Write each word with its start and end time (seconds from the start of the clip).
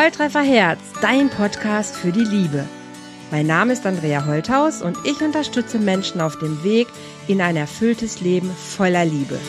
Volltreffer 0.00 0.42
Herz, 0.42 0.78
dein 1.02 1.28
Podcast 1.28 1.96
für 1.96 2.12
die 2.12 2.22
Liebe. 2.22 2.64
Mein 3.32 3.48
Name 3.48 3.72
ist 3.72 3.84
Andrea 3.84 4.26
Holthaus 4.26 4.80
und 4.80 4.96
ich 5.04 5.20
unterstütze 5.20 5.80
Menschen 5.80 6.20
auf 6.20 6.38
dem 6.38 6.62
Weg 6.62 6.86
in 7.26 7.40
ein 7.40 7.56
erfülltes 7.56 8.20
Leben 8.20 8.48
voller 8.48 9.04
Liebe. 9.04 9.40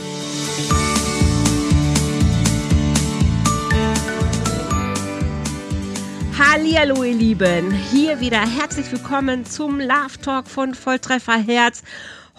Hallo 6.40 7.04
ihr 7.04 7.14
Lieben, 7.14 7.72
hier 7.72 8.20
wieder 8.20 8.42
herzlich 8.42 8.92
willkommen 8.92 9.46
zum 9.46 9.80
Love 9.80 10.20
Talk 10.24 10.48
von 10.48 10.74
Volltreffer 10.74 11.38
Herz. 11.38 11.84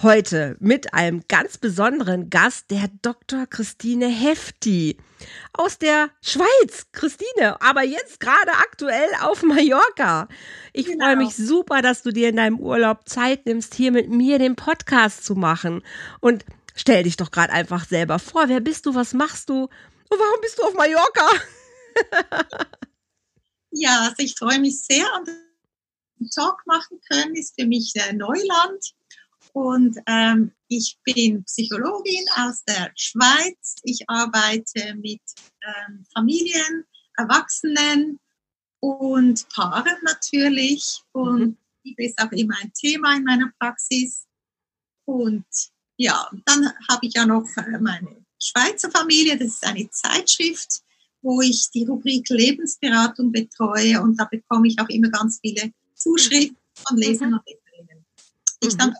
Heute 0.03 0.57
mit 0.59 0.95
einem 0.95 1.23
ganz 1.29 1.59
besonderen 1.59 2.29
Gast, 2.29 2.73
der 2.73 2.89
Dr. 3.03 3.47
Christine 3.47 4.09
Hefti 4.09 4.97
aus 5.53 5.79
der 5.79 6.11
Schweiz. 6.23 6.87
Christine, 6.93 7.61
aber 7.61 7.83
jetzt 7.83 8.21
gerade 8.21 8.53
aktuell 8.53 9.09
auf 9.23 9.43
Mallorca. 9.43 10.29
Ich 10.73 10.87
genau. 10.87 11.07
freue 11.07 11.17
mich 11.17 11.35
super, 11.35 11.83
dass 11.83 12.03
du 12.03 12.13
dir 12.13 12.29
in 12.29 12.37
deinem 12.37 12.59
Urlaub 12.59 13.09
Zeit 13.09 13.47
nimmst, 13.47 13.75
hier 13.75 13.93
mit 13.93 14.09
mir 14.09 14.39
den 14.39 14.57
Podcast 14.57 15.25
zu 15.25 15.35
machen. 15.35 15.83
Und 16.21 16.45
stell 16.75 17.03
dich 17.05 17.17
doch 17.17 17.31
gerade 17.31 17.53
einfach 17.53 17.87
selber 17.87 18.19
vor. 18.19 18.49
Wer 18.49 18.61
bist 18.61 18.87
du? 18.87 18.95
Was 18.95 19.15
machst 19.15 19.49
du? 19.49 19.65
Und 19.65 20.19
warum 20.19 20.41
bist 20.41 20.59
du 20.59 20.63
auf 20.65 20.75
Mallorca? 20.75 21.27
ja, 23.73 24.01
also 24.01 24.17
ich 24.19 24.35
freue 24.37 24.59
mich 24.59 24.83
sehr 24.83 25.07
und 25.19 25.29
Talk 26.35 26.67
machen 26.67 27.01
können 27.11 27.35
ist 27.35 27.59
für 27.59 27.67
mich 27.67 27.95
Neuland. 28.13 28.95
Und 29.53 29.99
ähm, 30.07 30.53
ich 30.69 30.99
bin 31.05 31.45
Psychologin 31.45 32.25
aus 32.37 32.63
der 32.65 32.93
Schweiz. 32.95 33.77
Ich 33.83 34.09
arbeite 34.09 34.95
mit 34.95 35.21
ähm, 35.63 36.05
Familien, 36.15 36.85
Erwachsenen 37.17 38.21
und 38.81 39.49
Paaren 39.49 39.97
natürlich. 40.03 41.03
Und 41.13 41.41
mhm. 41.41 41.57
Liebe 41.85 42.05
ist 42.05 42.21
auch 42.21 42.33
immer 42.33 42.55
ein 42.63 42.73
Thema 42.73 43.17
in 43.17 43.25
meiner 43.25 43.53
Praxis. 43.59 44.27
Und 45.05 45.45
ja, 45.97 46.31
dann 46.47 46.73
habe 46.89 47.07
ich 47.07 47.15
ja 47.15 47.27
noch 47.27 47.47
äh, 47.57 47.79
meine 47.79 48.25
Schweizer 48.41 48.91
Familie. 48.91 49.37
Das 49.37 49.49
ist 49.49 49.67
eine 49.67 49.91
Zeitschrift, 49.91 50.83
wo 51.23 51.41
ich 51.41 51.71
die 51.71 51.85
Rubrik 51.85 52.29
Lebensberatung 52.29 53.33
betreue. 53.33 54.01
Und 54.01 54.19
da 54.19 54.25
bekomme 54.25 54.69
ich 54.69 54.79
auch 54.81 54.89
immer 54.89 55.11
ganz 55.11 55.41
viele 55.41 55.73
Zuschriften 55.95 56.57
von 56.87 56.97
Lesern 56.97 57.31
mhm. 57.31 57.35
und 57.35 57.43
Leserinnen. 57.47 58.07
Ich 58.63 58.75
mhm. 58.75 58.79
dann 58.79 58.95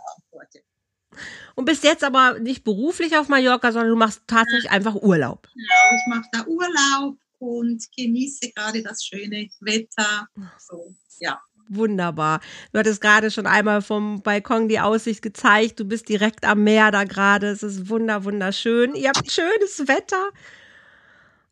und 1.55 1.65
bist 1.65 1.85
jetzt 1.85 2.05
aber 2.05 2.39
nicht 2.39 2.65
beruflich 2.65 3.17
auf 3.17 3.29
Mallorca, 3.29 3.73
sondern 3.73 3.91
du 3.91 3.97
machst 3.97 4.23
tatsächlich 4.27 4.71
einfach 4.71 4.95
Urlaub. 4.95 5.49
Genau, 5.55 5.97
ich 5.97 6.07
mache 6.07 6.29
da 6.33 6.47
Urlaub 6.47 7.17
und 7.39 7.85
genieße 7.97 8.53
gerade 8.55 8.83
das 8.83 9.05
schöne 9.05 9.49
Wetter. 9.61 10.29
So, 10.59 10.95
ja. 11.19 11.41
Wunderbar. 11.69 12.41
Du 12.73 12.81
hattest 12.81 13.01
gerade 13.01 13.31
schon 13.31 13.47
einmal 13.47 13.81
vom 13.81 14.23
Balkon 14.23 14.69
die 14.69 14.81
Aussicht 14.81 15.23
gezeigt. 15.23 15.79
Du 15.79 15.85
bist 15.85 16.09
direkt 16.09 16.45
am 16.45 16.65
Meer 16.65 16.91
da 16.91 17.05
gerade. 17.05 17.47
Es 17.49 17.63
ist 17.63 17.89
wunder, 17.89 18.25
wunderschön. 18.25 18.95
Ihr 18.97 19.11
habt 19.11 19.31
schönes 19.31 19.87
Wetter. 19.87 20.31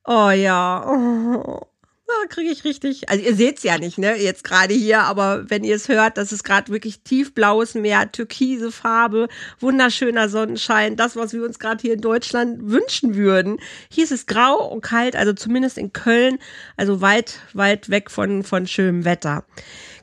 Oh 0.05 0.31
ja. 0.31 0.85
Oh. 0.89 1.69
Da 2.09 2.27
kriege 2.27 2.51
ich 2.51 2.65
richtig, 2.65 3.11
also 3.11 3.23
ihr 3.23 3.35
seht 3.35 3.59
es 3.59 3.65
ja 3.65 3.77
nicht, 3.77 3.99
ne, 3.99 4.17
jetzt 4.17 4.43
gerade 4.43 4.73
hier, 4.73 5.01
aber 5.01 5.51
wenn 5.51 5.63
ihr 5.63 5.77
es 5.77 5.89
hört, 5.89 6.17
das 6.17 6.33
ist 6.33 6.43
gerade 6.43 6.73
wirklich 6.73 7.03
tiefblaues 7.03 7.75
Meer, 7.75 8.11
türkise 8.11 8.73
Farbe, 8.73 9.29
wunderschöner 9.61 10.31
Sonnenschein, 10.31 10.97
das, 10.97 11.17
was 11.17 11.35
wir 11.35 11.45
uns 11.45 11.59
gerade 11.59 11.83
hier 11.83 11.93
in 11.93 12.01
Deutschland 12.01 12.61
wünschen 12.63 13.15
würden. 13.15 13.59
Hier 13.91 14.05
ist 14.05 14.11
es 14.11 14.25
grau 14.25 14.71
und 14.73 14.81
kalt, 14.81 15.17
also 15.17 15.35
zumindest 15.35 15.77
in 15.77 15.93
Köln, 15.93 16.39
also 16.79 17.03
weit, 17.03 17.41
weit 17.53 17.91
weg 17.91 18.11
von, 18.11 18.43
von 18.43 18.67
schönem 18.67 19.05
Wetter. 19.05 19.45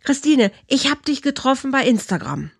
Christine, 0.03 0.51
ich 0.67 0.91
habe 0.91 1.01
dich 1.01 1.23
getroffen 1.23 1.71
bei 1.71 1.85
Instagram, 1.85 2.51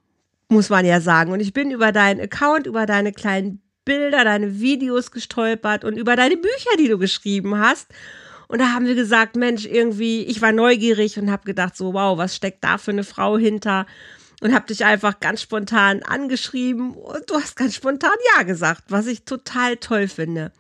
muss 0.50 0.70
man 0.70 0.86
ja 0.86 1.00
sagen, 1.02 1.32
und 1.32 1.40
ich 1.40 1.54
bin 1.54 1.70
über 1.70 1.92
deinen 1.92 2.20
Account, 2.20 2.66
über 2.66 2.88
deine 2.88 3.14
kleinen 3.14 3.62
Bilder, 3.86 4.24
deine 4.24 4.60
Videos 4.60 5.12
gestolpert 5.12 5.84
und 5.84 5.98
über 5.98 6.16
deine 6.16 6.36
Bücher, 6.36 6.78
die 6.80 6.88
du 6.88 6.98
geschrieben 6.98 7.60
hast. 7.60 7.90
Und 8.48 8.60
da 8.60 8.74
haben 8.74 8.86
wir 8.86 8.96
gesagt, 8.96 9.36
Mensch, 9.36 9.66
irgendwie, 9.66 10.24
ich 10.24 10.42
war 10.42 10.52
neugierig 10.52 11.18
und 11.18 11.32
habe 11.32 11.46
gedacht, 11.46 11.76
so, 11.76 11.94
wow, 11.94 12.18
was 12.18 12.36
steckt 12.36 12.64
da 12.64 12.78
für 12.78 12.92
eine 12.92 13.04
Frau 13.04 13.38
hinter? 13.38 13.86
Und 14.42 14.54
habe 14.54 14.68
dich 14.68 14.84
einfach 14.84 15.20
ganz 15.20 15.42
spontan 15.42 16.04
angeschrieben 16.04 16.94
und 16.94 17.30
du 17.30 17.36
hast 17.36 17.56
ganz 17.56 17.76
spontan 17.76 18.12
Ja 18.36 18.44
gesagt, 18.44 18.84
was 18.90 19.08
ich 19.08 19.24
total 19.24 19.78
toll 19.78 20.08
finde. 20.08 20.52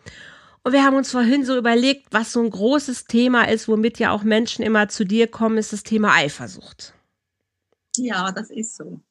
Und 0.63 0.71
wir 0.71 0.83
haben 0.83 0.95
uns 0.95 1.11
vorhin 1.11 1.45
so 1.45 1.55
überlegt, 1.55 2.07
was 2.11 2.31
so 2.31 2.41
ein 2.41 2.49
großes 2.49 3.05
Thema 3.05 3.47
ist, 3.47 3.67
womit 3.67 3.99
ja 3.99 4.11
auch 4.11 4.23
Menschen 4.23 4.63
immer 4.63 4.87
zu 4.87 5.05
dir 5.05 5.27
kommen, 5.27 5.57
ist 5.57 5.73
das 5.73 5.83
Thema 5.83 6.15
Eifersucht. 6.15 6.95
Ja, 7.97 8.31
das 8.31 8.49
ist 8.49 8.75
so. 8.75 9.01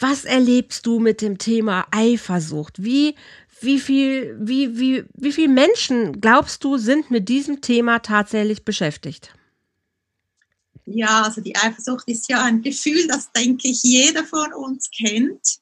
Was 0.00 0.24
erlebst 0.24 0.86
du 0.86 0.98
mit 0.98 1.20
dem 1.20 1.38
Thema 1.38 1.86
Eifersucht? 1.92 2.82
Wie 2.82 3.14
wie 3.60 3.78
viel, 3.78 4.36
wie, 4.40 4.78
wie, 4.78 5.04
wie 5.14 5.32
viel 5.32 5.48
Menschen 5.48 6.20
glaubst 6.20 6.64
du 6.64 6.78
sind 6.78 7.10
mit 7.10 7.28
diesem 7.28 7.60
Thema 7.60 7.98
tatsächlich 7.98 8.64
beschäftigt? 8.64 9.34
Ja, 10.86 11.22
also 11.22 11.40
die 11.40 11.54
Eifersucht 11.54 12.08
ist 12.08 12.28
ja 12.30 12.42
ein 12.42 12.62
Gefühl, 12.62 13.06
das 13.06 13.30
denke 13.32 13.68
ich 13.68 13.82
jeder 13.82 14.24
von 14.24 14.52
uns 14.54 14.90
kennt. 14.90 15.58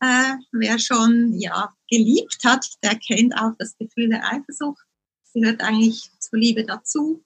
Äh, 0.00 0.34
wer 0.52 0.78
schon 0.78 1.38
ja 1.38 1.72
geliebt 1.90 2.38
hat, 2.44 2.66
der 2.82 2.96
kennt 2.96 3.34
auch 3.36 3.52
das 3.58 3.76
Gefühl 3.78 4.08
der 4.08 4.24
Eifersucht. 4.32 4.82
Sie 5.24 5.40
gehört 5.40 5.60
eigentlich 5.60 6.10
zur 6.18 6.38
Liebe 6.38 6.64
dazu. 6.64 7.22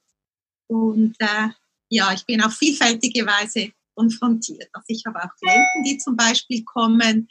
Und 0.67 1.15
äh, 1.19 1.49
ja, 1.89 2.13
ich 2.13 2.25
bin 2.27 2.43
auf 2.43 2.55
vielfältige 2.55 3.27
Weise 3.27 3.73
konfrontiert. 3.95 4.69
Also 4.73 4.87
ich 4.89 5.05
habe 5.07 5.19
auch 5.19 5.35
Klienten, 5.41 5.85
die 5.85 5.99
zum 5.99 6.17
Beispiel 6.17 6.65
kommen, 6.65 7.29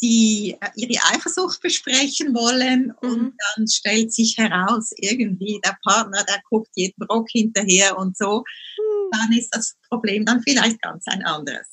die 0.00 0.56
äh, 0.60 0.68
ihre 0.76 1.02
Eifersucht 1.12 1.60
besprechen 1.60 2.34
wollen 2.34 2.94
mhm. 3.02 3.10
und 3.10 3.34
dann 3.56 3.68
stellt 3.68 4.12
sich 4.12 4.36
heraus, 4.38 4.92
irgendwie 4.96 5.60
der 5.64 5.76
Partner, 5.82 6.24
der 6.24 6.40
guckt 6.48 6.70
jeden 6.74 7.02
Rock 7.04 7.28
hinterher 7.30 7.98
und 7.98 8.16
so, 8.16 8.44
mhm. 8.78 9.10
dann 9.12 9.32
ist 9.32 9.50
das 9.50 9.76
Problem 9.88 10.24
dann 10.24 10.42
vielleicht 10.42 10.80
ganz 10.82 11.06
ein 11.06 11.24
anderes. 11.24 11.66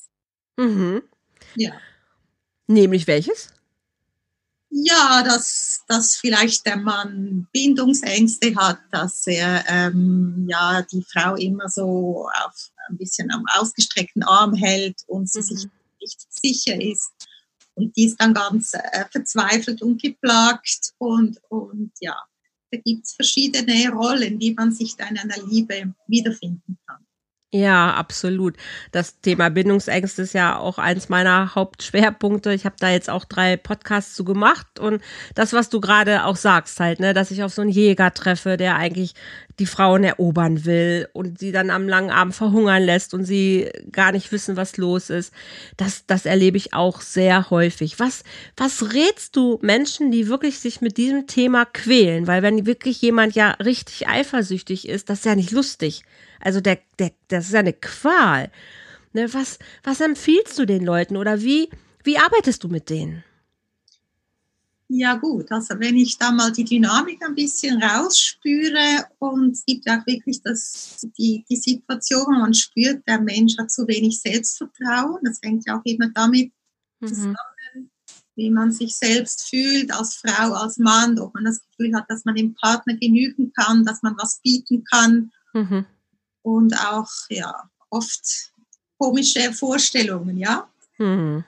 Mhm. 0.56 1.02
Ja. 1.54 1.72
Nämlich 2.66 3.06
welches? 3.06 3.52
Ja, 4.78 5.22
dass, 5.22 5.82
dass 5.88 6.16
vielleicht 6.16 6.66
der 6.66 6.76
Mann 6.76 7.48
Bindungsängste 7.52 8.54
hat, 8.56 8.78
dass 8.90 9.26
er 9.26 9.64
ähm, 9.68 10.46
ja 10.50 10.82
die 10.82 11.02
Frau 11.02 11.34
immer 11.36 11.68
so 11.68 12.28
auf 12.44 12.70
ein 12.88 12.98
bisschen 12.98 13.30
am 13.32 13.44
ausgestreckten 13.58 14.22
Arm 14.22 14.54
hält 14.54 15.02
und 15.06 15.30
sie 15.30 15.42
sich 15.42 15.64
mhm. 15.64 15.70
nicht 16.00 16.26
sicher 16.28 16.80
ist 16.80 17.10
und 17.76 17.94
die 17.94 18.06
ist 18.06 18.20
dann 18.20 18.34
ganz 18.34 18.72
äh, 18.74 19.04
verzweifelt 19.10 19.82
und 19.82 20.00
geplagt. 20.00 20.94
Und, 20.98 21.38
und 21.50 21.92
ja, 22.00 22.16
da 22.70 22.78
gibt 22.78 23.04
es 23.04 23.12
verschiedene 23.12 23.90
Rollen, 23.92 24.40
wie 24.40 24.54
man 24.54 24.72
sich 24.72 24.96
da 24.96 25.06
in 25.06 25.18
einer 25.18 25.46
Liebe 25.46 25.94
wiederfinden 26.06 26.78
kann. 26.85 26.85
Ja, 27.52 27.94
absolut. 27.94 28.56
Das 28.90 29.20
Thema 29.20 29.50
Bindungsängste 29.50 30.22
ist 30.22 30.34
ja 30.34 30.58
auch 30.58 30.78
eins 30.78 31.08
meiner 31.08 31.54
Hauptschwerpunkte. 31.54 32.52
Ich 32.52 32.64
habe 32.64 32.74
da 32.80 32.90
jetzt 32.90 33.08
auch 33.08 33.24
drei 33.24 33.56
Podcasts 33.56 34.14
zu 34.14 34.24
gemacht 34.24 34.80
und 34.80 35.00
das, 35.36 35.52
was 35.52 35.68
du 35.68 35.80
gerade 35.80 36.24
auch 36.24 36.34
sagst, 36.36 36.80
halt, 36.80 36.98
ne, 36.98 37.14
dass 37.14 37.30
ich 37.30 37.44
auf 37.44 37.52
so 37.54 37.62
einen 37.62 37.70
Jäger 37.70 38.12
treffe, 38.12 38.56
der 38.56 38.74
eigentlich 38.76 39.14
die 39.58 39.66
Frauen 39.66 40.04
erobern 40.04 40.64
will 40.64 41.08
und 41.12 41.38
sie 41.38 41.50
dann 41.50 41.70
am 41.70 41.88
langen 41.88 42.10
Abend 42.10 42.34
verhungern 42.34 42.82
lässt 42.82 43.14
und 43.14 43.24
sie 43.24 43.70
gar 43.90 44.12
nicht 44.12 44.30
wissen, 44.32 44.56
was 44.56 44.76
los 44.76 45.08
ist. 45.08 45.32
Das, 45.76 46.04
das 46.06 46.26
erlebe 46.26 46.56
ich 46.58 46.74
auch 46.74 47.00
sehr 47.00 47.50
häufig. 47.50 47.98
Was, 47.98 48.22
was 48.56 48.92
rätst 48.92 49.34
du 49.36 49.58
Menschen, 49.62 50.10
die 50.10 50.28
wirklich 50.28 50.58
sich 50.58 50.80
mit 50.80 50.98
diesem 50.98 51.26
Thema 51.26 51.64
quälen? 51.64 52.26
Weil 52.26 52.42
wenn 52.42 52.66
wirklich 52.66 53.00
jemand 53.00 53.34
ja 53.34 53.52
richtig 53.52 54.08
eifersüchtig 54.08 54.88
ist, 54.88 55.08
das 55.08 55.20
ist 55.20 55.24
ja 55.24 55.34
nicht 55.34 55.52
lustig. 55.52 56.04
Also 56.40 56.60
der, 56.60 56.78
der, 56.98 57.12
das 57.28 57.46
ist 57.46 57.52
ja 57.52 57.60
eine 57.60 57.72
Qual. 57.72 58.50
Ne, 59.14 59.32
was, 59.32 59.58
was 59.82 60.02
empfiehlst 60.02 60.58
du 60.58 60.66
den 60.66 60.84
Leuten 60.84 61.16
oder 61.16 61.40
wie, 61.40 61.70
wie 62.04 62.18
arbeitest 62.18 62.62
du 62.62 62.68
mit 62.68 62.90
denen? 62.90 63.24
Ja 64.88 65.16
gut, 65.16 65.50
also 65.50 65.74
wenn 65.80 65.96
ich 65.96 66.16
da 66.16 66.30
mal 66.30 66.52
die 66.52 66.64
Dynamik 66.64 67.20
ein 67.24 67.34
bisschen 67.34 67.82
rausspüre 67.82 69.06
und 69.18 69.52
es 69.52 69.64
gibt 69.64 69.88
auch 69.90 70.06
wirklich 70.06 70.40
das, 70.42 71.04
die, 71.18 71.44
die 71.50 71.56
Situation, 71.56 72.38
man 72.38 72.54
spürt, 72.54 73.06
der 73.08 73.20
Mensch 73.20 73.58
hat 73.58 73.70
zu 73.72 73.88
wenig 73.88 74.20
Selbstvertrauen. 74.20 75.18
Das 75.24 75.40
hängt 75.42 75.66
ja 75.66 75.78
auch 75.78 75.84
immer 75.84 76.08
damit 76.14 76.52
mhm. 77.00 77.06
zusammen, 77.08 77.90
wie 78.36 78.50
man 78.50 78.70
sich 78.70 78.94
selbst 78.94 79.48
fühlt 79.48 79.92
als 79.92 80.16
Frau, 80.16 80.52
als 80.52 80.78
Mann, 80.78 81.18
ob 81.18 81.34
man 81.34 81.44
das 81.44 81.62
Gefühl 81.66 81.92
hat, 81.96 82.08
dass 82.08 82.24
man 82.24 82.36
dem 82.36 82.54
Partner 82.54 82.94
genügen 82.94 83.52
kann, 83.54 83.84
dass 83.84 84.02
man 84.02 84.16
was 84.18 84.40
bieten 84.40 84.84
kann. 84.84 85.32
Mhm. 85.52 85.84
Und 86.42 86.78
auch 86.78 87.10
ja, 87.28 87.68
oft 87.90 88.52
komische 88.98 89.52
Vorstellungen, 89.52 90.38
ja. 90.38 90.68
Mhm. 90.98 91.44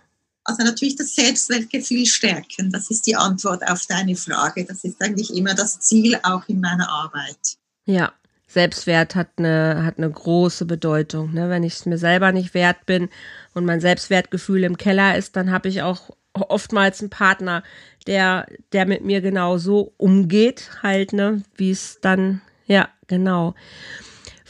Also 0.48 0.62
natürlich 0.62 0.96
das 0.96 1.14
Selbstwertgefühl 1.14 2.06
stärken, 2.06 2.70
das 2.70 2.90
ist 2.90 3.06
die 3.06 3.14
Antwort 3.14 3.68
auf 3.68 3.84
deine 3.84 4.16
Frage. 4.16 4.64
Das 4.64 4.82
ist 4.82 5.00
eigentlich 5.02 5.34
immer 5.36 5.54
das 5.54 5.78
Ziel 5.80 6.18
auch 6.22 6.48
in 6.48 6.60
meiner 6.60 6.88
Arbeit. 6.88 7.36
Ja, 7.84 8.14
Selbstwert 8.46 9.14
hat 9.14 9.28
eine, 9.36 9.84
hat 9.84 9.98
eine 9.98 10.10
große 10.10 10.64
Bedeutung. 10.64 11.34
Ne? 11.34 11.50
Wenn 11.50 11.64
ich 11.64 11.74
es 11.74 11.84
mir 11.84 11.98
selber 11.98 12.32
nicht 12.32 12.54
wert 12.54 12.86
bin 12.86 13.10
und 13.52 13.66
mein 13.66 13.82
Selbstwertgefühl 13.82 14.64
im 14.64 14.78
Keller 14.78 15.18
ist, 15.18 15.36
dann 15.36 15.50
habe 15.50 15.68
ich 15.68 15.82
auch 15.82 16.16
oftmals 16.32 17.00
einen 17.00 17.10
Partner, 17.10 17.62
der, 18.06 18.46
der 18.72 18.86
mit 18.86 19.04
mir 19.04 19.20
genau 19.20 19.58
so 19.58 19.92
umgeht, 19.98 20.70
halt, 20.82 21.12
ne, 21.12 21.42
wie 21.56 21.72
es 21.72 21.98
dann, 22.00 22.40
ja, 22.64 22.88
genau. 23.06 23.54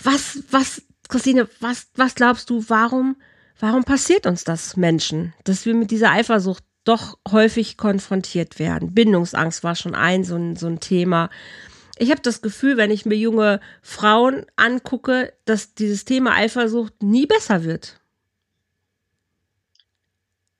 Was, 0.00 0.44
was, 0.52 0.82
Christine, 1.08 1.48
was, 1.58 1.88
was 1.96 2.14
glaubst 2.14 2.50
du, 2.50 2.64
warum, 2.68 3.16
warum 3.58 3.84
passiert 3.84 4.26
uns 4.26 4.44
das 4.44 4.76
Menschen, 4.76 5.34
dass 5.44 5.66
wir 5.66 5.74
mit 5.74 5.90
dieser 5.90 6.10
Eifersucht 6.12 6.64
doch 6.84 7.18
häufig 7.30 7.76
konfrontiert 7.76 8.58
werden? 8.58 8.94
Bindungsangst 8.94 9.62
war 9.62 9.74
schon 9.74 9.94
ein, 9.94 10.24
so 10.24 10.36
ein, 10.36 10.56
so 10.56 10.66
ein 10.66 10.80
Thema. 10.80 11.30
Ich 11.98 12.10
habe 12.10 12.22
das 12.22 12.42
Gefühl, 12.42 12.76
wenn 12.76 12.90
ich 12.90 13.06
mir 13.06 13.16
junge 13.16 13.60
Frauen 13.82 14.46
angucke, 14.56 15.32
dass 15.44 15.74
dieses 15.74 16.04
Thema 16.04 16.34
Eifersucht 16.34 17.02
nie 17.02 17.26
besser 17.26 17.64
wird. 17.64 18.00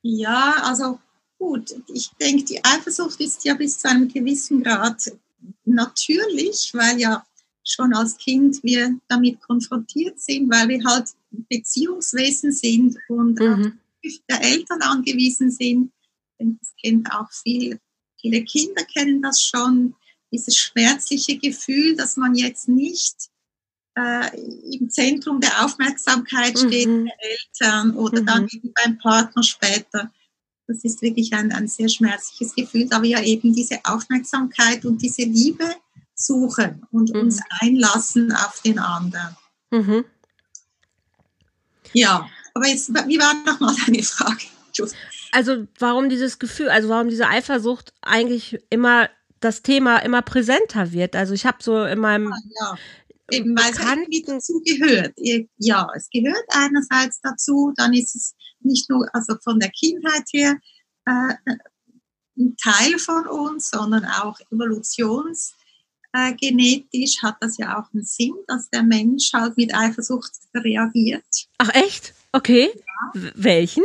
Ja, 0.03 0.56
also 0.65 0.99
gut, 1.39 1.75
ich 1.89 2.11
denke, 2.21 2.44
die 2.44 2.65
Eifersucht 2.65 3.21
ist 3.21 3.44
ja 3.44 3.55
bis 3.55 3.79
zu 3.79 3.89
einem 3.89 4.09
gewissen 4.09 4.62
Grad 4.62 5.12
natürlich, 5.65 6.71
weil 6.75 6.99
ja 6.99 7.25
schon 7.65 7.94
als 7.94 8.17
Kind 8.17 8.62
wir 8.62 8.99
damit 9.09 9.41
konfrontiert 9.41 10.19
sind, 10.21 10.51
weil 10.51 10.69
wir 10.69 10.83
halt 10.85 11.09
Beziehungswesen 11.31 12.53
sind 12.53 12.97
und 13.09 13.39
mhm. 13.39 13.79
auf 14.05 14.13
der 14.31 14.43
Eltern 14.43 14.83
angewiesen 14.83 15.51
sind. 15.51 15.93
Das 16.39 16.75
kennt 16.81 17.13
auch 17.13 17.31
viel, 17.31 17.81
viele 18.21 18.45
Kinder 18.45 18.85
kennen 18.85 19.23
das 19.23 19.43
schon, 19.43 19.95
dieses 20.31 20.57
schmerzliche 20.57 21.39
Gefühl, 21.39 21.97
dass 21.97 22.17
man 22.17 22.35
jetzt 22.35 22.69
nicht 22.69 23.31
äh, 23.95 24.77
im 24.77 24.91
Zentrum 24.91 25.41
der 25.41 25.65
Aufmerksamkeit 25.65 26.59
steht 26.59 26.89
mhm. 26.89 27.07
der 27.07 27.17
Eltern 27.21 27.97
oder 27.97 28.21
mhm. 28.21 28.27
dann 28.27 28.49
beim 28.75 28.99
Partner 28.99 29.43
später. 29.43 30.13
Das 30.67 30.85
ist 30.85 31.01
wirklich 31.01 31.33
ein, 31.33 31.51
ein 31.51 31.67
sehr 31.67 31.89
schmerzliches 31.89 32.55
Gefühl, 32.55 32.87
da 32.89 33.03
wir 33.03 33.11
ja 33.11 33.23
eben 33.23 33.55
diese 33.55 33.81
Aufmerksamkeit 33.85 34.85
und 34.85 35.01
diese 35.01 35.23
Liebe 35.23 35.65
suchen 36.15 36.87
und 36.91 37.15
mhm. 37.15 37.21
uns 37.21 37.41
einlassen 37.61 38.33
auf 38.33 38.61
den 38.63 38.79
anderen. 38.79 39.37
Mhm. 39.71 40.05
Ja, 41.93 42.29
aber 42.55 42.67
jetzt, 42.67 42.88
wie 42.88 43.19
war 43.19 43.35
nochmal 43.44 43.75
deine 43.87 44.02
Frage? 44.02 44.44
Also 45.32 45.67
warum 45.79 46.08
dieses 46.08 46.38
Gefühl, 46.38 46.69
also 46.69 46.88
warum 46.88 47.08
diese 47.08 47.29
Eifersucht 47.29 47.93
eigentlich 48.02 48.58
immer 48.70 49.08
das 49.40 49.62
Thema 49.62 49.99
immer 49.99 50.23
präsenter 50.23 50.93
wird. 50.93 51.14
Also 51.14 51.35
ich 51.35 51.46
habe 51.46 51.58
so 51.61 51.85
in 51.85 51.99
meinem 52.00 52.29
ja, 52.29 52.37
ja. 52.61 52.79
Eben, 53.31 53.55
weil 53.56 53.70
es 53.70 54.25
dazu 54.25 54.62
gehört. 54.64 55.12
Ja, 55.58 55.87
es 55.94 56.08
gehört 56.11 56.44
einerseits 56.49 57.20
dazu, 57.20 57.73
dann 57.76 57.93
ist 57.93 58.17
es 58.17 58.34
nicht 58.61 58.88
nur 58.88 59.06
also 59.12 59.37
von 59.44 59.61
der 59.61 59.70
Kindheit 59.70 60.25
her 60.32 60.56
äh, 61.05 61.34
ein 62.38 62.56
Teil 62.56 62.99
von 62.99 63.26
uns, 63.26 63.69
sondern 63.70 64.06
auch 64.06 64.41
evolutionsgenetisch 64.50 65.57
äh, 66.12 67.06
hat 67.22 67.37
das 67.40 67.58
ja 67.58 67.78
auch 67.78 67.93
einen 67.93 68.05
Sinn, 68.05 68.34
dass 68.46 68.70
der 68.70 68.82
Mensch 68.82 69.32
halt 69.32 69.56
mit 69.56 69.75
Eifersucht 69.75 70.32
reagiert. 70.55 71.25
Ach 71.58 71.70
echt? 71.75 72.14
Okay. 72.32 72.70
Ja. 72.75 73.31
Welchen? 73.34 73.84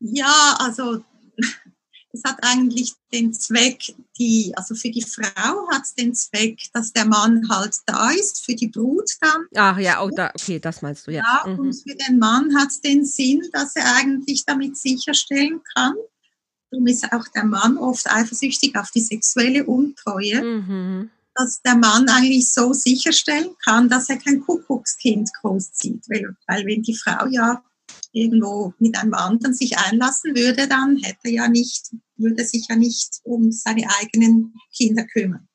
Ja, 0.00 0.56
also 0.58 1.02
es 2.12 2.22
hat 2.24 2.38
eigentlich 2.42 2.94
den 3.12 3.32
Zweck, 3.32 3.94
die, 4.18 4.52
also 4.56 4.74
für 4.74 4.90
die 4.90 5.02
Frau 5.02 5.68
hat 5.70 5.82
es 5.82 5.94
den 5.94 6.14
Zweck, 6.14 6.60
dass 6.72 6.92
der 6.92 7.06
Mann 7.06 7.48
halt 7.48 7.76
da 7.86 8.10
ist, 8.10 8.44
für 8.44 8.54
die 8.54 8.68
Brut 8.68 9.10
dann. 9.20 9.46
Ach 9.54 9.78
ja, 9.78 10.02
oh, 10.02 10.10
da, 10.10 10.30
okay, 10.34 10.58
das 10.58 10.82
meinst 10.82 11.06
du, 11.06 11.12
ja. 11.12 11.22
ja 11.22 11.50
mhm. 11.50 11.60
Und 11.60 11.74
für 11.74 11.94
den 11.94 12.18
Mann 12.18 12.56
hat 12.56 12.68
es 12.68 12.80
den 12.80 13.04
Sinn, 13.04 13.42
dass 13.52 13.76
er 13.76 13.96
eigentlich 13.96 14.44
damit 14.44 14.76
sicherstellen 14.76 15.60
kann, 15.74 15.94
darum 16.70 16.86
ist 16.86 17.10
auch 17.12 17.26
der 17.34 17.44
Mann 17.44 17.78
oft 17.78 18.10
eifersüchtig 18.10 18.76
auf 18.76 18.90
die 18.90 19.00
sexuelle 19.00 19.64
Untreue, 19.64 20.42
mhm. 20.42 21.10
dass 21.34 21.62
der 21.62 21.76
Mann 21.76 22.08
eigentlich 22.08 22.52
so 22.52 22.72
sicherstellen 22.72 23.50
kann, 23.64 23.88
dass 23.88 24.08
er 24.08 24.16
kein 24.16 24.40
Kuckuckskind 24.40 25.30
großzieht. 25.40 26.04
Weil, 26.08 26.36
weil 26.46 26.66
wenn 26.66 26.82
die 26.82 26.96
Frau 26.96 27.26
ja 27.26 27.62
irgendwo 28.12 28.72
mit 28.78 28.96
einem 28.98 29.14
anderen 29.14 29.54
sich 29.54 29.76
einlassen 29.78 30.34
würde, 30.34 30.66
dann 30.68 30.96
hätte 30.96 31.28
ja 31.28 31.48
nicht, 31.48 31.90
würde 32.16 32.44
sich 32.44 32.66
ja 32.68 32.76
nicht 32.76 33.20
um 33.24 33.52
seine 33.52 33.86
eigenen 34.00 34.54
Kinder 34.74 35.04
kümmern. 35.04 35.46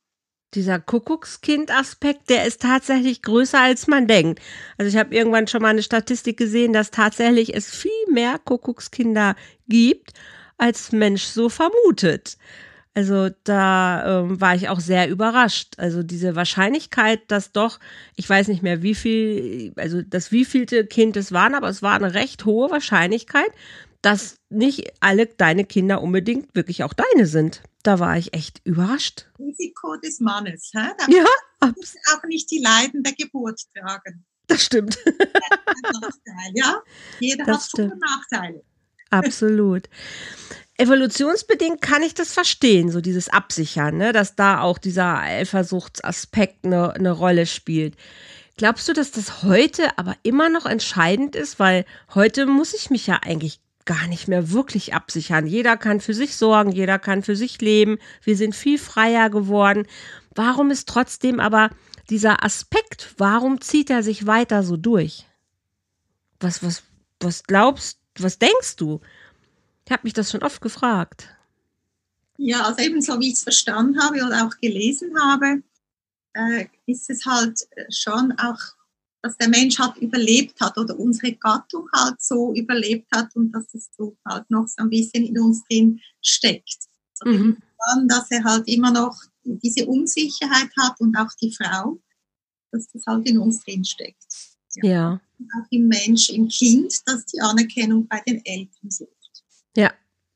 Dieser 0.53 0.79
Kuckuckskind-Aspekt, 0.79 2.29
der 2.29 2.45
ist 2.45 2.61
tatsächlich 2.61 3.21
größer 3.21 3.59
als 3.59 3.87
man 3.87 4.05
denkt. 4.05 4.41
Also 4.77 4.89
ich 4.89 4.97
habe 4.97 5.15
irgendwann 5.15 5.47
schon 5.47 5.61
mal 5.61 5.69
eine 5.69 5.81
Statistik 5.81 6.35
gesehen, 6.35 6.73
dass 6.73 6.91
tatsächlich 6.91 7.55
es 7.55 7.69
viel 7.69 7.91
mehr 8.11 8.37
Kuckuckskinder 8.37 9.37
gibt, 9.69 10.11
als 10.61 10.91
Mensch 10.91 11.23
so 11.23 11.49
vermutet. 11.49 12.37
Also 12.93 13.29
da 13.45 14.21
ähm, 14.21 14.39
war 14.41 14.53
ich 14.53 14.69
auch 14.69 14.79
sehr 14.79 15.09
überrascht. 15.09 15.73
Also 15.77 16.03
diese 16.03 16.35
Wahrscheinlichkeit, 16.35 17.19
dass 17.29 17.51
doch, 17.51 17.79
ich 18.15 18.29
weiß 18.29 18.47
nicht 18.47 18.61
mehr, 18.61 18.83
wie 18.83 18.95
viel, 18.95 19.73
also 19.77 20.01
das 20.01 20.31
wievielte 20.31 20.85
Kind 20.85 21.17
es 21.17 21.31
waren, 21.31 21.55
aber 21.55 21.69
es 21.69 21.81
war 21.81 21.95
eine 21.95 22.13
recht 22.13 22.45
hohe 22.45 22.69
Wahrscheinlichkeit, 22.69 23.49
dass 24.01 24.35
nicht 24.49 24.91
alle 24.99 25.25
deine 25.25 25.65
Kinder 25.65 26.01
unbedingt 26.01 26.53
wirklich 26.53 26.83
auch 26.83 26.93
deine 26.93 27.25
sind. 27.25 27.63
Da 27.81 27.99
war 27.99 28.17
ich 28.17 28.33
echt 28.33 28.61
überrascht. 28.65 29.27
Risiko 29.39 29.95
des 29.97 30.19
Mannes, 30.19 30.71
hä? 30.75 30.89
Da 30.97 31.05
ja. 31.07 31.73
muss 31.75 31.95
auch 32.13 32.23
nicht 32.25 32.51
die 32.51 32.61
Leiden 32.61 33.03
der 33.03 33.13
Geburt 33.13 33.61
tragen. 33.73 34.25
Das 34.47 34.65
stimmt. 34.65 34.97
Nachteil, 35.05 36.51
ja. 36.53 36.83
Jeder 37.19 37.45
das 37.45 37.63
hat 37.63 37.69
stimmt. 37.69 37.99
Nachteile. 37.99 38.63
Absolut 39.11 39.87
evolutionsbedingt 40.81 41.79
kann 41.79 42.01
ich 42.01 42.15
das 42.15 42.33
verstehen, 42.33 42.89
so 42.89 43.01
dieses 43.01 43.29
Absichern, 43.29 43.97
ne, 43.97 44.13
dass 44.13 44.35
da 44.35 44.61
auch 44.61 44.79
dieser 44.79 45.19
Eifersuchtsaspekt 45.19 46.65
eine, 46.65 46.93
eine 46.93 47.11
Rolle 47.11 47.45
spielt. 47.45 47.95
Glaubst 48.57 48.89
du, 48.89 48.93
dass 48.93 49.11
das 49.11 49.43
heute 49.43 49.97
aber 49.99 50.15
immer 50.23 50.49
noch 50.49 50.65
entscheidend 50.65 51.35
ist? 51.35 51.59
Weil 51.59 51.85
heute 52.15 52.47
muss 52.47 52.73
ich 52.73 52.89
mich 52.89 53.05
ja 53.05 53.19
eigentlich 53.21 53.59
gar 53.85 54.07
nicht 54.07 54.27
mehr 54.27 54.51
wirklich 54.51 54.93
absichern. 54.93 55.45
Jeder 55.45 55.77
kann 55.77 56.01
für 56.01 56.13
sich 56.15 56.35
sorgen, 56.35 56.71
jeder 56.71 56.97
kann 56.97 57.21
für 57.21 57.35
sich 57.35 57.61
leben. 57.61 57.97
Wir 58.23 58.35
sind 58.35 58.55
viel 58.55 58.79
freier 58.79 59.29
geworden. 59.29 59.85
Warum 60.33 60.71
ist 60.71 60.87
trotzdem 60.87 61.39
aber 61.39 61.69
dieser 62.09 62.43
Aspekt, 62.43 63.13
warum 63.17 63.61
zieht 63.61 63.89
er 63.89 64.01
sich 64.01 64.25
weiter 64.27 64.63
so 64.63 64.77
durch? 64.77 65.25
Was, 66.39 66.63
was, 66.63 66.83
was 67.19 67.43
glaubst, 67.43 68.00
was 68.19 68.39
denkst 68.39 68.75
du? 68.77 69.01
Ich 69.85 69.91
habe 69.91 70.01
mich 70.03 70.13
das 70.13 70.31
schon 70.31 70.43
oft 70.43 70.61
gefragt. 70.61 71.35
Ja, 72.37 72.65
also 72.65 72.81
ebenso 72.81 73.19
wie 73.19 73.27
ich 73.27 73.33
es 73.33 73.43
verstanden 73.43 74.01
habe 74.01 74.23
oder 74.25 74.47
auch 74.47 74.57
gelesen 74.59 75.11
habe, 75.21 75.63
äh, 76.33 76.65
ist 76.85 77.09
es 77.09 77.25
halt 77.25 77.59
schon 77.89 78.31
auch, 78.33 78.59
dass 79.21 79.37
der 79.37 79.49
Mensch 79.49 79.77
halt 79.77 79.97
überlebt 79.97 80.59
hat 80.59 80.77
oder 80.77 80.97
unsere 80.97 81.33
Gattung 81.33 81.87
halt 81.93 82.21
so 82.21 82.53
überlebt 82.55 83.07
hat 83.13 83.35
und 83.35 83.51
dass 83.51 83.73
es 83.73 83.89
so 83.95 84.17
halt 84.27 84.49
noch 84.49 84.67
so 84.67 84.81
ein 84.83 84.89
bisschen 84.89 85.23
in 85.23 85.39
uns 85.39 85.63
drin 85.65 85.99
steckt. 86.21 86.87
Also 87.19 87.37
mhm. 87.37 87.57
dann, 87.85 88.07
dass 88.07 88.31
er 88.31 88.43
halt 88.43 88.67
immer 88.67 88.91
noch 88.91 89.15
diese 89.43 89.85
Unsicherheit 89.85 90.69
hat 90.79 90.99
und 90.99 91.15
auch 91.17 91.31
die 91.41 91.53
Frau, 91.53 91.99
dass 92.71 92.87
das 92.91 93.03
halt 93.05 93.27
in 93.27 93.37
uns 93.37 93.63
drin 93.63 93.85
steckt. 93.85 94.23
Ja. 94.75 94.89
ja. 94.89 95.21
Auch 95.57 95.67
im 95.71 95.87
Mensch, 95.87 96.29
im 96.29 96.47
Kind, 96.47 96.93
dass 97.05 97.25
die 97.25 97.41
Anerkennung 97.41 98.07
bei 98.07 98.21
den 98.27 98.45
Eltern 98.45 98.89
sucht. 98.89 99.43
Ja, 99.75 99.91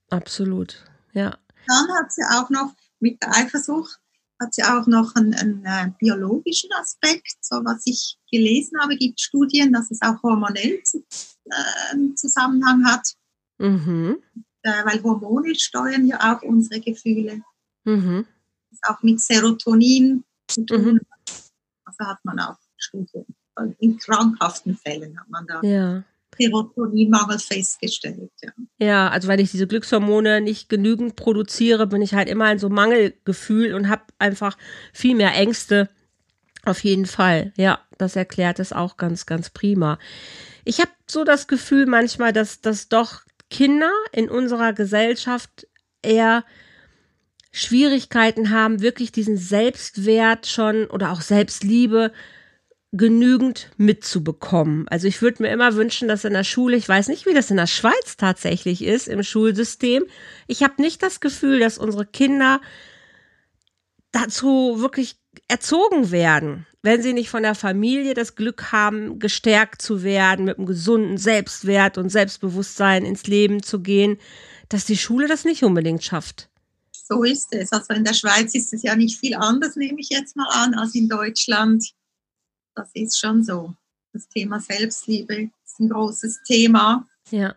absolut. 0.10 0.84
Ja. 1.14 1.38
Dann 1.68 1.88
hat 1.98 2.12
sie 2.12 2.24
auch 2.24 2.50
noch 2.50 2.74
mit 3.00 3.22
der 3.22 3.36
Eifersucht 3.36 4.00
hat 4.40 4.54
sie 4.54 4.64
auch 4.64 4.86
noch 4.88 5.16
einen, 5.16 5.34
einen 5.34 5.66
äh, 5.66 5.92
biologischen 5.98 6.70
Aspekt. 6.74 7.38
So 7.42 7.58
was 7.64 7.82
ich 7.86 8.18
gelesen 8.32 8.80
habe, 8.80 8.96
gibt 8.98 9.20
Studien, 9.20 9.72
dass 9.72 9.92
es 9.92 10.02
auch 10.02 10.22
hormonell 10.24 10.82
zu, 10.84 11.06
äh, 11.46 12.16
Zusammenhang 12.16 12.86
hat. 12.86 13.14
Mhm. 13.58 14.22
Äh, 14.62 14.86
weil 14.86 15.04
Hormone 15.04 15.56
steuern 15.56 16.06
ja 16.06 16.36
auch 16.36 16.42
unsere 16.42 16.82
Gefühle. 16.82 17.42
Mhm. 17.84 18.26
Das 18.72 18.80
auch 18.90 19.02
mit 19.04 19.22
Serotonin 19.22 20.24
zu 20.48 20.66
tun. 20.66 20.94
Mhm. 20.96 21.02
Also 21.86 22.12
hat 22.12 22.24
man 22.24 22.40
auch 22.40 22.58
Studien. 22.78 23.26
In 23.80 23.98
krankhaften 23.98 24.76
Fällen 24.76 25.20
hat 25.20 25.30
man 25.30 25.48
da 25.48 25.62
ja. 25.62 26.04
Serotoninmangel 26.38 27.40
festgestellt. 27.40 28.32
Ja. 28.42 28.52
ja, 28.78 29.10
also 29.10 29.28
weil 29.28 29.40
ich 29.40 29.52
diese 29.52 29.68
Glückshormone 29.68 30.42
nicht 30.42 30.70
genügend 30.70 31.16
produziere, 31.16 31.88
bin 31.88 32.02
ich 32.02 32.14
halt 32.14 32.30
immer 32.30 32.52
in 32.52 32.60
so 32.60 32.70
Mangelgefühl 32.70 33.74
und 33.74 33.90
habe 33.90 34.04
einfach 34.20 34.58
viel 34.94 35.16
mehr 35.16 35.34
Ängste. 35.34 35.90
Auf 36.66 36.84
jeden 36.84 37.06
Fall. 37.06 37.54
Ja, 37.58 37.80
das 37.98 38.16
erklärt 38.16 38.60
es 38.60 38.74
auch 38.74 38.98
ganz, 38.98 39.26
ganz 39.26 39.50
prima. 39.52 40.00
Ich 40.64 40.80
habe 40.80 40.92
so 41.08 41.24
das 41.24 41.48
Gefühl 41.48 41.86
manchmal, 41.86 42.34
dass, 42.34 42.60
dass 42.60 42.90
doch 42.90 43.22
Kinder 43.52 43.92
in 44.12 44.30
unserer 44.30 44.74
Gesellschaft 44.74 45.68
eher 46.02 46.44
Schwierigkeiten 47.52 48.50
haben, 48.50 48.82
wirklich 48.82 49.12
diesen 49.12 49.38
Selbstwert 49.38 50.48
schon 50.48 50.88
oder 50.88 51.12
auch 51.12 51.22
Selbstliebe 51.22 52.12
genügend 52.98 53.72
mitzubekommen. 53.78 54.88
Also 54.88 55.08
ich 55.08 55.22
würde 55.22 55.44
mir 55.44 55.50
immer 55.50 55.76
wünschen, 55.76 56.08
dass 56.08 56.24
in 56.24 56.34
der 56.34 56.44
Schule, 56.44 56.78
ich 56.78 56.88
weiß 56.88 57.08
nicht, 57.10 57.26
wie 57.26 57.34
das 57.34 57.52
in 57.52 57.58
der 57.58 57.68
Schweiz 57.68 58.16
tatsächlich 58.18 58.84
ist, 58.84 59.08
im 59.08 59.24
Schulsystem, 59.24 60.06
ich 60.48 60.64
habe 60.64 60.82
nicht 60.82 61.04
das 61.04 61.20
Gefühl, 61.20 61.60
dass 61.60 61.78
unsere 61.78 62.06
Kinder 62.06 62.62
dazu 64.12 64.80
wirklich 64.80 65.18
erzogen 65.48 66.12
werden, 66.12 66.66
wenn 66.82 67.02
sie 67.02 67.14
nicht 67.14 67.30
von 67.30 67.44
der 67.44 67.56
Familie 67.56 68.14
das 68.14 68.36
Glück 68.36 68.72
haben, 68.72 69.20
gestärkt 69.20 69.82
zu 69.82 70.04
werden, 70.04 70.46
mit 70.46 70.58
einem 70.58 70.68
gesunden 70.68 71.18
Selbstwert 71.18 71.98
und 71.98 72.10
Selbstbewusstsein 72.10 73.06
ins 73.06 73.28
Leben 73.28 73.62
zu 73.62 73.82
gehen, 73.82 74.18
dass 74.70 74.86
die 74.86 74.98
Schule 74.98 75.28
das 75.28 75.44
nicht 75.44 75.64
unbedingt 75.64 76.04
schafft. 76.04 76.50
So 76.92 77.24
ist 77.24 77.54
es. 77.54 77.72
Also 77.72 77.94
in 77.94 78.04
der 78.04 78.14
Schweiz 78.14 78.56
ist 78.56 78.74
es 78.74 78.84
ja 78.84 78.96
nicht 78.96 79.20
viel 79.20 79.36
anders, 79.36 79.76
nehme 79.76 80.00
ich 80.00 80.10
jetzt 80.10 80.36
mal 80.36 80.48
an, 80.50 80.74
als 80.74 80.96
in 80.96 81.10
Deutschland. 81.10 81.84
Das 82.76 82.90
ist 82.94 83.18
schon 83.18 83.44
so. 83.44 83.74
Das 84.14 84.28
Thema 84.28 84.60
Selbstliebe 84.60 85.50
ist 85.66 85.80
ein 85.80 85.90
großes 85.90 86.44
Thema. 86.44 87.08
Ja. 87.32 87.56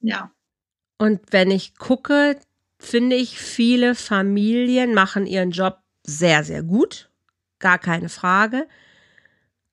Ja. 0.00 0.30
Und 0.98 1.20
wenn 1.30 1.50
ich 1.50 1.76
gucke, 1.76 2.38
finde 2.78 3.16
ich, 3.16 3.38
viele 3.38 3.94
Familien 3.94 4.94
machen 4.94 5.26
ihren 5.26 5.50
Job 5.50 5.78
sehr, 6.06 6.44
sehr 6.44 6.62
gut. 6.62 7.10
Gar 7.58 7.78
keine 7.78 8.08
Frage. 8.08 8.66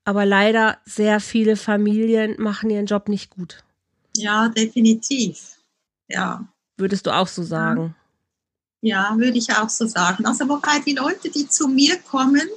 Aber 0.03 0.25
leider 0.25 0.77
sehr 0.85 1.19
viele 1.19 1.57
Familien 1.57 2.35
machen 2.37 2.69
ihren 2.69 2.85
Job 2.85 3.09
nicht 3.09 3.31
gut. 3.31 3.63
Ja, 4.15 4.49
definitiv. 4.49 5.57
Ja. 6.07 6.47
Würdest 6.77 7.05
du 7.05 7.11
auch 7.11 7.27
so 7.27 7.43
sagen? 7.43 7.95
Ja, 8.81 9.15
würde 9.17 9.37
ich 9.37 9.51
auch 9.53 9.69
so 9.69 9.85
sagen. 9.85 10.25
Also 10.25 10.47
wobei 10.47 10.79
die 10.79 10.93
Leute, 10.93 11.29
die 11.29 11.47
zu 11.47 11.67
mir 11.67 11.97
kommen, 11.99 12.47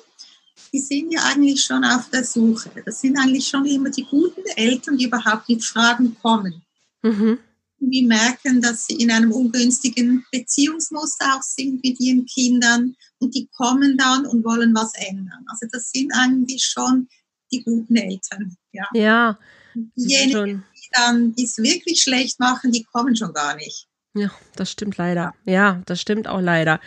die 0.73 0.79
sind 0.79 1.13
ja 1.13 1.25
eigentlich 1.25 1.65
schon 1.65 1.85
auf 1.85 2.09
der 2.11 2.25
Suche. 2.25 2.71
Das 2.85 3.01
sind 3.01 3.19
eigentlich 3.19 3.47
schon 3.47 3.67
immer 3.67 3.91
die 3.91 4.05
guten 4.05 4.45
Eltern, 4.57 4.97
die 4.97 5.05
überhaupt 5.05 5.49
mit 5.49 5.65
Fragen 5.65 6.17
kommen. 6.23 6.63
Mhm. 7.03 7.39
Die 7.81 8.05
merken, 8.05 8.61
dass 8.61 8.87
sie 8.87 8.95
in 8.95 9.11
einem 9.11 9.33
ungünstigen 9.33 10.25
Beziehungsmuster 10.31 11.35
auch 11.35 11.43
sind 11.43 11.83
mit 11.83 11.99
ihren 11.99 12.27
Kindern 12.27 12.95
und 13.19 13.35
die 13.35 13.49
kommen 13.57 13.97
dann 13.97 14.27
und 14.27 14.45
wollen 14.45 14.75
was 14.75 14.93
ändern. 14.95 15.45
Also 15.49 15.67
das 15.73 15.91
sind 15.91 16.13
eigentlich 16.13 16.63
schon 16.63 17.09
die 17.51 17.63
guten 17.63 17.97
Eltern. 17.97 18.55
Ja. 18.73 18.87
ja 18.95 19.39
Diejenigen, 19.75 20.65
die 20.75 20.89
dann 20.93 21.35
es 21.39 21.59
wirklich 21.59 22.03
schlecht 22.03 22.39
machen, 22.39 22.71
die 22.71 22.85
kommen 22.85 23.17
schon 23.17 23.33
gar 23.33 23.57
nicht. 23.57 23.89
Ja, 24.15 24.31
das 24.57 24.73
stimmt 24.73 24.97
leider. 24.97 25.35
Ja, 25.45 25.83
das 25.87 26.01
stimmt 26.01 26.29
auch 26.29 26.41
leider. 26.41 26.81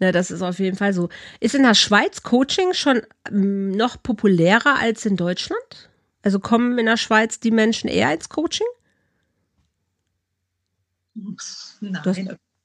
Ne, 0.00 0.12
das 0.12 0.30
ist 0.30 0.42
auf 0.42 0.58
jeden 0.58 0.76
Fall 0.76 0.92
so. 0.92 1.08
Ist 1.40 1.54
in 1.54 1.62
der 1.62 1.74
Schweiz 1.74 2.22
Coaching 2.22 2.72
schon 2.74 3.02
ähm, 3.28 3.70
noch 3.70 4.02
populärer 4.02 4.76
als 4.78 5.06
in 5.06 5.16
Deutschland? 5.16 5.90
Also 6.22 6.40
kommen 6.40 6.78
in 6.78 6.86
der 6.86 6.96
Schweiz 6.96 7.38
die 7.38 7.50
Menschen 7.50 7.88
eher 7.88 8.08
als 8.08 8.28
Coaching? 8.28 8.66
Nein, 11.14 12.00
das 12.02 12.16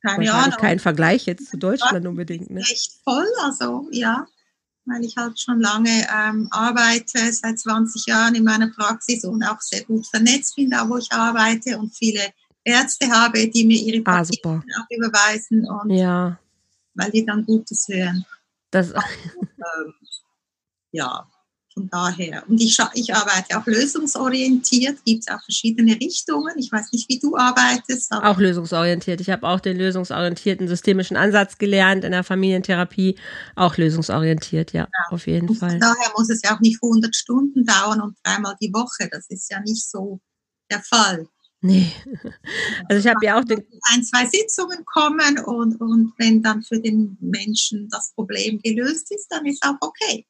keine 0.02 0.34
Ahnung. 0.34 0.58
Kein 0.58 0.80
Vergleich 0.80 1.26
jetzt 1.26 1.50
zu 1.50 1.58
Deutschland 1.58 2.08
unbedingt. 2.08 2.50
Ne? 2.50 2.62
Echt 2.62 2.94
voll, 3.04 3.28
also 3.42 3.88
ja, 3.92 4.26
weil 4.86 5.04
ich 5.04 5.16
halt 5.18 5.40
schon 5.40 5.60
lange 5.60 6.08
ähm, 6.10 6.48
arbeite, 6.52 7.32
seit 7.34 7.60
20 7.60 8.06
Jahren 8.06 8.36
in 8.36 8.46
meiner 8.46 8.70
Praxis 8.70 9.26
und 9.26 9.44
auch 9.44 9.60
sehr 9.60 9.84
gut 9.84 10.08
vernetzt 10.08 10.56
bin, 10.56 10.70
da 10.70 10.88
wo 10.90 10.98
ich 10.98 11.12
arbeite 11.12 11.78
und 11.78 11.94
viele 11.94 12.22
Ärzte 12.64 13.10
habe, 13.10 13.48
die 13.50 13.66
mir 13.66 13.78
ihre 13.78 14.02
Patienten 14.02 14.64
ah, 14.74 14.82
auch 14.82 14.98
überweisen 14.98 15.68
und 15.68 15.90
ja 15.92 16.40
weil 17.00 17.12
die 17.12 17.26
dann 17.26 17.46
Gutes 17.46 17.88
hören. 17.88 18.26
Das, 18.72 18.92
ähm, 18.94 19.94
ja, 20.92 21.28
von 21.74 21.90
daher. 21.90 22.44
Und 22.48 22.60
ich, 22.62 22.78
ich 22.94 23.16
arbeite 23.16 23.58
auch 23.58 23.66
lösungsorientiert, 23.66 25.04
gibt 25.06 25.24
es 25.26 25.34
auch 25.34 25.42
verschiedene 25.42 25.94
Richtungen. 25.96 26.58
Ich 26.58 26.72
weiß 26.72 26.92
nicht, 26.92 27.08
wie 27.10 27.20
du 27.20 27.38
arbeitest. 27.38 28.12
auch 28.12 28.38
lösungsorientiert. 28.38 29.22
Ich 29.22 29.30
habe 29.30 29.48
auch 29.48 29.60
den 29.60 29.78
lösungsorientierten 29.78 30.68
systemischen 30.68 31.16
Ansatz 31.16 31.58
gelernt 31.58 32.04
in 32.04 32.12
der 32.12 32.24
Familientherapie. 32.24 33.18
Auch 33.56 33.78
lösungsorientiert, 33.78 34.74
ja, 34.74 34.82
ja. 34.82 35.06
auf 35.10 35.28
jeden 35.28 35.50
und 35.50 35.56
Fall. 35.56 35.80
Daher 35.80 36.12
muss 36.18 36.30
es 36.30 36.42
ja 36.44 36.56
auch 36.56 36.60
nicht 36.60 36.80
100 36.84 37.16
Stunden 37.16 37.66
dauern 37.66 38.02
und 38.02 38.18
dreimal 38.24 38.56
die 38.62 38.74
Woche. 38.74 39.08
Das 39.10 39.28
ist 39.30 39.50
ja 39.50 39.60
nicht 39.62 39.90
so 39.90 40.20
der 40.70 40.82
Fall. 40.82 41.28
Nee. 41.62 41.92
Also 42.88 43.08
ich 43.08 43.08
habe 43.08 43.24
ja 43.26 43.40
auch 43.40 43.44
den 43.44 43.64
ein, 43.92 44.04
zwei 44.04 44.26
Sitzungen 44.26 44.84
kommen 44.86 45.40
und, 45.40 45.80
und 45.80 46.14
wenn 46.18 46.42
dann 46.42 46.64
für 46.64 46.80
den 46.80 47.18
Menschen 47.20 47.88
das 47.90 48.14
Problem 48.16 48.60
gelöst 48.64 49.12
ist, 49.12 49.28
dann 49.30 49.46
ist 49.46 49.64
auch 49.64 49.76
okay. 49.82 50.26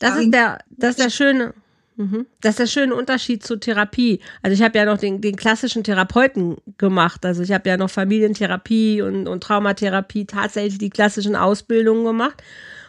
das 0.00 0.18
ist 0.18 0.32
der, 0.32 0.58
das 0.70 0.90
ist 0.90 0.98
der 0.98 1.10
schöne, 1.10 1.54
mhm. 1.96 2.26
das 2.40 2.52
ist 2.52 2.58
der 2.58 2.66
schöne 2.66 2.94
Unterschied 2.94 3.44
zur 3.44 3.60
Therapie. 3.60 4.20
Also 4.42 4.54
ich 4.54 4.62
habe 4.62 4.78
ja 4.78 4.84
noch 4.84 4.98
den, 4.98 5.20
den 5.20 5.36
klassischen 5.36 5.84
Therapeuten 5.84 6.56
gemacht. 6.78 7.24
Also 7.24 7.42
ich 7.42 7.52
habe 7.52 7.68
ja 7.68 7.76
noch 7.76 7.90
Familientherapie 7.90 9.02
und, 9.02 9.28
und 9.28 9.42
Traumatherapie 9.42 10.24
tatsächlich 10.24 10.78
die 10.78 10.90
klassischen 10.90 11.36
Ausbildungen 11.36 12.04
gemacht. 12.04 12.42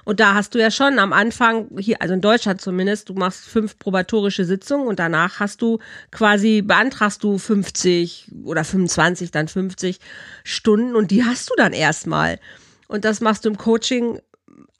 Und 0.03 0.19
da 0.19 0.33
hast 0.33 0.55
du 0.55 0.59
ja 0.59 0.71
schon 0.71 0.99
am 0.99 1.13
Anfang, 1.13 1.69
hier, 1.77 2.01
also 2.01 2.13
in 2.13 2.21
Deutschland 2.21 2.61
zumindest, 2.61 3.09
du 3.09 3.13
machst 3.13 3.45
fünf 3.45 3.77
probatorische 3.77 4.45
Sitzungen 4.45 4.87
und 4.87 4.99
danach 4.99 5.39
hast 5.39 5.61
du 5.61 5.79
quasi, 6.11 6.61
beantragst 6.61 7.23
du 7.23 7.37
50 7.37 8.31
oder 8.43 8.63
25, 8.63 9.31
dann 9.31 9.47
50 9.47 9.99
Stunden 10.43 10.95
und 10.95 11.11
die 11.11 11.23
hast 11.23 11.49
du 11.49 11.53
dann 11.55 11.73
erstmal. 11.73 12.39
Und 12.87 13.05
das 13.05 13.21
machst 13.21 13.45
du 13.45 13.49
im 13.49 13.57
Coaching 13.57 14.19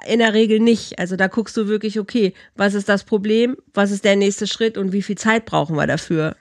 in 0.06 0.20
der 0.20 0.34
Regel 0.34 0.60
nicht. 0.60 1.00
Also 1.00 1.16
da 1.16 1.28
guckst 1.28 1.56
du 1.58 1.68
wirklich, 1.68 2.00
okay, 2.00 2.34
was 2.56 2.74
ist 2.74 2.90
das 2.90 3.04
Problem, 3.04 3.58
was 3.74 3.92
ist 3.92 4.04
der 4.04 4.16
nächste 4.16 4.48
Schritt 4.48 4.78
und 4.78 4.92
wie 4.92 5.01
viel 5.01 5.18
Zeit 5.18 5.46
brauchen 5.46 5.75
wir 5.75 5.88
dafür? 5.88 6.36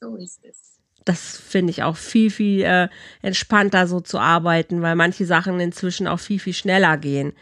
So 0.00 0.16
ist 0.16 0.40
es. 0.44 0.80
Das 1.04 1.36
finde 1.36 1.70
ich 1.70 1.84
auch 1.84 1.96
viel, 1.96 2.30
viel 2.30 2.62
äh, 2.62 2.88
entspannter 3.22 3.86
so 3.86 4.00
zu 4.00 4.18
arbeiten, 4.18 4.82
weil 4.82 4.96
manche 4.96 5.24
Sachen 5.24 5.60
inzwischen 5.60 6.08
auch 6.08 6.18
viel, 6.18 6.40
viel 6.40 6.52
schneller 6.52 6.96
gehen. 6.96 7.32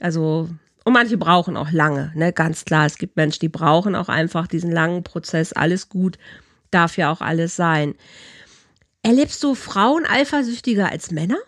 Also, 0.00 0.48
und 0.84 0.92
manche 0.92 1.16
brauchen 1.18 1.56
auch 1.56 1.70
lange, 1.70 2.12
ne? 2.14 2.32
Ganz 2.32 2.64
klar. 2.64 2.86
Es 2.86 2.98
gibt 2.98 3.16
Menschen, 3.16 3.40
die 3.40 3.48
brauchen 3.48 3.94
auch 3.94 4.08
einfach 4.08 4.46
diesen 4.46 4.70
langen 4.70 5.04
Prozess. 5.04 5.52
Alles 5.52 5.88
gut, 5.88 6.18
darf 6.70 6.96
ja 6.96 7.12
auch 7.12 7.20
alles 7.20 7.56
sein. 7.56 7.94
Erlebst 9.02 9.42
du 9.42 9.54
Frauen 9.54 10.04
eifersüchtiger 10.06 10.90
als 10.90 11.10
Männer? 11.10 11.38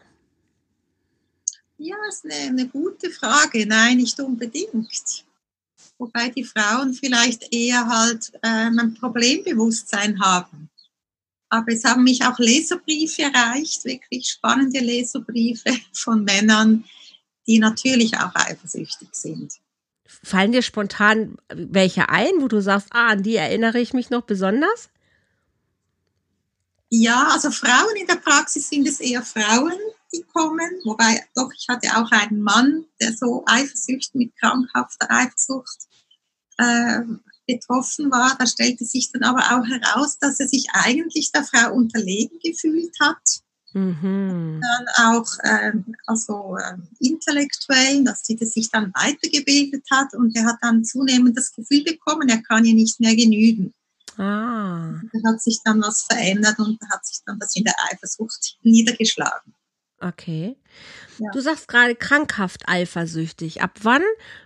Ja, 1.78 1.97
ist 2.09 2.25
eine, 2.25 2.35
eine 2.35 2.68
gute 2.68 3.11
Frage. 3.11 3.66
Nein, 3.66 3.99
nicht 3.99 4.18
unbedingt. 4.21 5.25
Wobei 5.99 6.30
die 6.30 6.44
Frauen 6.44 6.94
vielleicht 6.94 7.52
eher 7.52 7.87
halt 7.87 8.32
ähm, 8.42 8.78
ein 8.78 8.94
Problembewusstsein 8.94 10.21
haben. 10.21 10.71
Aber 11.49 11.71
es 11.73 11.85
haben 11.85 12.04
mich 12.04 12.25
auch 12.25 12.38
Leserbriefe 12.38 13.23
erreicht, 13.23 13.85
wirklich 13.85 14.26
spannende 14.30 14.80
Leserbriefe 14.80 15.71
von 15.92 16.25
Männern, 16.25 16.85
die 17.46 17.58
natürlich 17.58 18.16
auch 18.18 18.34
eifersüchtig 18.34 19.08
sind. 19.12 19.52
Fallen 20.04 20.52
dir 20.52 20.62
spontan 20.62 21.37
welche 21.52 22.08
ein, 22.08 22.32
wo 22.40 22.49
du 22.49 22.61
sagst, 22.61 22.88
ah, 22.92 23.08
an 23.08 23.22
die 23.22 23.37
erinnere 23.37 23.80
ich 23.80 23.92
mich 23.92 24.11
noch 24.11 24.22
besonders? 24.22 24.90
Ja, 26.90 27.28
also 27.32 27.50
Frauen 27.50 27.96
in 27.99 28.06
der 28.06 28.16
Praxis 28.16 28.68
sind 28.68 28.87
es 28.87 29.00
eher 29.00 29.22
Frauen, 29.22 29.72
die 30.12 30.22
kommen, 30.34 30.70
wobei 30.84 31.25
doch, 31.34 31.50
ich 31.56 31.66
hatte 31.68 31.88
auch 31.96 32.11
einen 32.11 32.42
Mann, 32.42 32.84
der 33.00 33.14
so 33.16 33.44
Eifersucht 33.46 34.14
mit 34.14 34.37
krankhafter 34.37 35.11
Eifersucht 35.11 35.88
äh, 36.58 37.00
betroffen 37.46 38.11
war. 38.11 38.37
Da 38.38 38.46
stellte 38.46 38.84
sich 38.84 39.11
dann 39.11 39.22
aber 39.22 39.40
auch 39.40 39.66
heraus, 39.66 40.18
dass 40.18 40.38
er 40.38 40.49
sich 40.49 40.66
eigentlich 40.72 41.32
der 41.32 41.44
Frau 41.44 41.72
unterlegen 41.72 42.38
gefühlt 42.42 42.94
hat 43.00 43.42
Mhm. 43.75 44.61
Dann 44.61 45.14
auch 45.14 45.26
ähm, 45.45 45.95
also 46.07 46.57
ähm, 46.59 46.88
intellektuell, 46.99 48.05
dass 48.05 48.25
sie 48.25 48.37
das 48.37 48.50
sich 48.50 48.71
dann 48.71 48.93
weitergebildet 48.95 49.85
hat 49.91 50.14
und 50.14 50.37
er 50.37 50.45
hat 50.45 50.57
dann 50.61 50.85
zunehmend 50.85 51.37
das 51.37 51.52
Gefühl 51.52 51.85
bekommen, 51.85 52.29
er 52.29 52.43
kann 52.43 52.64
ihr 52.64 52.75
nicht 52.75 53.00
mehr 53.00 53.17
genügen. 53.17 53.73
Ah. 54.19 55.00
Da 55.12 55.31
hat 55.31 55.41
sich 55.41 55.61
dann 55.64 55.81
was 55.83 56.02
verändert 56.02 56.59
und 56.59 56.81
da 56.83 56.88
hat 56.91 57.07
sich 57.07 57.21
dann 57.25 57.38
das 57.38 57.57
in 57.57 57.64
der 57.64 57.75
Eifersucht 57.91 58.59
niedergeschlagen. 58.62 59.55
Okay. 60.00 60.57
Ja. 61.19 61.31
Du 61.33 61.41
sagst 61.41 61.69
gerade 61.69 61.95
krankhaft 61.95 62.69
eifersüchtig. 62.69 63.62
Ab 63.62 63.79
wann 63.83 64.02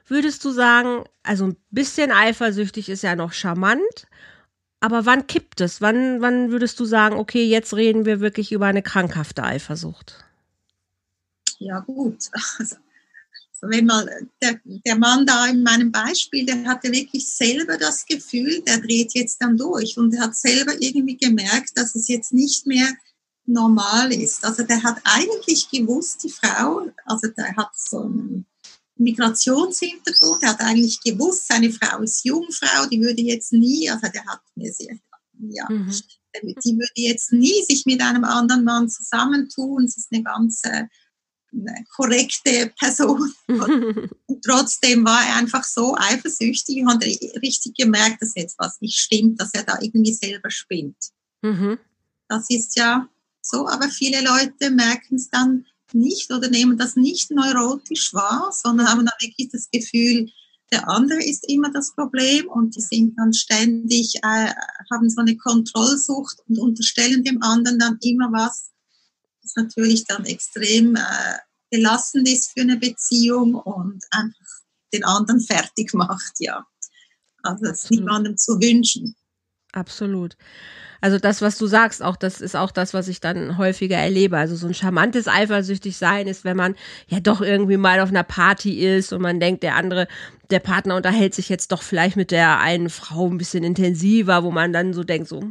würdest 0.06 0.44
du 0.44 0.50
sagen, 0.50 1.04
also 1.22 1.46
ein 1.46 1.56
bisschen 1.70 2.12
eifersüchtig 2.12 2.90
ist 2.90 3.02
ja 3.02 3.16
noch 3.16 3.32
charmant, 3.32 4.06
aber 4.80 5.06
wann 5.06 5.26
kippt 5.26 5.60
es? 5.60 5.80
Wann, 5.80 6.20
wann 6.20 6.50
würdest 6.50 6.78
du 6.78 6.84
sagen, 6.84 7.16
okay, 7.16 7.44
jetzt 7.44 7.74
reden 7.74 8.04
wir 8.04 8.20
wirklich 8.20 8.52
über 8.52 8.66
eine 8.66 8.82
krankhafte 8.82 9.42
Eifersucht? 9.42 10.24
Ja, 11.58 11.80
gut. 11.80 12.30
Also, 13.58 13.70
wenn 13.70 13.86
mal 13.86 14.06
der, 14.42 14.60
der 14.64 14.96
Mann 14.96 15.24
da 15.24 15.46
in 15.46 15.62
meinem 15.62 15.90
Beispiel, 15.90 16.44
der 16.44 16.62
hatte 16.64 16.92
wirklich 16.92 17.26
selber 17.26 17.78
das 17.78 18.04
Gefühl, 18.04 18.60
der 18.60 18.78
dreht 18.78 19.14
jetzt 19.14 19.40
dann 19.40 19.56
durch 19.56 19.96
und 19.96 20.20
hat 20.20 20.36
selber 20.36 20.74
irgendwie 20.78 21.16
gemerkt, 21.16 21.70
dass 21.74 21.94
es 21.94 22.06
jetzt 22.06 22.34
nicht 22.34 22.66
mehr 22.66 22.86
normal 23.46 24.12
ist. 24.12 24.44
Also 24.44 24.62
der 24.62 24.82
hat 24.82 24.98
eigentlich 25.04 25.70
gewusst, 25.70 26.22
die 26.24 26.28
Frau, 26.28 26.86
also 27.06 27.28
der 27.28 27.56
hat 27.56 27.70
so 27.74 28.02
einen 28.02 28.46
Migrationshintergrund, 28.98 30.42
der 30.42 30.50
hat 30.50 30.60
eigentlich 30.60 31.00
gewusst, 31.00 31.46
seine 31.48 31.70
Frau 31.70 32.00
ist 32.00 32.24
Jungfrau, 32.24 32.86
die 32.86 33.00
würde 33.00 33.22
jetzt 33.22 33.52
nie, 33.52 33.90
also 33.90 34.06
der 34.12 34.24
hat 34.24 34.40
mir 34.54 34.72
sehr, 34.72 34.96
ja, 35.38 35.66
mhm. 35.68 35.92
die 36.42 36.76
würde 36.76 36.92
jetzt 36.94 37.32
nie 37.32 37.62
sich 37.68 37.84
mit 37.86 38.00
einem 38.00 38.24
anderen 38.24 38.64
Mann 38.64 38.88
zusammentun. 38.88 39.86
Sie 39.86 40.00
ist 40.00 40.12
eine 40.12 40.22
ganz 40.22 40.62
äh, 40.64 40.86
korrekte 41.94 42.72
Person. 42.78 43.32
und 44.26 44.44
trotzdem 44.44 45.04
war 45.04 45.26
er 45.26 45.36
einfach 45.36 45.64
so 45.64 45.94
eifersüchtig 45.96 46.78
und 46.78 46.88
hat 46.88 47.04
richtig 47.04 47.74
gemerkt, 47.76 48.22
dass 48.22 48.34
jetzt 48.34 48.58
was 48.58 48.80
nicht 48.80 48.98
stimmt, 48.98 49.40
dass 49.40 49.52
er 49.54 49.64
da 49.64 49.78
irgendwie 49.80 50.14
selber 50.14 50.50
spinnt. 50.50 50.96
Mhm. 51.42 51.78
Das 52.28 52.48
ist 52.50 52.76
ja 52.76 53.08
so, 53.40 53.68
aber 53.68 53.88
viele 53.88 54.22
Leute 54.22 54.70
merken 54.70 55.16
es 55.16 55.28
dann 55.28 55.66
nicht 55.92 56.32
oder 56.32 56.48
nehmen 56.48 56.78
das 56.78 56.96
nicht 56.96 57.30
neurotisch 57.30 58.12
wahr, 58.12 58.50
sondern 58.52 58.88
haben 58.88 59.06
dann 59.06 59.14
wirklich 59.20 59.50
das 59.50 59.68
Gefühl, 59.70 60.30
der 60.72 60.88
andere 60.88 61.22
ist 61.22 61.48
immer 61.48 61.70
das 61.70 61.94
Problem 61.94 62.48
und 62.48 62.74
die 62.74 62.80
sind 62.80 63.16
dann 63.16 63.32
ständig, 63.32 64.16
äh, 64.22 64.52
haben 64.90 65.08
so 65.08 65.20
eine 65.20 65.36
Kontrollsucht 65.36 66.38
und 66.48 66.58
unterstellen 66.58 67.22
dem 67.22 67.40
anderen 67.42 67.78
dann 67.78 67.98
immer 68.00 68.32
was, 68.32 68.70
das 69.42 69.54
natürlich 69.54 70.04
dann 70.04 70.24
extrem 70.24 70.96
äh, 70.96 71.38
belastend 71.70 72.28
ist 72.28 72.50
für 72.52 72.62
eine 72.62 72.76
Beziehung 72.76 73.54
und 73.54 74.04
einfach 74.10 74.46
den 74.92 75.04
anderen 75.04 75.40
fertig 75.40 75.94
macht, 75.94 76.34
ja. 76.38 76.64
Also 77.42 77.66
es 77.66 77.84
ist 77.84 77.90
niemandem 77.90 78.36
zu 78.36 78.60
wünschen. 78.60 79.14
Absolut. 79.72 80.36
Also 81.06 81.20
das, 81.20 81.40
was 81.40 81.56
du 81.56 81.68
sagst, 81.68 82.02
auch 82.02 82.16
das 82.16 82.40
ist 82.40 82.56
auch 82.56 82.72
das, 82.72 82.92
was 82.92 83.06
ich 83.06 83.20
dann 83.20 83.58
häufiger 83.58 83.96
erlebe. 83.96 84.38
Also 84.38 84.56
so 84.56 84.66
ein 84.66 84.74
charmantes 84.74 85.28
eifersüchtig 85.28 85.96
sein 85.96 86.26
ist, 86.26 86.44
wenn 86.44 86.56
man 86.56 86.74
ja 87.06 87.20
doch 87.20 87.42
irgendwie 87.42 87.76
mal 87.76 88.00
auf 88.00 88.08
einer 88.08 88.24
Party 88.24 88.84
ist 88.84 89.12
und 89.12 89.22
man 89.22 89.38
denkt, 89.38 89.62
der 89.62 89.76
andere, 89.76 90.08
der 90.50 90.58
Partner 90.58 90.96
unterhält 90.96 91.32
sich 91.32 91.48
jetzt 91.48 91.70
doch 91.70 91.82
vielleicht 91.82 92.16
mit 92.16 92.32
der 92.32 92.58
einen 92.58 92.90
Frau 92.90 93.28
ein 93.28 93.38
bisschen 93.38 93.62
intensiver, 93.62 94.42
wo 94.42 94.50
man 94.50 94.72
dann 94.72 94.94
so 94.94 95.04
denkt, 95.04 95.28
so, 95.28 95.38
na, 95.38 95.46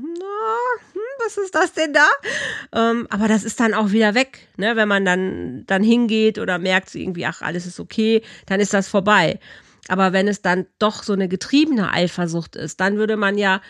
hm, 0.91 1.01
was 1.23 1.37
ist 1.37 1.55
das 1.55 1.71
denn 1.71 1.93
da? 1.93 2.09
Ähm, 2.73 3.07
aber 3.09 3.29
das 3.29 3.45
ist 3.45 3.61
dann 3.61 3.73
auch 3.73 3.91
wieder 3.91 4.13
weg, 4.13 4.49
ne? 4.57 4.75
Wenn 4.75 4.89
man 4.89 5.05
dann, 5.05 5.63
dann 5.67 5.83
hingeht 5.83 6.37
oder 6.37 6.59
merkt 6.59 6.93
irgendwie, 6.95 7.27
ach, 7.27 7.41
alles 7.41 7.65
ist 7.65 7.79
okay, 7.79 8.23
dann 8.45 8.59
ist 8.59 8.73
das 8.73 8.89
vorbei. 8.89 9.39
Aber 9.87 10.11
wenn 10.11 10.27
es 10.27 10.41
dann 10.41 10.65
doch 10.79 11.03
so 11.03 11.13
eine 11.13 11.29
getriebene 11.29 11.91
Eifersucht 11.91 12.57
ist, 12.57 12.81
dann 12.81 12.97
würde 12.97 13.15
man 13.15 13.37
ja 13.37 13.61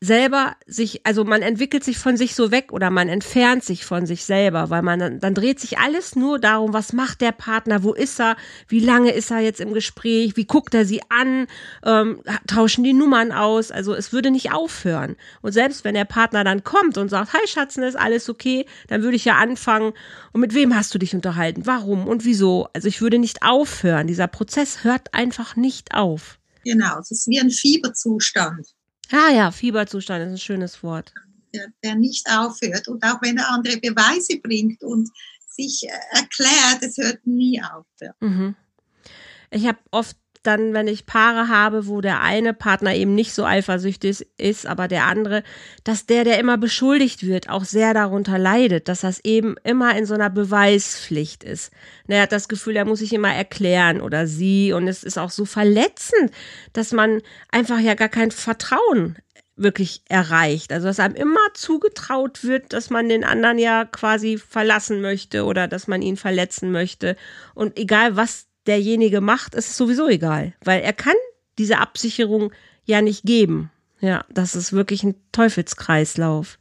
selber 0.00 0.56
sich, 0.66 1.06
also 1.06 1.24
man 1.24 1.40
entwickelt 1.40 1.82
sich 1.82 1.96
von 1.96 2.18
sich 2.18 2.34
so 2.34 2.50
weg 2.50 2.70
oder 2.70 2.90
man 2.90 3.08
entfernt 3.08 3.64
sich 3.64 3.86
von 3.86 4.04
sich 4.04 4.24
selber, 4.24 4.68
weil 4.68 4.82
man 4.82 4.98
dann, 4.98 5.20
dann 5.20 5.34
dreht 5.34 5.58
sich 5.58 5.78
alles 5.78 6.14
nur 6.14 6.38
darum, 6.38 6.74
was 6.74 6.92
macht 6.92 7.22
der 7.22 7.32
Partner, 7.32 7.82
wo 7.82 7.94
ist 7.94 8.20
er, 8.20 8.36
wie 8.68 8.80
lange 8.80 9.12
ist 9.12 9.30
er 9.30 9.40
jetzt 9.40 9.60
im 9.60 9.72
Gespräch, 9.72 10.36
wie 10.36 10.44
guckt 10.44 10.74
er 10.74 10.84
sie 10.84 11.00
an, 11.08 11.46
ähm, 11.82 12.20
tauschen 12.46 12.84
die 12.84 12.92
Nummern 12.92 13.32
aus, 13.32 13.70
also 13.70 13.94
es 13.94 14.12
würde 14.12 14.30
nicht 14.30 14.52
aufhören. 14.52 15.16
Und 15.40 15.52
selbst 15.52 15.82
wenn 15.84 15.94
der 15.94 16.04
Partner 16.04 16.44
dann 16.44 16.62
kommt 16.62 16.98
und 16.98 17.08
sagt, 17.08 17.32
hi 17.32 17.46
Schatzen, 17.46 17.82
ist 17.82 17.96
alles 17.96 18.28
okay, 18.28 18.66
dann 18.88 19.02
würde 19.02 19.16
ich 19.16 19.24
ja 19.24 19.36
anfangen, 19.36 19.94
und 20.32 20.42
mit 20.42 20.52
wem 20.52 20.76
hast 20.76 20.94
du 20.94 20.98
dich 20.98 21.14
unterhalten, 21.14 21.62
warum 21.64 22.06
und 22.06 22.26
wieso? 22.26 22.68
Also 22.74 22.86
ich 22.86 23.00
würde 23.00 23.18
nicht 23.18 23.42
aufhören, 23.42 24.06
dieser 24.06 24.26
Prozess 24.26 24.84
hört 24.84 25.14
einfach 25.14 25.56
nicht 25.56 25.94
auf. 25.94 26.38
Genau, 26.64 26.98
es 26.98 27.10
ist 27.10 27.28
wie 27.28 27.40
ein 27.40 27.50
Fieberzustand. 27.50 28.66
Ah 29.12 29.30
ja, 29.30 29.50
Fieberzustand 29.50 30.24
ist 30.24 30.30
ein 30.30 30.38
schönes 30.38 30.82
Wort. 30.82 31.12
Der, 31.54 31.68
der 31.82 31.94
nicht 31.94 32.26
aufhört. 32.30 32.88
Und 32.88 33.02
auch 33.04 33.20
wenn 33.22 33.38
er 33.38 33.50
andere 33.50 33.78
Beweise 33.78 34.38
bringt 34.38 34.82
und 34.82 35.08
sich 35.46 35.84
äh, 35.84 36.18
erklärt, 36.18 36.82
es 36.82 36.96
hört 36.98 37.26
nie 37.26 37.62
auf. 37.62 37.86
Mhm. 38.20 38.54
Ich 39.50 39.66
habe 39.66 39.78
oft 39.90 40.16
dann, 40.46 40.74
wenn 40.74 40.88
ich 40.88 41.06
Paare 41.06 41.48
habe, 41.48 41.86
wo 41.86 42.00
der 42.00 42.20
eine 42.20 42.54
Partner 42.54 42.94
eben 42.94 43.14
nicht 43.14 43.32
so 43.32 43.44
eifersüchtig 43.44 44.26
ist, 44.38 44.66
aber 44.66 44.88
der 44.88 45.04
andere, 45.06 45.42
dass 45.84 46.06
der, 46.06 46.24
der 46.24 46.38
immer 46.38 46.58
beschuldigt 46.58 47.26
wird, 47.26 47.48
auch 47.48 47.64
sehr 47.64 47.94
darunter 47.94 48.38
leidet, 48.38 48.88
dass 48.88 49.00
das 49.00 49.20
eben 49.24 49.56
immer 49.64 49.96
in 49.96 50.06
so 50.06 50.14
einer 50.14 50.30
Beweispflicht 50.30 51.44
ist. 51.44 51.70
Er 52.08 52.22
hat 52.22 52.32
das 52.32 52.48
Gefühl, 52.48 52.76
er 52.76 52.84
muss 52.84 53.00
sich 53.00 53.12
immer 53.12 53.32
erklären 53.32 54.00
oder 54.00 54.26
sie 54.26 54.72
und 54.72 54.88
es 54.88 55.02
ist 55.02 55.18
auch 55.18 55.30
so 55.30 55.44
verletzend, 55.44 56.30
dass 56.72 56.92
man 56.92 57.20
einfach 57.50 57.80
ja 57.80 57.94
gar 57.94 58.08
kein 58.08 58.30
Vertrauen 58.30 59.16
wirklich 59.56 60.02
erreicht. 60.08 60.72
Also 60.72 60.86
dass 60.86 61.00
einem 61.00 61.14
immer 61.14 61.40
zugetraut 61.54 62.44
wird, 62.44 62.72
dass 62.72 62.90
man 62.90 63.08
den 63.08 63.24
anderen 63.24 63.58
ja 63.58 63.84
quasi 63.84 64.38
verlassen 64.38 65.00
möchte 65.00 65.44
oder 65.44 65.66
dass 65.66 65.88
man 65.88 66.02
ihn 66.02 66.16
verletzen 66.16 66.70
möchte. 66.70 67.16
Und 67.54 67.78
egal 67.78 68.16
was 68.16 68.46
derjenige 68.66 69.20
macht, 69.20 69.54
ist 69.54 69.70
es 69.70 69.76
sowieso 69.76 70.08
egal, 70.08 70.54
weil 70.64 70.82
er 70.82 70.92
kann 70.92 71.14
diese 71.58 71.78
Absicherung 71.78 72.52
ja 72.84 73.02
nicht 73.02 73.24
geben. 73.24 73.70
Ja, 74.00 74.24
das 74.28 74.54
ist 74.54 74.72
wirklich 74.72 75.02
ein 75.02 75.14
Teufelskreislauf. 75.32 76.58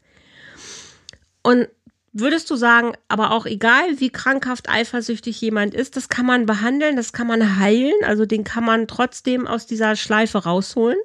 Und 1.44 1.68
würdest 2.14 2.50
du 2.50 2.56
sagen, 2.56 2.94
aber 3.10 3.32
auch 3.32 3.46
egal, 3.46 4.00
wie 4.00 4.10
krankhaft 4.10 4.70
eifersüchtig 4.70 5.40
jemand 5.42 5.74
ist, 5.74 5.98
das 5.98 6.08
kann 6.08 6.26
man 6.26 6.46
behandeln, 6.46 6.96
das 6.96 7.12
kann 7.12 7.28
man 7.28 7.60
heilen, 7.60 7.94
also 8.04 8.26
den 8.26 8.44
kann 8.44 8.64
man 8.64 8.88
trotzdem 8.88 9.46
aus 9.46 9.68
dieser 9.68 9.96
Schleife 9.96 10.40
rausholen? 10.40 10.98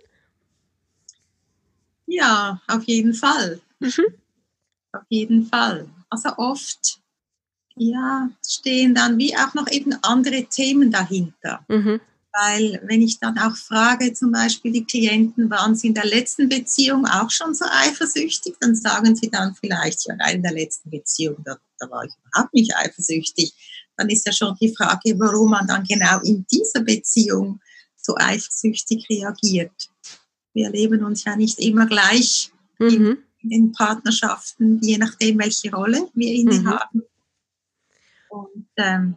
Ja, 2.06 2.60
auf 2.68 2.84
jeden 2.84 3.14
Fall. 3.14 3.60
Mhm. 3.80 4.14
Auf 4.92 5.02
jeden 5.08 5.46
Fall. 5.46 5.88
Also 6.08 6.30
oft 6.36 6.99
ja, 7.76 8.30
stehen 8.46 8.94
dann 8.94 9.18
wie 9.18 9.36
auch 9.36 9.54
noch 9.54 9.70
eben 9.70 9.94
andere 10.02 10.44
Themen 10.44 10.90
dahinter. 10.90 11.64
Mhm. 11.68 12.00
Weil 12.32 12.80
wenn 12.84 13.02
ich 13.02 13.18
dann 13.18 13.38
auch 13.38 13.56
frage, 13.56 14.12
zum 14.12 14.30
Beispiel 14.30 14.72
die 14.72 14.84
Klienten, 14.84 15.50
waren 15.50 15.74
sie 15.74 15.88
in 15.88 15.94
der 15.94 16.06
letzten 16.06 16.48
Beziehung 16.48 17.04
auch 17.06 17.30
schon 17.30 17.54
so 17.54 17.64
eifersüchtig, 17.68 18.54
dann 18.60 18.76
sagen 18.76 19.16
sie 19.16 19.30
dann 19.30 19.54
vielleicht, 19.54 20.06
ja, 20.06 20.14
in 20.28 20.42
der 20.42 20.52
letzten 20.52 20.90
Beziehung, 20.90 21.36
da, 21.44 21.56
da 21.78 21.90
war 21.90 22.04
ich 22.04 22.12
überhaupt 22.24 22.54
nicht 22.54 22.76
eifersüchtig. 22.76 23.52
Dann 23.96 24.08
ist 24.08 24.26
ja 24.26 24.32
schon 24.32 24.56
die 24.60 24.74
Frage, 24.74 25.18
warum 25.18 25.50
man 25.50 25.66
dann 25.66 25.84
genau 25.84 26.20
in 26.20 26.46
dieser 26.50 26.82
Beziehung 26.82 27.60
so 27.96 28.14
eifersüchtig 28.16 29.06
reagiert. 29.10 29.90
Wir 30.54 30.66
erleben 30.66 31.04
uns 31.04 31.24
ja 31.24 31.36
nicht 31.36 31.58
immer 31.58 31.86
gleich 31.86 32.50
mhm. 32.78 32.88
in, 32.88 33.18
in, 33.42 33.50
den 33.50 33.72
Partnerschaften, 33.72 34.80
je 34.82 34.98
nachdem, 34.98 35.38
welche 35.38 35.70
Rolle 35.72 36.08
wir 36.14 36.32
inne 36.32 36.60
mhm. 36.60 37.02
Und, 38.30 38.68
ähm, 38.76 39.16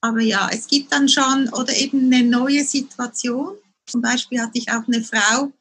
aber 0.00 0.20
ja, 0.20 0.48
es 0.52 0.66
gibt 0.68 0.92
dann 0.92 1.08
schon 1.08 1.48
oder 1.52 1.74
eben 1.76 2.12
eine 2.12 2.24
neue 2.24 2.64
Situation. 2.64 3.56
Zum 3.86 4.00
Beispiel 4.00 4.40
hatte 4.40 4.58
ich 4.58 4.70
auch 4.70 4.86
eine 4.86 5.02
Frau, 5.02 5.52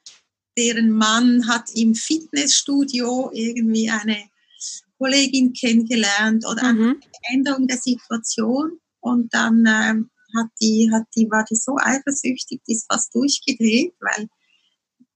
deren 0.58 0.92
Mann 0.92 1.48
hat 1.48 1.70
im 1.76 1.96
Fitnessstudio 1.96 3.32
irgendwie 3.34 3.90
eine 3.90 4.30
Kollegin 4.98 5.54
kennengelernt 5.54 6.46
oder 6.48 6.74
mhm. 6.74 7.02
eine 7.02 7.36
Änderung 7.36 7.68
der 7.68 7.78
Situation. 7.78 8.80
Und 9.00 9.34
dann 9.34 9.66
ähm, 9.68 10.10
hat 10.36 10.48
die, 10.62 10.90
hat 10.92 11.04
die, 11.16 11.30
war 11.30 11.46
die 11.50 11.56
so 11.56 11.78
eifersüchtig, 11.78 12.62
die 12.68 12.74
ist 12.74 12.86
fast 12.92 13.14
durchgedreht, 13.16 13.94
weil 14.00 14.28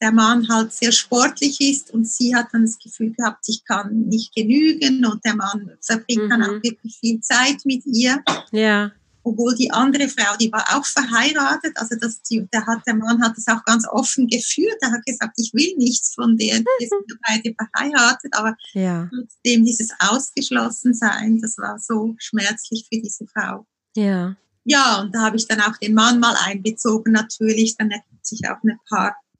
der 0.02 0.12
Mann 0.12 0.48
halt 0.50 0.74
sehr 0.74 0.92
sportlich 0.92 1.62
ist 1.62 1.92
und 1.92 2.08
sie 2.08 2.36
hat 2.36 2.48
dann 2.52 2.64
das 2.64 2.80
Gefühl 2.80 3.14
gehabt, 3.14 3.46
ich 3.48 3.64
kann 3.66 4.08
nicht 4.08 4.34
genügen 4.34 5.06
und 5.06 5.24
der 5.24 5.36
Mann 5.36 5.72
verbringt 5.80 6.24
mhm. 6.24 6.30
dann 6.30 6.44
auch 6.44 6.64
wirklich 6.64 6.98
viel 7.00 7.22
Zeit 7.22 7.58
mit 7.66 7.86
ihr. 7.86 8.22
Ja. 8.52 8.92
Obwohl 9.24 9.54
die 9.54 9.70
andere 9.70 10.10
Frau, 10.10 10.36
die 10.38 10.52
war 10.52 10.66
auch 10.76 10.86
verheiratet, 10.86 11.74
also 11.76 11.96
das, 12.02 12.24
die, 12.24 12.48
der, 12.52 12.66
hat, 12.66 12.80
der 12.88 12.96
Mann 12.96 13.22
hat 13.22 13.38
das 13.38 13.48
auch 13.48 13.64
ganz 13.66 13.88
offen 13.88 14.28
geführt. 14.28 14.78
Er 14.82 14.92
hat 14.92 15.06
gesagt, 15.06 15.36
ich 15.38 15.54
will 15.54 15.76
nichts 15.78 16.16
von 16.16 16.36
der, 16.38 16.58
die 16.82 16.88
sind 16.88 17.20
beide 17.28 17.54
verheiratet, 17.54 18.34
aber 18.36 18.56
ja. 18.74 19.08
trotzdem 19.14 19.64
dieses 19.64 19.92
Ausgeschlossensein, 20.00 21.40
das 21.40 21.58
war 21.60 21.78
so 21.78 22.16
schmerzlich 22.18 22.88
für 22.92 23.00
diese 23.00 23.28
Frau. 23.28 23.68
Ja. 23.96 24.36
Ja, 24.64 25.02
und 25.02 25.14
da 25.14 25.22
habe 25.22 25.38
ich 25.38 25.48
dann 25.48 25.62
auch 25.62 25.78
den 25.78 25.94
Mann 25.94 26.20
mal 26.20 26.36
einbezogen, 26.46 27.14
natürlich. 27.14 27.78
Dann 27.78 27.92
ergibt 27.92 28.26
sich 28.26 28.42
auch 28.48 28.62
eine 28.64 28.78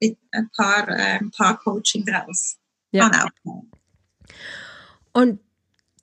Ein 0.01 0.49
paar, 0.55 0.87
äh, 0.89 1.19
ein 1.19 1.31
paar 1.31 1.59
Coaching 1.59 2.05
draus. 2.05 2.57
Ja. 2.91 3.09
Und 5.13 5.39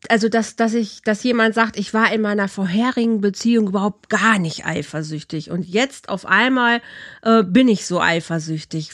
also 0.08 0.28
dass, 0.28 0.54
dass 0.54 0.74
ich, 0.74 1.02
dass 1.02 1.24
jemand 1.24 1.54
sagt, 1.54 1.76
ich 1.76 1.92
war 1.92 2.12
in 2.12 2.20
meiner 2.20 2.48
vorherigen 2.48 3.20
Beziehung 3.20 3.68
überhaupt 3.68 4.08
gar 4.08 4.38
nicht 4.38 4.64
eifersüchtig 4.64 5.50
und 5.50 5.66
jetzt 5.66 6.08
auf 6.08 6.24
einmal 6.24 6.80
äh, 7.22 7.42
bin 7.42 7.68
ich 7.68 7.84
so 7.84 8.00
eifersüchtig. 8.00 8.92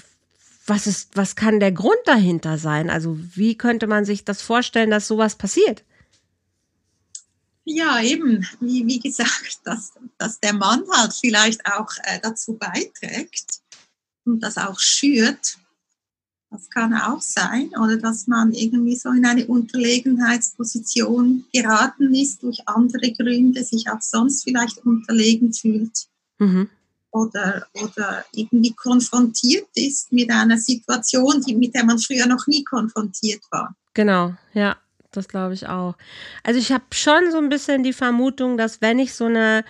Was 0.67 0.87
ist, 0.87 1.15
was 1.15 1.37
kann 1.37 1.61
der 1.61 1.73
Grund 1.73 1.99
dahinter 2.07 2.57
sein? 2.57 2.89
Also 2.89 3.19
wie 3.19 3.59
könnte 3.59 3.87
man 3.87 4.07
sich 4.07 4.25
das 4.25 4.41
vorstellen, 4.41 4.91
dass 4.91 5.07
sowas 5.07 5.37
passiert? 5.37 5.85
Ja, 7.67 8.01
eben, 8.01 8.47
wie, 8.61 8.87
wie 8.87 9.01
gesagt, 9.01 9.61
dass, 9.65 9.93
dass 10.19 10.41
der 10.41 10.55
Mann 10.55 10.85
halt 10.91 11.13
vielleicht 11.13 11.67
auch 11.67 11.91
äh, 12.05 12.19
dazu 12.23 12.57
beiträgt, 12.57 13.61
und 14.25 14.41
das 14.41 14.59
auch 14.59 14.79
schürt, 14.79 15.59
Das 16.51 16.71
kann 16.71 16.95
auch 16.95 17.21
sein. 17.21 17.71
Oder 17.83 17.97
dass 17.97 18.29
man 18.29 18.53
irgendwie 18.53 18.95
so 18.95 19.11
in 19.11 19.27
eine 19.27 19.45
Unterlegenheitsposition 19.47 21.47
geraten 21.53 22.15
ist 22.15 22.45
durch 22.45 22.69
andere 22.69 23.11
Gründe, 23.13 23.65
sich 23.65 23.91
auch 23.91 24.01
sonst 24.01 24.45
vielleicht 24.45 24.79
unterlegen 24.87 25.53
fühlt. 25.53 26.07
Mhm. 26.39 26.71
Oder, 27.11 27.67
oder 27.83 28.25
irgendwie 28.33 28.73
konfrontiert 28.73 29.67
ist 29.75 30.13
mit 30.13 30.31
einer 30.31 30.59
Situation, 30.59 31.41
die, 31.41 31.57
mit 31.57 31.75
der 31.75 31.85
man 31.85 31.99
früher 31.99 32.27
noch 32.27 32.47
nie 32.47 32.63
konfrontiert 32.63 33.43
war. 33.51 33.75
Genau, 33.93 34.35
ja, 34.53 34.77
das 35.11 35.27
glaube 35.27 35.55
ich 35.55 35.67
auch. 35.67 35.97
Also 36.45 36.61
ich 36.61 36.71
habe 36.71 36.85
schon 36.93 37.33
so 37.33 37.39
ein 37.39 37.49
bisschen 37.49 37.83
die 37.83 37.93
Vermutung, 37.93 38.59
dass 38.59 38.81
wenn 38.81 39.01
ich 39.01 39.15
so 39.15 39.25
eine 39.25 39.65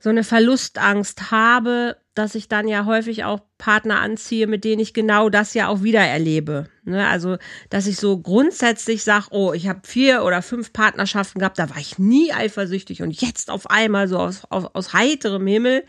so 0.00 0.10
eine 0.10 0.24
Verlustangst 0.24 1.30
habe, 1.30 1.96
dass 2.18 2.34
ich 2.34 2.48
dann 2.48 2.68
ja 2.68 2.84
häufig 2.84 3.24
auch 3.24 3.40
Partner 3.58 4.00
anziehe, 4.00 4.46
mit 4.46 4.64
denen 4.64 4.80
ich 4.80 4.92
genau 4.92 5.28
das 5.28 5.54
ja 5.54 5.68
auch 5.68 5.82
wieder 5.82 6.00
erlebe. 6.00 6.66
Ne? 6.84 7.06
Also, 7.06 7.36
dass 7.70 7.86
ich 7.86 7.96
so 7.96 8.18
grundsätzlich 8.18 9.04
sage, 9.04 9.26
oh, 9.30 9.52
ich 9.52 9.68
habe 9.68 9.80
vier 9.84 10.24
oder 10.24 10.42
fünf 10.42 10.72
Partnerschaften 10.72 11.38
gehabt, 11.38 11.58
da 11.58 11.70
war 11.70 11.78
ich 11.78 11.98
nie 11.98 12.32
eifersüchtig 12.32 13.02
und 13.02 13.20
jetzt 13.20 13.50
auf 13.50 13.70
einmal 13.70 14.08
so 14.08 14.18
aus, 14.18 14.42
aus, 14.50 14.66
aus 14.74 14.92
heiterem 14.92 15.46
Himmel 15.46 15.84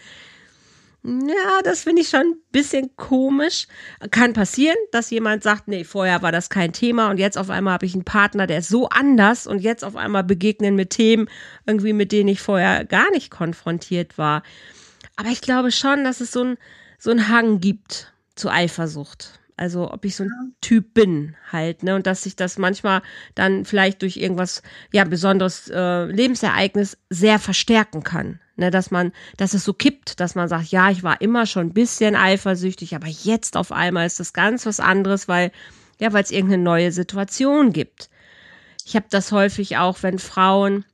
ja, 1.01 1.61
das 1.63 1.83
finde 1.83 2.01
ich 2.01 2.09
schon 2.09 2.19
ein 2.19 2.41
bisschen 2.51 2.95
komisch. 2.97 3.67
Kann 4.11 4.33
passieren, 4.33 4.75
dass 4.91 5.09
jemand 5.09 5.43
sagt, 5.43 5.69
nee, 5.69 5.85
vorher 5.85 6.21
war 6.21 6.33
das 6.33 6.49
kein 6.49 6.73
Thema 6.73 7.09
und 7.09 7.17
jetzt 7.17 7.37
auf 7.37 7.49
einmal 7.49 7.73
habe 7.73 7.85
ich 7.85 7.93
einen 7.93 8.03
Partner, 8.03 8.47
der 8.47 8.59
ist 8.59 8.67
so 8.67 8.89
anders 8.89 9.47
und 9.47 9.59
jetzt 9.59 9.85
auf 9.85 9.95
einmal 9.95 10.25
begegnen 10.25 10.75
mit 10.75 10.89
Themen, 10.89 11.29
irgendwie 11.65 11.93
mit 11.93 12.11
denen 12.11 12.27
ich 12.27 12.41
vorher 12.41 12.83
gar 12.83 13.09
nicht 13.11 13.31
konfrontiert 13.31 14.17
war. 14.17 14.43
Aber 15.19 15.29
ich 15.31 15.41
glaube 15.41 15.73
schon, 15.73 16.05
dass 16.05 16.21
es 16.21 16.31
so 16.31 16.45
ein, 16.45 16.57
so 16.97 17.11
ein 17.11 17.27
Hang 17.27 17.59
gibt 17.59 18.13
zu 18.35 18.49
Eifersucht. 18.49 19.37
Also 19.57 19.91
ob 19.91 20.05
ich 20.05 20.15
so 20.15 20.23
ein 20.23 20.55
Typ 20.61 20.93
bin 20.93 21.35
halt, 21.51 21.83
ne? 21.83 21.95
Und 21.95 22.07
dass 22.07 22.23
sich 22.23 22.37
das 22.37 22.57
manchmal 22.57 23.01
dann 23.35 23.65
vielleicht 23.65 24.01
durch 24.01 24.15
irgendwas, 24.15 24.63
ja, 24.93 25.03
besonderes 25.03 25.69
äh, 25.69 26.05
Lebensereignis 26.05 26.97
sehr 27.09 27.37
verstärken 27.37 28.03
kann. 28.03 28.39
Ne, 28.55 28.71
dass 28.71 28.91
man, 28.91 29.11
dass 29.35 29.53
es 29.53 29.65
so 29.65 29.73
kippt, 29.73 30.21
dass 30.21 30.35
man 30.35 30.47
sagt, 30.47 30.67
ja, 30.67 30.89
ich 30.89 31.03
war 31.03 31.19
immer 31.19 31.45
schon 31.45 31.67
ein 31.67 31.73
bisschen 31.73 32.15
eifersüchtig, 32.15 32.95
aber 32.95 33.07
jetzt 33.07 33.57
auf 33.57 33.73
einmal 33.73 34.05
ist 34.05 34.21
das 34.21 34.31
ganz 34.31 34.65
was 34.65 34.79
anderes, 34.79 35.27
weil, 35.27 35.51
ja, 35.99 36.13
weil 36.13 36.23
es 36.23 36.31
irgendeine 36.31 36.63
neue 36.63 36.93
Situation 36.93 37.73
gibt. 37.73 38.09
Ich 38.85 38.95
habe 38.95 39.07
das 39.09 39.33
häufig 39.33 39.75
auch, 39.75 40.01
wenn 40.01 40.17
Frauen 40.17 40.85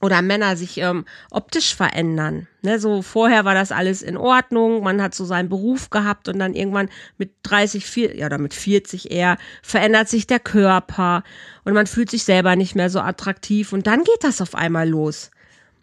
oder 0.00 0.22
Männer 0.22 0.56
sich 0.56 0.78
ähm, 0.78 1.04
optisch 1.30 1.74
verändern. 1.74 2.46
Ne, 2.62 2.78
so 2.78 3.02
vorher 3.02 3.44
war 3.44 3.54
das 3.54 3.72
alles 3.72 4.02
in 4.02 4.16
Ordnung, 4.16 4.82
man 4.82 5.00
hat 5.02 5.14
so 5.14 5.24
seinen 5.24 5.48
Beruf 5.48 5.90
gehabt 5.90 6.28
und 6.28 6.38
dann 6.38 6.54
irgendwann 6.54 6.88
mit 7.18 7.30
30, 7.44 7.86
40, 7.86 8.18
ja, 8.18 8.26
oder 8.26 8.38
mit 8.38 8.54
40 8.54 9.10
eher 9.10 9.38
verändert 9.62 10.08
sich 10.08 10.26
der 10.26 10.40
Körper 10.40 11.22
und 11.64 11.72
man 11.74 11.86
fühlt 11.86 12.10
sich 12.10 12.24
selber 12.24 12.56
nicht 12.56 12.74
mehr 12.74 12.90
so 12.90 13.00
attraktiv 13.00 13.72
und 13.72 13.86
dann 13.86 14.04
geht 14.04 14.22
das 14.22 14.40
auf 14.40 14.54
einmal 14.54 14.88
los. 14.88 15.30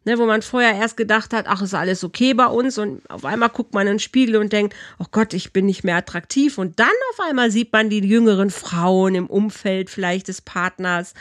Ne, 0.07 0.19
wo 0.19 0.27
man 0.27 0.43
vorher 0.43 0.75
erst 0.75 0.97
gedacht 0.97 1.33
hat, 1.33 1.45
ach, 1.47 1.63
ist 1.63 1.73
alles 1.73 2.03
okay 2.03 2.35
bei 2.35 2.45
uns 2.45 2.77
und 2.77 3.09
auf 3.09 3.25
einmal 3.25 3.49
guckt 3.49 3.73
man 3.73 3.87
in 3.87 3.93
den 3.93 3.99
Spiegel 3.99 4.35
und 4.35 4.53
denkt, 4.53 4.75
oh 4.99 5.05
Gott, 5.09 5.33
ich 5.33 5.51
bin 5.51 5.65
nicht 5.65 5.83
mehr 5.83 5.95
attraktiv 5.95 6.59
und 6.59 6.79
dann 6.79 6.87
auf 7.11 7.25
einmal 7.27 7.49
sieht 7.49 7.73
man 7.73 7.89
die 7.89 8.01
jüngeren 8.01 8.51
Frauen 8.51 9.15
im 9.15 9.25
Umfeld 9.25 9.89
vielleicht 9.89 10.27
des 10.27 10.41
Partners, 10.41 11.15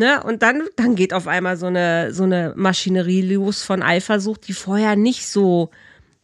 ne, 0.00 0.22
und 0.24 0.42
dann, 0.42 0.66
dann 0.76 0.96
geht 0.96 1.12
auf 1.12 1.28
einmal 1.28 1.56
so 1.56 1.66
eine, 1.66 2.12
so 2.12 2.24
eine 2.24 2.54
Maschinerie 2.56 3.22
los 3.22 3.62
von 3.62 3.82
Eifersucht, 3.82 4.48
die 4.48 4.54
vorher 4.54 4.96
nicht 4.96 5.28
so, 5.28 5.70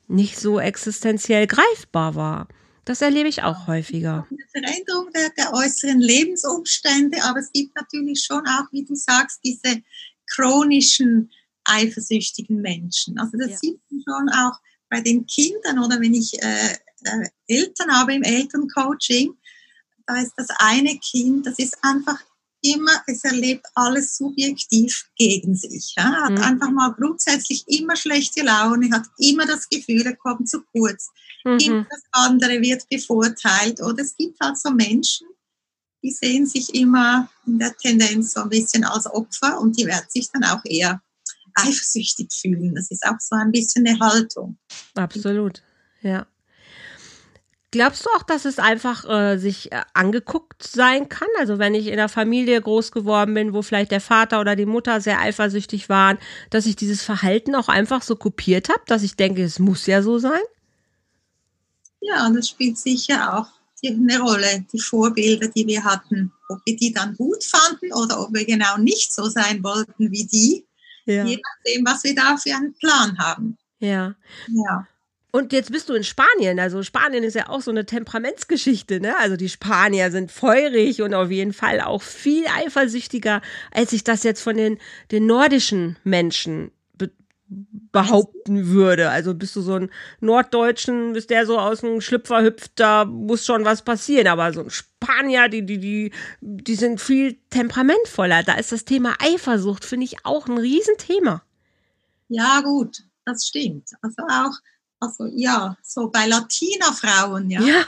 nicht 0.08 0.38
so 0.38 0.58
existenziell 0.58 1.46
greifbar 1.46 2.14
war. 2.14 2.48
Das 2.86 3.02
erlebe 3.02 3.28
ich 3.28 3.42
auch 3.42 3.66
häufiger. 3.66 4.26
Eine 4.30 4.64
Veränderung 4.64 5.10
der, 5.12 5.30
der 5.30 5.52
äußeren 5.52 6.00
Lebensumstände, 6.00 7.22
aber 7.24 7.40
es 7.40 7.52
gibt 7.52 7.76
natürlich 7.76 8.24
schon 8.24 8.46
auch, 8.46 8.64
wie 8.72 8.84
du 8.84 8.94
sagst, 8.94 9.40
diese 9.44 9.82
chronischen 10.32 11.30
eifersüchtigen 11.64 12.60
Menschen. 12.60 13.18
Also 13.18 13.36
das 13.36 13.50
ja. 13.50 13.56
sieht 13.58 13.80
man 13.90 14.02
schon 14.08 14.28
auch 14.30 14.58
bei 14.88 15.00
den 15.00 15.26
Kindern 15.26 15.80
oder 15.80 16.00
wenn 16.00 16.14
ich 16.14 16.40
äh, 16.42 16.72
äh, 17.04 17.28
Eltern 17.48 17.92
habe 17.92 18.14
im 18.14 18.22
Elterncoaching, 18.22 19.34
da 20.06 20.20
ist 20.20 20.32
das 20.36 20.48
eine 20.58 20.96
Kind, 20.98 21.46
das 21.46 21.58
ist 21.58 21.76
einfach 21.82 22.18
immer, 22.74 22.92
es 23.06 23.24
erlebt 23.24 23.66
alles 23.74 24.16
subjektiv 24.16 25.08
gegen 25.16 25.54
sich. 25.54 25.94
Ja? 25.96 26.24
Hat 26.24 26.32
mhm. 26.32 26.42
einfach 26.42 26.70
mal 26.70 26.92
grundsätzlich 26.92 27.64
immer 27.66 27.96
schlechte 27.96 28.42
Laune, 28.42 28.90
hat 28.90 29.06
immer 29.18 29.46
das 29.46 29.68
Gefühl, 29.68 30.02
er 30.06 30.16
kommt 30.16 30.48
zu 30.48 30.62
kurz. 30.72 31.08
Mhm. 31.44 31.58
Immer 31.58 31.86
das 31.90 32.02
andere 32.12 32.60
wird 32.60 32.88
bevorteilt. 32.88 33.80
Oder 33.80 34.02
es 34.02 34.16
gibt 34.16 34.38
halt 34.40 34.58
so 34.58 34.70
Menschen, 34.70 35.26
die 36.02 36.10
sehen 36.10 36.46
sich 36.46 36.74
immer 36.74 37.28
in 37.46 37.58
der 37.58 37.76
Tendenz 37.76 38.34
so 38.34 38.40
ein 38.40 38.48
bisschen 38.48 38.84
als 38.84 39.06
Opfer 39.06 39.60
und 39.60 39.78
die 39.78 39.86
werden 39.86 40.06
sich 40.08 40.28
dann 40.32 40.44
auch 40.44 40.64
eher 40.64 41.02
eifersüchtig 41.54 42.32
fühlen. 42.32 42.74
Das 42.74 42.90
ist 42.90 43.04
auch 43.04 43.18
so 43.18 43.34
ein 43.36 43.50
bisschen 43.50 43.86
eine 43.86 43.98
Haltung. 43.98 44.58
Absolut, 44.94 45.62
ja. 46.02 46.26
Glaubst 47.72 48.06
du 48.06 48.10
auch, 48.16 48.22
dass 48.22 48.44
es 48.44 48.58
einfach 48.58 49.08
äh, 49.08 49.38
sich 49.38 49.72
äh, 49.72 49.82
angeguckt 49.92 50.62
sein 50.62 51.08
kann? 51.08 51.28
Also 51.38 51.58
wenn 51.58 51.74
ich 51.74 51.88
in 51.88 51.94
einer 51.94 52.08
Familie 52.08 52.60
groß 52.60 52.92
geworden 52.92 53.34
bin, 53.34 53.52
wo 53.52 53.62
vielleicht 53.62 53.90
der 53.90 54.00
Vater 54.00 54.40
oder 54.40 54.56
die 54.56 54.66
Mutter 54.66 55.00
sehr 55.00 55.20
eifersüchtig 55.20 55.88
waren, 55.88 56.18
dass 56.50 56.66
ich 56.66 56.76
dieses 56.76 57.02
Verhalten 57.02 57.54
auch 57.54 57.68
einfach 57.68 58.02
so 58.02 58.16
kopiert 58.16 58.68
habe, 58.68 58.82
dass 58.86 59.02
ich 59.02 59.16
denke, 59.16 59.42
es 59.42 59.58
muss 59.58 59.86
ja 59.86 60.02
so 60.02 60.18
sein? 60.18 60.40
Ja, 62.00 62.26
und 62.26 62.34
das 62.34 62.48
spielt 62.48 62.78
sicher 62.78 63.38
auch 63.38 63.46
eine 63.84 64.18
Rolle, 64.18 64.64
die 64.72 64.80
Vorbilder, 64.80 65.48
die 65.48 65.66
wir 65.66 65.84
hatten. 65.84 66.32
Ob 66.48 66.58
wir 66.64 66.76
die 66.76 66.92
dann 66.92 67.14
gut 67.14 67.44
fanden 67.44 67.92
oder 67.92 68.20
ob 68.20 68.34
wir 68.34 68.44
genau 68.44 68.78
nicht 68.78 69.12
so 69.12 69.28
sein 69.28 69.62
wollten 69.62 70.10
wie 70.10 70.26
die, 70.26 70.66
ja. 71.06 71.24
Je 71.24 71.40
nachdem, 71.40 71.86
was 71.86 72.02
wir 72.02 72.14
da 72.14 72.36
für 72.36 72.54
einen 72.54 72.74
Plan 72.74 73.16
haben. 73.18 73.56
Ja. 73.78 74.14
Ja. 74.48 74.86
Und 75.36 75.52
jetzt 75.52 75.70
bist 75.70 75.90
du 75.90 75.92
in 75.92 76.02
Spanien. 76.02 76.58
Also 76.58 76.82
Spanien 76.82 77.22
ist 77.22 77.34
ja 77.34 77.50
auch 77.50 77.60
so 77.60 77.70
eine 77.70 77.84
Temperamentsgeschichte, 77.84 79.00
ne? 79.00 79.18
Also 79.18 79.36
die 79.36 79.50
Spanier 79.50 80.10
sind 80.10 80.32
feurig 80.32 81.02
und 81.02 81.12
auf 81.12 81.30
jeden 81.30 81.52
Fall 81.52 81.82
auch 81.82 82.00
viel 82.00 82.46
eifersüchtiger, 82.46 83.42
als 83.70 83.92
ich 83.92 84.02
das 84.02 84.22
jetzt 84.22 84.40
von 84.40 84.56
den, 84.56 84.78
den 85.10 85.26
nordischen 85.26 85.98
Menschen 86.04 86.70
behaupten 87.92 88.68
würde. 88.68 89.10
Also 89.10 89.34
bist 89.34 89.54
du 89.56 89.60
so 89.60 89.74
ein 89.74 89.90
Norddeutschen, 90.20 91.12
bis 91.12 91.26
der 91.26 91.44
so 91.44 91.58
aus 91.58 91.82
dem 91.82 92.00
Schlüpfer 92.00 92.42
hüpft, 92.42 92.72
da 92.76 93.04
muss 93.04 93.44
schon 93.44 93.66
was 93.66 93.82
passieren. 93.82 94.28
Aber 94.28 94.54
so 94.54 94.62
ein 94.62 94.70
Spanier, 94.70 95.50
die, 95.50 95.66
die, 95.66 95.78
die, 95.78 96.12
die 96.40 96.74
sind 96.76 96.98
viel 96.98 97.36
temperamentvoller. 97.50 98.42
Da 98.42 98.54
ist 98.54 98.72
das 98.72 98.86
Thema 98.86 99.14
Eifersucht, 99.20 99.84
finde 99.84 100.06
ich, 100.06 100.24
auch 100.24 100.48
ein 100.48 100.56
Riesenthema. 100.56 101.42
Ja, 102.28 102.62
gut, 102.62 103.02
das 103.26 103.46
stimmt. 103.46 103.90
Also 104.00 104.22
auch, 104.30 104.54
also 105.06 105.26
ja, 105.34 105.76
so 105.82 106.08
bei 106.08 106.26
Latina-Frauen, 106.26 107.50
ja. 107.50 107.60
Ja, 107.62 107.84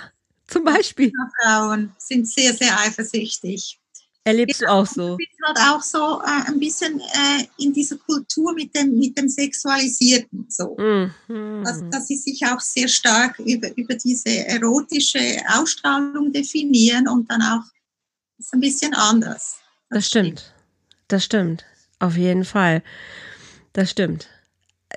zum 0.47 0.65
Beispiel. 0.65 1.13
Latina-Frauen 1.15 1.95
sind 1.99 2.29
sehr, 2.29 2.55
sehr 2.55 2.79
eifersüchtig. 2.79 3.79
Erlebst 4.25 4.61
du 4.61 4.67
auch 4.67 4.87
so? 4.87 5.17
Ich 5.19 5.29
bin 5.29 5.47
halt 5.47 5.59
auch 5.71 5.83
so 5.83 6.21
äh, 6.21 6.49
ein 6.49 6.61
bisschen 6.61 7.01
äh, 7.01 7.45
in 7.57 7.73
dieser 7.73 7.97
Kultur 7.97 8.53
mit 8.53 8.75
dem, 8.77 8.99
mit 8.99 9.17
dem 9.17 9.27
Sexualisierten 9.27 10.47
so. 10.51 10.77
Mhm. 10.77 11.65
Dass, 11.65 11.83
dass 11.91 12.07
sie 12.09 12.17
sich 12.17 12.45
auch 12.45 12.61
sehr 12.61 12.89
stark 12.89 13.39
über, 13.39 13.75
über 13.79 13.95
diese 13.95 14.47
erotische 14.47 15.41
Ausstrahlung 15.55 16.31
definieren 16.31 17.09
und 17.09 17.31
dann 17.31 17.41
auch 17.41 17.63
ist 18.39 18.53
ein 18.53 18.61
bisschen 18.61 18.95
anders. 18.95 19.57
Das, 19.89 19.99
das 19.99 20.07
stimmt. 20.07 20.41
stimmt. 20.41 20.55
Das 21.09 21.25
stimmt. 21.25 21.65
Auf 21.99 22.17
jeden 22.17 22.45
Fall. 22.45 22.83
Das 23.73 23.91
stimmt. 23.91 24.29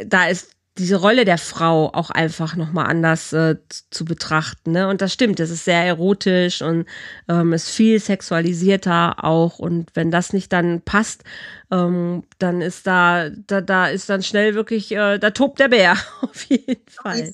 Da 0.06 0.28
ist 0.28 0.50
diese 0.82 0.96
Rolle 0.96 1.26
der 1.26 1.38
Frau 1.38 1.94
auch 1.94 2.10
einfach 2.10 2.56
nochmal 2.56 2.88
anders 2.88 3.32
äh, 3.34 3.56
zu 3.92 4.04
betrachten. 4.04 4.72
Ne? 4.72 4.88
Und 4.88 5.00
das 5.02 5.14
stimmt, 5.14 5.40
es 5.40 5.52
ist 5.52 5.64
sehr 5.64 5.84
erotisch 5.86 6.64
und 6.64 6.88
ähm, 7.30 7.54
ist 7.54 7.70
viel 7.70 8.00
sexualisierter 8.00 9.24
auch. 9.24 9.60
Und 9.60 9.92
wenn 9.94 10.10
das 10.10 10.34
nicht 10.34 10.52
dann 10.52 10.82
passt, 10.82 11.24
ähm, 11.70 12.24
dann 12.40 12.62
ist 12.62 12.88
da, 12.88 13.30
da, 13.30 13.62
da 13.62 13.88
ist 13.88 14.10
dann 14.10 14.24
schnell 14.24 14.56
wirklich, 14.56 14.92
äh, 14.92 15.20
da 15.20 15.30
tobt 15.30 15.60
der 15.60 15.68
Bär, 15.68 15.96
auf 16.22 16.44
jeden 16.46 16.82
Fall. 16.90 17.32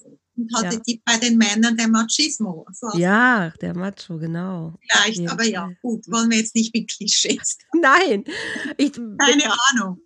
Hatte 0.54 0.76
ja. 0.76 0.82
die 0.86 1.02
bei 1.06 1.18
den 1.18 1.38
Männern 1.38 1.78
der 1.78 1.88
Machismo. 1.88 2.68
So. 2.74 2.96
Ja, 2.98 3.54
der 3.62 3.76
Macho, 3.76 4.18
genau. 4.18 4.74
Vielleicht, 4.82 5.22
ja. 5.22 5.32
aber 5.32 5.46
ja, 5.46 5.70
gut, 5.82 6.06
wollen 6.12 6.30
wir 6.30 6.38
jetzt 6.38 6.54
nicht 6.54 6.76
mit 6.76 6.92
Klischees. 6.92 7.58
Nein. 7.74 8.26
Ich, 8.76 8.92
Keine 8.94 9.52
Ahnung 9.72 10.02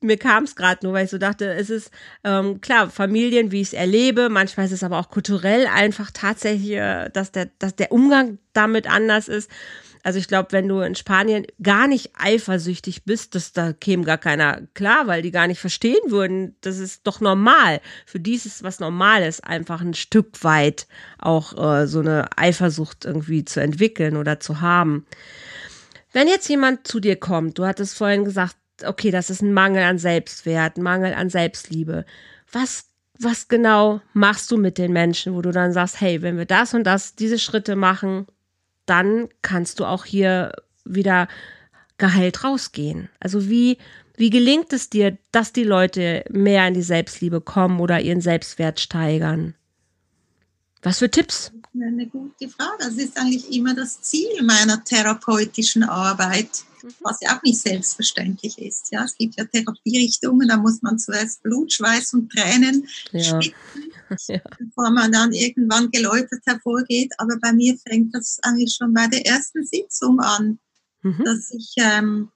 mir 0.00 0.16
kam 0.16 0.44
es 0.44 0.56
gerade 0.56 0.84
nur, 0.84 0.94
weil 0.94 1.04
ich 1.04 1.10
so 1.10 1.18
dachte, 1.18 1.52
es 1.52 1.70
ist 1.70 1.90
ähm, 2.24 2.60
klar, 2.60 2.90
Familien, 2.90 3.52
wie 3.52 3.60
ich 3.60 3.68
es 3.68 3.72
erlebe, 3.74 4.28
manchmal 4.28 4.66
ist 4.66 4.72
es 4.72 4.82
aber 4.82 4.98
auch 4.98 5.10
kulturell 5.10 5.66
einfach 5.66 6.10
tatsächlich, 6.12 6.72
äh, 6.72 7.10
dass 7.10 7.32
der, 7.32 7.50
dass 7.58 7.76
der 7.76 7.92
Umgang 7.92 8.38
damit 8.52 8.90
anders 8.90 9.28
ist. 9.28 9.50
Also 10.02 10.18
ich 10.18 10.28
glaube, 10.28 10.52
wenn 10.52 10.66
du 10.66 10.80
in 10.80 10.94
Spanien 10.94 11.46
gar 11.62 11.86
nicht 11.86 12.12
eifersüchtig 12.14 13.04
bist, 13.04 13.34
das, 13.34 13.52
da 13.52 13.74
käme 13.74 14.04
gar 14.04 14.16
keiner 14.16 14.62
klar, 14.72 15.06
weil 15.06 15.20
die 15.20 15.30
gar 15.30 15.46
nicht 15.46 15.60
verstehen 15.60 16.00
würden. 16.10 16.56
Das 16.62 16.78
ist 16.78 17.06
doch 17.06 17.20
normal. 17.20 17.80
Für 18.06 18.18
die 18.18 18.34
ist 18.34 18.46
es 18.46 18.62
was 18.62 18.80
Normales, 18.80 19.40
einfach 19.40 19.82
ein 19.82 19.92
Stück 19.92 20.42
weit 20.42 20.86
auch 21.18 21.52
äh, 21.58 21.86
so 21.86 22.00
eine 22.00 22.28
Eifersucht 22.36 23.04
irgendwie 23.04 23.44
zu 23.44 23.60
entwickeln 23.60 24.16
oder 24.16 24.40
zu 24.40 24.62
haben. 24.62 25.06
Wenn 26.12 26.28
jetzt 26.28 26.48
jemand 26.48 26.86
zu 26.86 26.98
dir 26.98 27.16
kommt, 27.16 27.58
du 27.58 27.66
hattest 27.66 27.96
vorhin 27.96 28.24
gesagt, 28.24 28.56
okay, 28.84 29.10
das 29.10 29.30
ist 29.30 29.42
ein 29.42 29.52
Mangel 29.52 29.82
an 29.82 29.98
Selbstwert, 29.98 30.76
ein 30.76 30.82
Mangel 30.82 31.14
an 31.14 31.30
Selbstliebe. 31.30 32.04
Was, 32.52 32.86
was 33.18 33.48
genau 33.48 34.00
machst 34.12 34.50
du 34.50 34.56
mit 34.56 34.78
den 34.78 34.92
Menschen, 34.92 35.34
wo 35.34 35.42
du 35.42 35.52
dann 35.52 35.72
sagst, 35.72 36.00
hey, 36.00 36.22
wenn 36.22 36.38
wir 36.38 36.46
das 36.46 36.74
und 36.74 36.84
das, 36.84 37.14
diese 37.14 37.38
Schritte 37.38 37.76
machen, 37.76 38.26
dann 38.86 39.28
kannst 39.42 39.80
du 39.80 39.84
auch 39.84 40.04
hier 40.04 40.52
wieder 40.84 41.28
geheilt 41.98 42.42
rausgehen. 42.42 43.08
Also 43.20 43.48
wie, 43.48 43.78
wie 44.16 44.30
gelingt 44.30 44.72
es 44.72 44.90
dir, 44.90 45.16
dass 45.32 45.52
die 45.52 45.64
Leute 45.64 46.24
mehr 46.30 46.66
in 46.66 46.74
die 46.74 46.82
Selbstliebe 46.82 47.40
kommen 47.40 47.80
oder 47.80 48.00
ihren 48.00 48.20
Selbstwert 48.20 48.80
steigern? 48.80 49.54
Was 50.82 50.98
für 50.98 51.10
Tipps? 51.10 51.52
Eine 51.74 52.06
gute 52.06 52.48
Frage. 52.48 52.78
Das 52.78 52.94
ist 52.94 53.18
eigentlich 53.18 53.54
immer 53.54 53.74
das 53.74 54.00
Ziel 54.00 54.42
meiner 54.42 54.82
therapeutischen 54.82 55.84
Arbeit. 55.84 56.64
Was 57.00 57.18
ja 57.20 57.36
auch 57.36 57.42
nicht 57.42 57.60
selbstverständlich 57.60 58.58
ist. 58.58 58.90
Ja, 58.90 59.04
es 59.04 59.16
gibt 59.16 59.36
ja 59.38 59.44
Therapierichtungen, 59.44 60.48
da 60.48 60.56
muss 60.56 60.82
man 60.82 60.98
zuerst 60.98 61.42
Blut, 61.42 61.72
Schweiß 61.72 62.14
und 62.14 62.30
Tränen 62.30 62.86
ja. 63.12 63.22
Schwitzen, 63.22 63.92
ja. 64.28 64.40
bevor 64.58 64.90
man 64.90 65.12
dann 65.12 65.32
irgendwann 65.32 65.90
geläutert 65.90 66.42
hervorgeht. 66.46 67.12
Aber 67.18 67.38
bei 67.40 67.52
mir 67.52 67.76
fängt 67.78 68.14
das 68.14 68.38
eigentlich 68.42 68.74
schon 68.76 68.92
bei 68.92 69.06
der 69.06 69.26
ersten 69.26 69.64
Sitzung 69.64 70.20
an, 70.20 70.58
mhm. 71.02 71.22
dass 71.24 71.50
ich 71.52 71.74
ähm, 71.78 72.30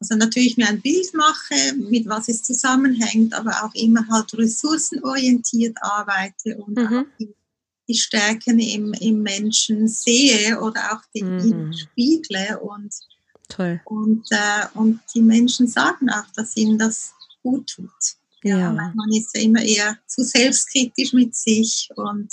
also 0.00 0.16
natürlich 0.16 0.56
mir 0.56 0.68
ein 0.68 0.82
Bild 0.82 1.14
mache, 1.14 1.74
mit 1.76 2.06
was 2.06 2.28
es 2.28 2.42
zusammenhängt, 2.42 3.32
aber 3.32 3.64
auch 3.64 3.74
immer 3.74 4.06
halt 4.08 4.34
ressourcenorientiert 4.34 5.76
arbeite 5.80 6.56
und 6.58 6.76
mhm. 6.76 6.86
auch 6.86 7.04
die 7.18 7.34
die 7.88 7.94
Stärken 7.94 8.58
im, 8.58 8.92
im 8.94 9.22
Menschen 9.22 9.88
sehe 9.88 10.60
oder 10.60 10.92
auch 10.92 11.02
die 11.14 11.22
mhm. 11.22 11.72
spiegle 11.72 12.60
und, 12.60 12.94
Toll. 13.54 13.80
Und, 13.84 14.26
äh, 14.30 14.66
und 14.74 15.00
die 15.14 15.22
Menschen 15.22 15.68
sagen 15.68 16.10
auch, 16.10 16.26
dass 16.34 16.56
ihnen 16.56 16.78
das 16.78 17.12
gut 17.42 17.68
tut. 17.68 17.90
Ja. 18.42 18.58
ja. 18.58 18.72
Man 18.72 19.12
ist 19.12 19.34
ja 19.34 19.42
immer 19.42 19.62
eher 19.62 19.96
zu 20.06 20.24
selbstkritisch 20.24 21.12
mit 21.12 21.34
sich 21.34 21.88
und 21.94 22.28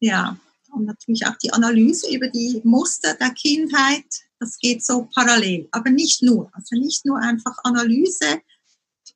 ja, 0.00 0.36
und 0.72 0.86
natürlich 0.86 1.26
auch 1.26 1.36
die 1.36 1.52
Analyse 1.52 2.12
über 2.12 2.28
die 2.28 2.60
Muster 2.64 3.14
der 3.14 3.30
Kindheit, 3.30 4.04
das 4.40 4.58
geht 4.58 4.84
so 4.84 5.08
parallel, 5.14 5.68
aber 5.70 5.90
nicht 5.90 6.22
nur. 6.22 6.50
Also 6.52 6.76
nicht 6.76 7.06
nur 7.06 7.18
einfach 7.18 7.56
Analyse 7.62 8.42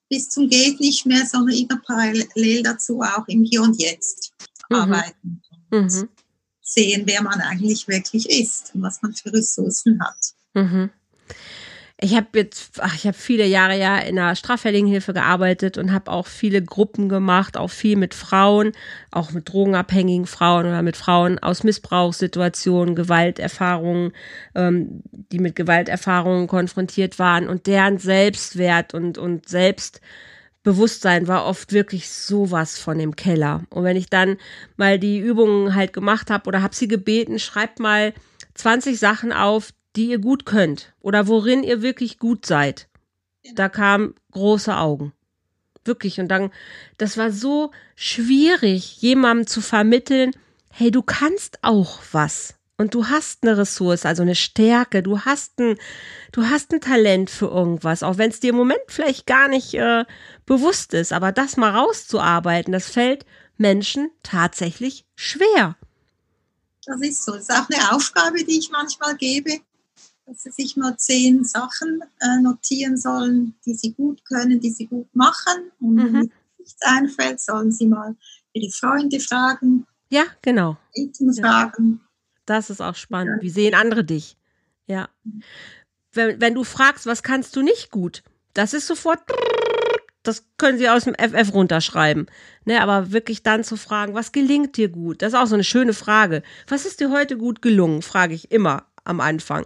bis 0.09 0.31
zum 0.31 0.49
geht 0.49 0.81
nicht 0.81 1.05
mehr, 1.05 1.27
sondern 1.27 1.57
immer 1.57 1.81
parallel 1.85 2.63
dazu 2.63 3.01
auch 3.01 3.27
im 3.27 3.43
Hier 3.43 3.63
und 3.63 3.81
Jetzt 3.81 4.33
mhm. 4.71 4.77
arbeiten 4.77 5.43
und 5.71 5.93
mhm. 5.93 6.09
sehen, 6.63 7.03
wer 7.05 7.23
man 7.23 7.41
eigentlich 7.41 7.89
wirklich 7.89 8.31
ist 8.31 8.75
und 8.75 8.83
was 8.83 9.03
man 9.03 9.13
für 9.13 9.33
Ressourcen 9.33 10.01
hat. 10.01 10.38
Mhm. 10.55 10.91
Ich 12.01 12.15
habe 12.15 12.27
jetzt, 12.35 12.81
ach, 12.81 12.95
ich 12.95 13.09
habe 13.09 13.17
viele 13.17 13.45
Jahre 13.45 13.77
ja 13.77 13.99
in 13.99 14.15
der 14.15 14.37
Straffälligenhilfe 14.37 15.13
gearbeitet 15.13 15.79
und 15.79 15.93
habe 15.93 16.13
auch 16.13 16.29
viele 16.29 16.63
Gruppen 16.63 17.09
gemacht, 17.09 17.57
auch 17.57 17.71
viel 17.71 17.97
mit 17.97 18.15
Frauen, 18.15 18.71
auch 19.11 19.33
mit 19.33 19.49
drogenabhängigen 19.53 20.27
Frauen 20.27 20.67
oder 20.67 20.83
mit 20.83 20.97
Frauen 20.97 21.41
aus 21.41 21.65
Missbrauchssituationen, 21.65 22.95
Gewalterfahrungen, 22.95 24.13
ähm, 24.55 25.03
die 25.11 25.41
mit 25.41 25.57
Gewalterfahrungen 25.57 26.47
konfrontiert 26.47 27.19
waren 27.19 27.49
und 27.49 27.67
deren 27.67 27.99
Selbstwert 27.99 28.95
und, 28.95 29.19
und 29.19 29.49
Selbst 29.49 30.01
Bewusstsein 30.63 31.27
war 31.27 31.47
oft 31.47 31.73
wirklich 31.73 32.11
sowas 32.11 32.79
von 32.79 33.01
im 33.01 33.17
Keller. 33.17 33.65
Und 33.71 33.83
wenn 33.83 33.97
ich 33.97 34.11
dann 34.11 34.37
mal 34.77 35.01
die 35.01 35.19
Übungen 35.19 35.75
halt 35.75 35.93
gemacht 35.93 36.31
habe 36.31 36.47
oder 36.47 36.63
habe 36.63 36.77
sie 36.77 36.89
gebeten, 36.89 37.39
schreibt 37.39 37.81
mal 37.81 38.13
20 38.55 38.99
Sachen 38.99 39.33
auf, 39.33 39.71
die 39.99 40.11
ihr 40.11 40.21
gut 40.21 40.47
könnt 40.47 40.95
oder 41.01 41.27
worin 41.27 41.65
ihr 41.65 41.83
wirklich 41.83 42.19
gut 42.19 42.47
seid. 42.47 42.89
Da 43.55 43.69
kamen 43.69 44.15
große 44.31 44.77
Augen. 44.77 45.13
Wirklich. 45.85 46.21
Und 46.21 46.29
dann, 46.29 46.53
das 46.99 47.17
war 47.17 47.33
so 47.33 47.73
schwierig, 47.97 49.03
jemandem 49.03 49.49
zu 49.49 49.61
vermitteln, 49.61 50.31
hey, 50.71 50.93
du 50.93 51.03
kannst 51.03 51.59
auch 51.63 51.99
was 52.13 52.55
und 52.77 52.95
du 52.95 53.09
hast 53.09 53.43
eine 53.43 53.59
Ressource, 53.59 54.07
also 54.07 54.23
eine 54.23 54.37
Stärke, 54.37 55.03
du 55.03 55.23
hast 55.23 55.59
ein, 55.59 55.77
du 56.31 56.45
hast 56.45 56.73
ein 56.73 56.81
Talent 56.81 57.29
für 57.29 57.47
irgendwas, 57.47 58.05
auch 58.05 58.19
wenn 58.19 58.31
es 58.31 58.39
dir 58.39 58.51
im 58.51 58.57
Moment 58.57 58.81
vielleicht 58.87 59.27
gar 59.27 59.49
nicht 59.49 59.75
äh, 59.75 60.05
bewusst 60.47 60.95
ist, 60.95 61.13
aber 61.13 61.33
das 61.33 61.57
mal 61.57 61.75
rauszuarbeiten, 61.75 62.73
das 62.73 62.89
fällt 62.89 63.27
Menschen 63.57 64.13
tatsächlich 64.23 65.07
schwer. 65.17 65.77
Das 66.87 67.01
ist 67.03 67.25
so. 67.25 67.33
Das 67.33 67.43
ist 67.43 67.51
auch 67.51 67.69
eine 67.69 67.93
Aufgabe, 67.93 68.45
die 68.45 68.59
ich 68.59 68.71
manchmal 68.71 69.17
gebe, 69.17 69.61
dass 70.29 70.43
sie 70.43 70.51
sich 70.51 70.77
mal 70.77 70.97
zehn 70.99 71.43
Sachen 71.43 72.03
äh, 72.21 72.41
notieren 72.43 72.97
sollen, 72.99 73.55
die 73.65 73.75
sie 73.75 73.95
gut 73.95 74.25
können, 74.27 74.61
die 74.61 74.71
sie 74.71 74.87
gut 74.87 75.09
machen. 75.15 75.71
Und 75.81 75.95
mhm. 75.95 76.13
wenn 76.13 76.33
nichts 76.59 76.83
einfällt, 76.83 77.41
sollen 77.41 77.73
sie 77.73 77.87
mal 77.87 78.15
ihre 78.53 78.71
Freunde 78.71 79.21
fragen. 79.21 79.87
Ja, 80.11 80.25
genau. 80.43 80.77
Eltern 80.93 81.33
fragen. 81.35 82.01
Das 82.45 82.69
ist 82.69 82.83
auch 82.83 82.95
spannend. 82.95 83.43
Wie 83.43 83.51
sehen 83.51 83.75
andere 83.75 84.05
dich? 84.05 84.37
Ja. 84.87 85.09
Wenn, 86.13 86.41
wenn 86.41 86.55
du 86.55 86.65
fragst, 86.65 87.07
was 87.07 87.23
kannst 87.23 87.57
du 87.57 87.63
nicht 87.63 87.91
gut, 87.91 88.23
das 88.53 88.75
ist 88.75 88.87
sofort, 88.87 89.21
das 90.23 90.45
können 90.59 90.79
sie 90.79 90.89
aus 90.91 91.05
dem 91.05 91.15
FF 91.15 91.55
runterschreiben. 91.55 92.27
Ne, 92.65 92.83
aber 92.83 93.13
wirklich 93.13 93.43
dann 93.43 93.65
zu 93.65 93.77
fragen, 93.77 94.15
was 94.15 94.33
gelingt 94.33 94.77
dir 94.77 94.89
gut? 94.89 95.23
Das 95.23 95.33
ist 95.33 95.39
auch 95.39 95.47
so 95.47 95.55
eine 95.55 95.65
schöne 95.65 95.95
Frage. 95.95 96.43
Was 96.67 96.85
ist 96.85 97.01
dir 97.01 97.11
heute 97.11 97.39
gut 97.39 97.63
gelungen? 97.63 98.03
Frage 98.03 98.35
ich 98.35 98.51
immer 98.51 98.87
am 99.05 99.21
Anfang. 99.21 99.65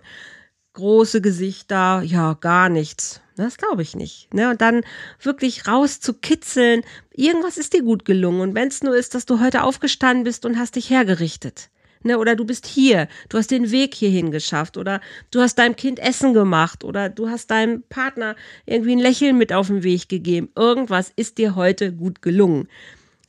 Große 0.74 1.20
Gesichter, 1.20 2.02
ja, 2.02 2.34
gar 2.34 2.68
nichts. 2.68 3.20
Das 3.36 3.56
glaube 3.56 3.82
ich 3.82 3.96
nicht. 3.96 4.32
Ne? 4.32 4.50
Und 4.50 4.60
dann 4.60 4.82
wirklich 5.20 5.66
rauszukitzeln, 5.66 6.82
irgendwas 7.12 7.58
ist 7.58 7.72
dir 7.72 7.82
gut 7.82 8.04
gelungen. 8.04 8.40
Und 8.40 8.54
wenn 8.54 8.68
es 8.68 8.82
nur 8.82 8.96
ist, 8.96 9.14
dass 9.14 9.26
du 9.26 9.40
heute 9.40 9.64
aufgestanden 9.64 10.24
bist 10.24 10.44
und 10.44 10.58
hast 10.58 10.76
dich 10.76 10.90
hergerichtet 10.90 11.70
ne, 12.04 12.18
oder 12.18 12.36
du 12.36 12.44
bist 12.44 12.66
hier, 12.66 13.08
du 13.28 13.38
hast 13.38 13.50
den 13.50 13.70
Weg 13.70 13.94
hierhin 13.94 14.30
geschafft 14.30 14.76
oder 14.76 15.00
du 15.30 15.40
hast 15.40 15.56
deinem 15.56 15.76
Kind 15.76 15.98
Essen 15.98 16.34
gemacht 16.34 16.84
oder 16.84 17.08
du 17.08 17.28
hast 17.28 17.50
deinem 17.50 17.82
Partner 17.82 18.36
irgendwie 18.66 18.92
ein 18.92 18.98
Lächeln 18.98 19.38
mit 19.38 19.52
auf 19.52 19.68
den 19.68 19.82
Weg 19.82 20.08
gegeben. 20.08 20.50
Irgendwas 20.56 21.12
ist 21.16 21.38
dir 21.38 21.54
heute 21.54 21.92
gut 21.92 22.22
gelungen. 22.22 22.68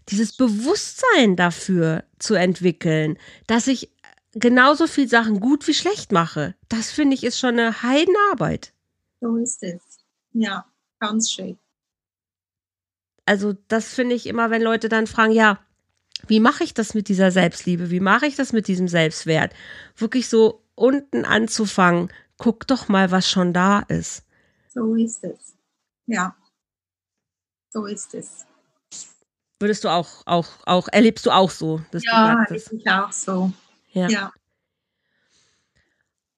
Dieses 0.09 0.33
Bewusstsein 0.33 1.35
dafür 1.35 2.03
zu 2.19 2.35
entwickeln, 2.35 3.17
dass 3.47 3.67
ich 3.67 3.89
genauso 4.33 4.87
viel 4.87 5.07
Sachen 5.07 5.39
gut 5.39 5.67
wie 5.67 5.73
schlecht 5.73 6.11
mache, 6.11 6.55
das 6.69 6.91
finde 6.91 7.15
ich 7.15 7.23
ist 7.23 7.39
schon 7.39 7.59
eine 7.59 7.83
Heidenarbeit. 7.83 8.73
So 9.21 9.37
ist 9.37 9.63
es. 9.63 9.81
Ja, 10.33 10.65
ganz 10.99 11.31
schön. 11.31 11.57
Also 13.25 13.53
das 13.67 13.93
finde 13.93 14.15
ich 14.15 14.27
immer, 14.27 14.49
wenn 14.49 14.61
Leute 14.61 14.89
dann 14.89 15.07
fragen, 15.07 15.31
ja, 15.31 15.59
wie 16.27 16.39
mache 16.39 16.63
ich 16.63 16.73
das 16.73 16.93
mit 16.93 17.07
dieser 17.07 17.31
Selbstliebe? 17.31 17.89
Wie 17.89 17.99
mache 17.99 18.25
ich 18.25 18.35
das 18.35 18.53
mit 18.53 18.67
diesem 18.67 18.87
Selbstwert? 18.87 19.53
Wirklich 19.95 20.29
so 20.29 20.61
unten 20.75 21.25
anzufangen. 21.25 22.11
Guck 22.37 22.67
doch 22.67 22.87
mal, 22.87 23.11
was 23.11 23.29
schon 23.29 23.53
da 23.53 23.79
ist. 23.79 24.25
So 24.73 24.95
ist 24.95 25.23
es. 25.23 25.55
Ja. 26.07 26.35
So 27.69 27.85
ist 27.85 28.13
es. 28.13 28.45
Würdest 29.59 29.83
du 29.83 29.89
auch, 29.89 30.23
auch, 30.25 30.47
auch, 30.65 30.87
erlebst 30.91 31.25
du 31.25 31.31
auch 31.31 31.49
so? 31.49 31.81
Ja, 31.93 32.45
du 32.45 32.55
ich 32.55 32.89
auch 32.89 33.11
so. 33.11 33.53
Ja. 33.93 34.09
ja. 34.09 34.33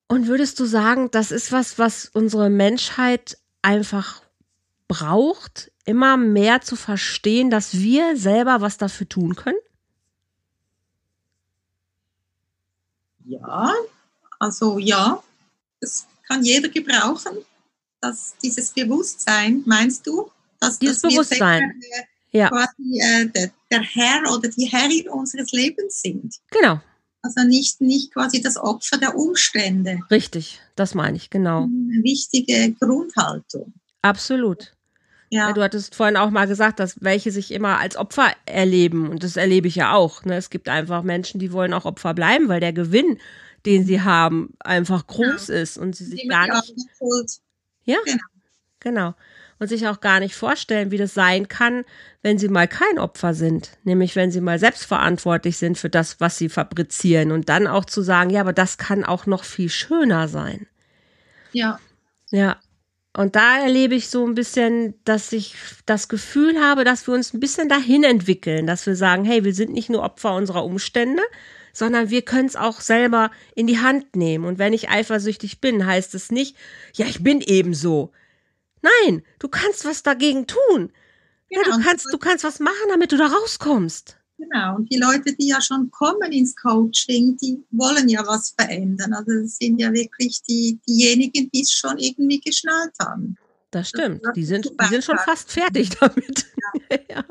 Und 0.08 0.28
würdest 0.28 0.60
du 0.60 0.66
sagen, 0.66 1.10
das 1.12 1.32
ist 1.32 1.52
was, 1.52 1.80
was 1.80 2.10
unsere 2.14 2.50
Menschheit 2.50 3.38
einfach 3.62 4.22
braucht, 4.88 5.72
immer 5.86 6.18
mehr 6.18 6.62
zu 6.62 6.76
verstehen, 6.76 7.50
dass 7.50 7.74
wir 7.74 8.16
selber 8.18 8.62
was 8.62 8.78
dafür 8.78 9.10
tun 9.10 9.36
können? 9.36 9.58
Ja, 13.26 13.74
also 14.40 14.78
ja, 14.78 15.24
das 15.82 16.06
kann 16.28 16.44
jeder 16.44 16.70
gebrauchen. 16.70 17.38
Dass 18.02 18.36
dieses 18.44 18.70
Bewusstsein, 18.70 19.64
meinst 19.66 20.06
du? 20.06 20.30
Dass, 20.60 20.78
dieses 20.78 21.02
dass 21.02 21.12
Bewusstsein. 21.12 21.74
Wir 21.80 21.92
selber, 21.92 22.08
ja. 22.32 22.50
quasi 22.50 23.00
äh, 23.00 23.26
der, 23.28 23.52
der 23.72 23.82
Herr 23.82 24.32
oder 24.32 24.50
die 24.50 24.66
Herrin 24.66 25.10
unseres 25.10 25.52
Lebens 25.52 26.02
sind. 26.02 26.36
Genau. 26.52 26.80
Also 27.26 27.48
nicht, 27.48 27.82
nicht 27.82 28.14
quasi 28.14 28.40
das 28.40 28.56
Opfer 28.56 28.98
der 29.00 29.18
Umstände. 29.18 30.00
Richtig, 30.12 30.62
das 30.76 30.94
meine 30.94 31.18
ich, 31.18 31.32
genau. 31.32 31.64
Eine 31.64 32.04
wichtige 32.04 32.72
Grundhaltung. 32.74 33.74
Absolut. 34.04 34.74
Ja. 35.32 35.52
Du 35.54 35.64
hattest 35.64 35.96
vorhin 35.96 36.18
auch 36.18 36.30
mal 36.30 36.46
gesagt, 36.46 36.80
dass 36.80 37.02
welche 37.02 37.32
sich 37.32 37.52
immer 37.52 37.80
als 37.80 37.98
Opfer 37.98 38.32
erleben. 38.46 39.10
Und 39.10 39.24
das 39.24 39.38
erlebe 39.38 39.68
ich 39.68 39.76
ja 39.76 39.94
auch. 39.94 40.24
Ne? 40.24 40.36
Es 40.36 40.52
gibt 40.52 40.70
einfach 40.70 41.02
Menschen, 41.02 41.40
die 41.40 41.52
wollen 41.52 41.74
auch 41.74 41.86
Opfer 41.86 42.14
bleiben, 42.14 42.48
weil 42.48 42.60
der 42.60 42.74
Gewinn, 42.74 43.18
den 43.66 43.86
sie 43.86 44.02
haben, 44.02 44.54
einfach 44.60 45.08
groß 45.08 45.48
ja. 45.48 45.56
ist 45.56 45.80
und 45.80 45.96
sie 45.96 46.06
sich 46.06 46.30
gar 46.30 46.46
nicht. 46.46 46.76
Ja, 47.86 47.98
genau. 48.06 48.24
genau. 48.80 49.14
Und 49.58 49.70
sich 49.70 49.88
auch 49.88 50.02
gar 50.02 50.20
nicht 50.20 50.36
vorstellen, 50.36 50.92
wie 50.92 50.98
das 50.98 51.14
sein 51.14 51.48
kann, 51.48 51.86
wenn 52.22 52.38
sie 52.38 52.50
mal 52.50 52.68
kein 52.68 53.00
Opfer 53.00 53.34
sind. 53.34 53.78
Nämlich, 53.84 54.16
wenn 54.18 54.30
sie 54.30 54.42
mal 54.42 54.60
selbstverantwortlich 54.60 55.58
sind 55.58 55.78
für 55.78 55.90
das, 55.90 56.20
was 56.20 56.38
sie 56.38 56.50
fabrizieren. 56.50 57.32
Und 57.32 57.48
dann 57.48 57.66
auch 57.66 57.86
zu 57.86 58.02
sagen, 58.02 58.30
ja, 58.30 58.42
aber 58.42 58.52
das 58.52 58.78
kann 58.78 59.06
auch 59.06 59.26
noch 59.26 59.46
viel 59.46 59.70
schöner 59.70 60.28
sein. 60.28 60.68
Ja. 61.54 61.80
Ja. 62.32 62.58
Und 63.16 63.38
da 63.38 63.60
erlebe 63.60 63.96
ich 63.96 64.10
so 64.10 64.28
ein 64.28 64.36
bisschen, 64.36 64.94
dass 65.06 65.32
ich 65.32 65.56
das 65.86 66.10
Gefühl 66.10 66.60
habe, 66.60 66.84
dass 66.84 67.08
wir 67.08 67.14
uns 67.14 67.34
ein 67.34 67.40
bisschen 67.40 67.70
dahin 67.70 68.04
entwickeln, 68.04 68.68
dass 68.68 68.86
wir 68.86 68.98
sagen, 68.98 69.24
hey, 69.24 69.46
wir 69.46 69.54
sind 69.54 69.72
nicht 69.72 69.90
nur 69.90 70.04
Opfer 70.04 70.36
unserer 70.36 70.66
Umstände, 70.66 71.24
sondern 71.72 72.10
wir 72.10 72.24
können 72.24 72.48
es 72.48 72.58
auch 72.58 72.82
selber 72.82 73.32
in 73.56 73.68
die 73.68 73.80
Hand 73.80 74.18
nehmen. 74.18 74.44
Und 74.44 74.60
wenn 74.60 74.74
ich 74.74 74.90
eifersüchtig 74.90 75.62
bin, 75.62 75.86
heißt 75.86 76.14
es 76.14 76.30
nicht, 76.30 76.58
ja, 76.94 77.06
ich 77.06 77.24
bin 77.24 77.40
eben 77.40 77.74
so. 77.74 78.12
Nein, 78.86 79.24
du 79.40 79.48
kannst 79.48 79.86
was 79.86 80.04
dagegen 80.04 80.48
tun. 80.48 80.92
Ja, 81.50 81.64
du 81.64 81.72
genau. 81.72 81.84
kannst, 81.84 82.08
du 82.12 82.18
kannst 82.18 82.44
was 82.44 82.60
machen, 82.60 82.90
damit 82.90 83.12
du 83.12 83.18
da 83.18 83.28
rauskommst. 83.28 84.18
Genau, 84.38 84.76
und 84.76 84.92
die 84.92 84.98
Leute, 84.98 85.34
die 85.34 85.48
ja 85.48 85.62
schon 85.62 85.90
kommen 85.92 86.32
ins 86.32 86.56
Coaching, 86.56 87.38
die 87.38 87.64
wollen 87.72 88.10
ja 88.10 88.26
was 88.28 88.54
verändern. 88.58 89.14
Also 89.14 89.32
es 89.32 89.58
sind 89.58 89.80
ja 89.80 89.94
wirklich 89.94 90.42
die, 90.44 90.80
diejenigen, 90.88 91.50
die 91.52 91.62
es 91.62 91.72
schon 91.72 91.98
irgendwie 91.98 92.42
geschnallt 92.42 92.94
haben. 93.00 93.38
Das 93.72 93.90
stimmt, 93.90 94.22
die, 94.36 94.46
sind, 94.46 94.66
die 94.66 94.88
sind 94.88 95.04
schon 95.04 95.18
fast 95.20 95.52
fertig 95.52 95.90
damit. 96.00 96.46
Ja. 96.90 96.98
ja. 97.10 97.26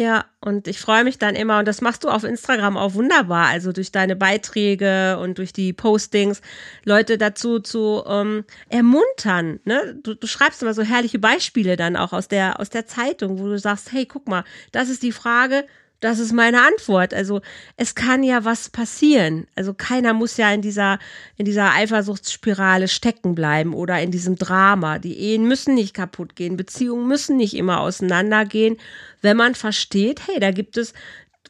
Ja, 0.00 0.26
und 0.40 0.68
ich 0.68 0.78
freue 0.78 1.02
mich 1.02 1.18
dann 1.18 1.34
immer, 1.34 1.58
und 1.58 1.66
das 1.66 1.80
machst 1.80 2.04
du 2.04 2.08
auf 2.08 2.22
Instagram 2.22 2.76
auch 2.76 2.94
wunderbar, 2.94 3.48
also 3.48 3.72
durch 3.72 3.90
deine 3.90 4.14
Beiträge 4.14 5.18
und 5.18 5.38
durch 5.38 5.52
die 5.52 5.72
Postings, 5.72 6.40
Leute 6.84 7.18
dazu 7.18 7.58
zu 7.58 8.04
ähm, 8.06 8.44
ermuntern. 8.68 9.58
Ne? 9.64 9.98
Du, 10.00 10.14
du 10.14 10.28
schreibst 10.28 10.62
immer 10.62 10.72
so 10.72 10.82
herrliche 10.82 11.18
Beispiele 11.18 11.76
dann 11.76 11.96
auch 11.96 12.12
aus 12.12 12.28
der, 12.28 12.60
aus 12.60 12.70
der 12.70 12.86
Zeitung, 12.86 13.40
wo 13.40 13.48
du 13.48 13.58
sagst, 13.58 13.90
hey, 13.90 14.06
guck 14.06 14.28
mal, 14.28 14.44
das 14.70 14.88
ist 14.88 15.02
die 15.02 15.10
Frage, 15.10 15.66
das 16.00 16.18
ist 16.18 16.32
meine 16.32 16.62
Antwort. 16.62 17.12
Also 17.12 17.40
es 17.76 17.94
kann 17.94 18.22
ja 18.22 18.44
was 18.44 18.70
passieren. 18.70 19.46
Also 19.56 19.74
keiner 19.74 20.14
muss 20.14 20.36
ja 20.36 20.52
in 20.52 20.62
dieser, 20.62 20.98
in 21.36 21.44
dieser 21.44 21.72
Eifersuchtsspirale 21.72 22.88
stecken 22.88 23.34
bleiben 23.34 23.74
oder 23.74 24.00
in 24.00 24.10
diesem 24.10 24.36
Drama. 24.36 24.98
Die 24.98 25.18
Ehen 25.18 25.48
müssen 25.48 25.74
nicht 25.74 25.94
kaputt 25.94 26.36
gehen, 26.36 26.56
Beziehungen 26.56 27.08
müssen 27.08 27.36
nicht 27.36 27.54
immer 27.54 27.80
auseinandergehen, 27.80 28.76
wenn 29.22 29.36
man 29.36 29.54
versteht, 29.54 30.26
hey, 30.26 30.38
da 30.38 30.52
gibt 30.52 30.76
es 30.76 30.92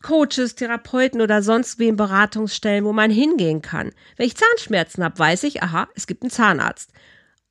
Coaches, 0.03 0.55
Therapeuten 0.55 1.21
oder 1.21 1.43
sonst 1.43 1.79
wem 1.79 1.97
Beratungsstellen, 1.97 2.85
wo 2.85 2.93
man 2.93 3.11
hingehen 3.11 3.63
kann. 3.63 3.93
Wenn 4.17 4.27
ich 4.27 4.37
Zahnschmerzen 4.37 5.03
habe, 5.03 5.19
weiß 5.19 5.43
ich, 5.43 5.63
aha, 5.63 5.89
es 5.95 6.07
gibt 6.07 6.23
einen 6.23 6.31
Zahnarzt. 6.31 6.93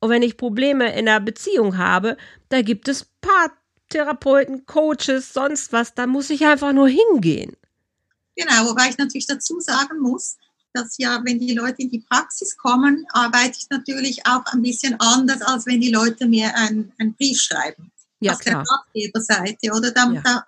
Und 0.00 0.10
wenn 0.10 0.22
ich 0.22 0.36
Probleme 0.36 0.96
in 0.96 1.06
der 1.06 1.20
Beziehung 1.20 1.76
habe, 1.76 2.16
da 2.48 2.62
gibt 2.62 2.88
es 2.88 3.04
Part 3.20 3.52
Therapeuten, 3.88 4.66
Coaches, 4.66 5.32
sonst 5.32 5.72
was, 5.72 5.94
da 5.94 6.06
muss 6.06 6.30
ich 6.30 6.44
einfach 6.44 6.72
nur 6.72 6.88
hingehen. 6.88 7.56
Genau, 8.36 8.70
wobei 8.70 8.88
ich 8.88 8.98
natürlich 8.98 9.26
dazu 9.26 9.60
sagen 9.60 9.98
muss, 10.00 10.36
dass 10.72 10.96
ja, 10.98 11.20
wenn 11.24 11.40
die 11.40 11.54
Leute 11.54 11.82
in 11.82 11.90
die 11.90 12.04
Praxis 12.08 12.56
kommen, 12.56 13.06
arbeite 13.10 13.58
ich 13.58 13.68
natürlich 13.70 14.24
auch 14.26 14.44
ein 14.46 14.62
bisschen 14.62 14.94
anders, 15.00 15.42
als 15.42 15.66
wenn 15.66 15.80
die 15.80 15.90
Leute 15.90 16.26
mir 16.26 16.54
einen, 16.54 16.92
einen 16.98 17.14
Brief 17.14 17.40
schreiben. 17.40 17.90
Ja, 18.20 18.32
auf 18.32 18.38
klar. 18.40 18.64
der 18.64 18.72
Ratgeberseite. 18.72 19.72
Oder 19.72 19.90
da, 19.90 20.10
ja. 20.10 20.20
da 20.20 20.46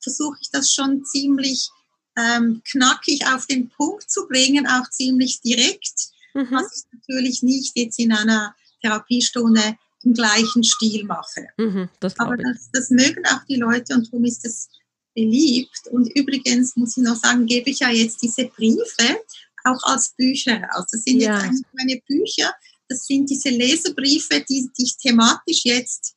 versuche 0.00 0.38
ich 0.40 0.50
das 0.50 0.72
schon 0.72 1.04
ziemlich 1.04 1.70
ähm, 2.16 2.62
knackig 2.70 3.26
auf 3.26 3.46
den 3.46 3.68
Punkt 3.68 4.10
zu 4.10 4.26
bringen, 4.28 4.66
auch 4.66 4.88
ziemlich 4.90 5.40
direkt, 5.40 6.10
mhm. 6.34 6.48
was 6.50 6.76
ich 6.76 6.98
natürlich 6.98 7.42
nicht 7.42 7.76
jetzt 7.76 7.98
in 7.98 8.12
einer 8.12 8.54
Therapiestunde 8.82 9.76
im 10.04 10.14
gleichen 10.14 10.62
Stil 10.62 11.04
mache. 11.04 11.46
Mhm, 11.56 11.88
das 12.00 12.18
Aber 12.18 12.36
das, 12.36 12.70
das, 12.72 12.90
mögen 12.90 13.24
auch 13.26 13.44
die 13.48 13.56
Leute 13.56 13.94
und 13.94 14.06
darum 14.06 14.24
ist 14.24 14.44
es 14.44 14.68
beliebt. 15.14 15.88
Und 15.90 16.08
übrigens 16.14 16.76
muss 16.76 16.96
ich 16.96 17.02
noch 17.02 17.16
sagen, 17.16 17.46
gebe 17.46 17.70
ich 17.70 17.80
ja 17.80 17.90
jetzt 17.90 18.22
diese 18.22 18.46
Briefe 18.46 19.18
auch 19.64 19.82
als 19.84 20.14
Bücher 20.16 20.60
raus. 20.62 20.86
Das 20.90 21.02
sind 21.02 21.20
ja. 21.20 21.34
jetzt 21.34 21.44
eigentlich 21.44 21.66
meine 21.72 22.00
Bücher. 22.06 22.52
Das 22.88 23.06
sind 23.06 23.30
diese 23.30 23.48
Leserbriefe, 23.48 24.44
die, 24.48 24.70
die 24.76 24.84
ich 24.84 24.96
thematisch 24.98 25.64
jetzt 25.64 26.14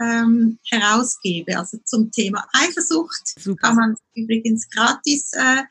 ähm, 0.00 0.58
herausgebe. 0.68 1.56
Also 1.58 1.78
zum 1.84 2.10
Thema 2.10 2.46
Eifersucht 2.52 3.38
Super. 3.38 3.60
kann 3.60 3.76
man 3.76 3.96
übrigens 4.14 4.68
gratis 4.70 5.30
äh, 5.32 5.62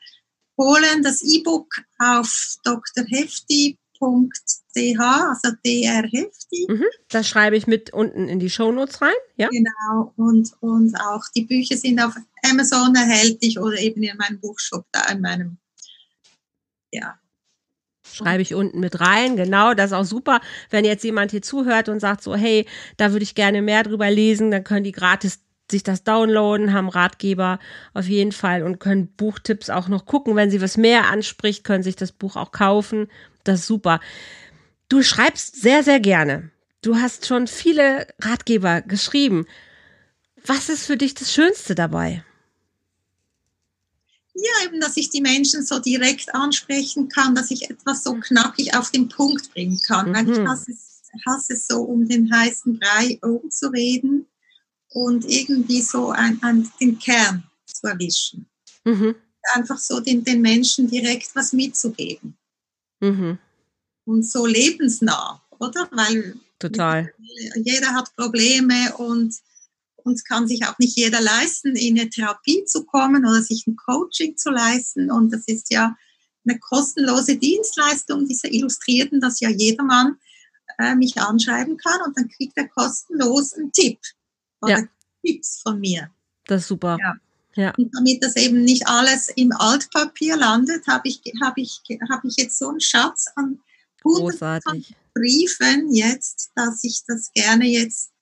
holen. 0.56 1.02
Das 1.02 1.22
E-Book 1.22 1.66
auf 1.98 2.56
drhefti.com 2.64 3.78
ch, 3.98 4.98
also 4.98 5.56
DR 5.64 6.04
Hefti. 6.04 6.66
Mhm, 6.68 6.84
das 7.08 7.28
schreibe 7.28 7.56
ich 7.56 7.66
mit 7.66 7.92
unten 7.92 8.28
in 8.28 8.38
die 8.38 8.50
Shownotes 8.50 9.02
rein. 9.02 9.12
Ja? 9.36 9.48
Genau, 9.48 10.12
und, 10.16 10.52
und 10.60 10.94
auch 11.00 11.24
die 11.34 11.44
Bücher 11.44 11.76
sind 11.76 12.00
auf 12.00 12.14
Amazon 12.42 12.94
erhältlich 12.94 13.58
oder 13.58 13.78
eben 13.78 14.02
in 14.02 14.16
meinem 14.16 14.40
Buchshop, 14.40 14.86
da 14.92 15.10
in 15.10 15.20
meinem, 15.20 15.58
ja. 16.92 17.18
Schreibe 18.10 18.40
ich 18.42 18.54
unten 18.54 18.80
mit 18.80 19.00
rein, 19.00 19.36
genau, 19.36 19.74
das 19.74 19.90
ist 19.90 19.96
auch 19.96 20.04
super. 20.04 20.40
Wenn 20.70 20.84
jetzt 20.84 21.04
jemand 21.04 21.30
hier 21.30 21.42
zuhört 21.42 21.88
und 21.88 22.00
sagt 22.00 22.22
so, 22.22 22.34
hey, 22.34 22.66
da 22.96 23.12
würde 23.12 23.22
ich 23.22 23.34
gerne 23.34 23.60
mehr 23.60 23.82
drüber 23.82 24.10
lesen, 24.10 24.50
dann 24.50 24.64
können 24.64 24.84
die 24.84 24.92
gratis 24.92 25.40
sich 25.70 25.82
das 25.82 26.02
downloaden, 26.02 26.72
haben 26.72 26.88
Ratgeber 26.88 27.58
auf 27.92 28.06
jeden 28.06 28.32
Fall 28.32 28.62
und 28.62 28.78
können 28.78 29.08
Buchtipps 29.08 29.68
auch 29.68 29.88
noch 29.88 30.06
gucken. 30.06 30.34
Wenn 30.34 30.50
sie 30.50 30.62
was 30.62 30.78
mehr 30.78 31.10
anspricht, 31.10 31.62
können 31.62 31.82
sich 31.82 31.94
das 31.94 32.10
Buch 32.10 32.36
auch 32.36 32.52
kaufen 32.52 33.08
das 33.48 33.66
super. 33.66 34.00
Du 34.88 35.02
schreibst 35.02 35.60
sehr, 35.60 35.82
sehr 35.82 36.00
gerne. 36.00 36.50
Du 36.82 36.96
hast 36.96 37.26
schon 37.26 37.46
viele 37.46 38.06
Ratgeber 38.20 38.82
geschrieben. 38.82 39.46
Was 40.46 40.68
ist 40.68 40.86
für 40.86 40.96
dich 40.96 41.14
das 41.14 41.32
Schönste 41.32 41.74
dabei? 41.74 42.24
Ja, 44.34 44.66
eben, 44.66 44.80
dass 44.80 44.96
ich 44.96 45.10
die 45.10 45.20
Menschen 45.20 45.64
so 45.64 45.80
direkt 45.80 46.32
ansprechen 46.34 47.08
kann, 47.08 47.34
dass 47.34 47.50
ich 47.50 47.68
etwas 47.68 48.04
so 48.04 48.14
knackig 48.14 48.76
auf 48.76 48.90
den 48.92 49.08
Punkt 49.08 49.52
bringen 49.52 49.80
kann. 49.84 50.10
Mhm. 50.10 50.14
Weil 50.14 50.30
ich 50.30 50.38
hasse 50.46 50.70
es, 50.70 51.02
hasse 51.26 51.54
es 51.54 51.66
so, 51.66 51.82
um 51.82 52.08
den 52.08 52.32
heißen 52.32 52.78
Brei 52.78 53.18
rumzureden 53.22 54.26
und 54.90 55.24
irgendwie 55.24 55.82
so 55.82 56.10
an, 56.10 56.38
an 56.42 56.70
den 56.80 56.98
Kern 56.98 57.42
zu 57.66 57.88
erwischen. 57.88 58.46
Mhm. 58.84 59.16
Einfach 59.54 59.78
so 59.78 59.98
den, 59.98 60.22
den 60.22 60.40
Menschen 60.40 60.88
direkt 60.88 61.34
was 61.34 61.52
mitzugeben. 61.52 62.37
Mhm. 63.00 63.38
Und 64.04 64.22
so 64.24 64.46
lebensnah, 64.46 65.42
oder? 65.58 65.88
Weil 65.92 66.36
Total. 66.58 67.12
jeder 67.56 67.94
hat 67.94 68.14
Probleme 68.16 68.94
und 68.96 69.34
uns 69.96 70.24
kann 70.24 70.48
sich 70.48 70.64
auch 70.66 70.78
nicht 70.78 70.96
jeder 70.96 71.20
leisten, 71.20 71.76
in 71.76 71.98
eine 71.98 72.08
Therapie 72.08 72.64
zu 72.64 72.84
kommen 72.84 73.26
oder 73.26 73.42
sich 73.42 73.66
ein 73.66 73.76
Coaching 73.76 74.36
zu 74.36 74.50
leisten. 74.50 75.10
Und 75.10 75.32
das 75.32 75.42
ist 75.46 75.70
ja 75.70 75.96
eine 76.46 76.58
kostenlose 76.58 77.36
Dienstleistung, 77.36 78.26
diese 78.26 78.48
Illustrierten, 78.48 79.20
dass 79.20 79.40
ja 79.40 79.50
jedermann 79.50 80.16
äh, 80.78 80.94
mich 80.94 81.20
anschreiben 81.20 81.76
kann 81.76 82.00
und 82.06 82.16
dann 82.16 82.28
kriegt 82.28 82.56
er 82.56 82.68
kostenlos 82.68 83.52
einen 83.54 83.72
Tipp 83.72 83.98
oder 84.60 84.78
ja. 84.78 84.88
Tipps 85.24 85.60
von 85.60 85.78
mir. 85.78 86.10
Das 86.46 86.62
ist 86.62 86.68
super. 86.68 86.96
Ja. 87.00 87.14
Ja. 87.58 87.74
Und 87.76 87.90
damit 87.92 88.22
das 88.22 88.36
eben 88.36 88.62
nicht 88.62 88.86
alles 88.86 89.30
im 89.34 89.50
Altpapier 89.50 90.36
landet, 90.36 90.86
habe 90.86 91.08
ich, 91.08 91.20
hab 91.42 91.58
ich, 91.58 91.80
hab 92.08 92.24
ich 92.24 92.36
jetzt 92.36 92.56
so 92.56 92.68
einen 92.68 92.80
Schatz 92.80 93.26
an 93.34 93.58
Großartig. 94.02 94.94
Briefen 95.12 95.92
jetzt, 95.92 96.52
dass 96.54 96.84
ich 96.84 97.02
das 97.04 97.32
gerne 97.34 97.66
jetzt 97.66 98.12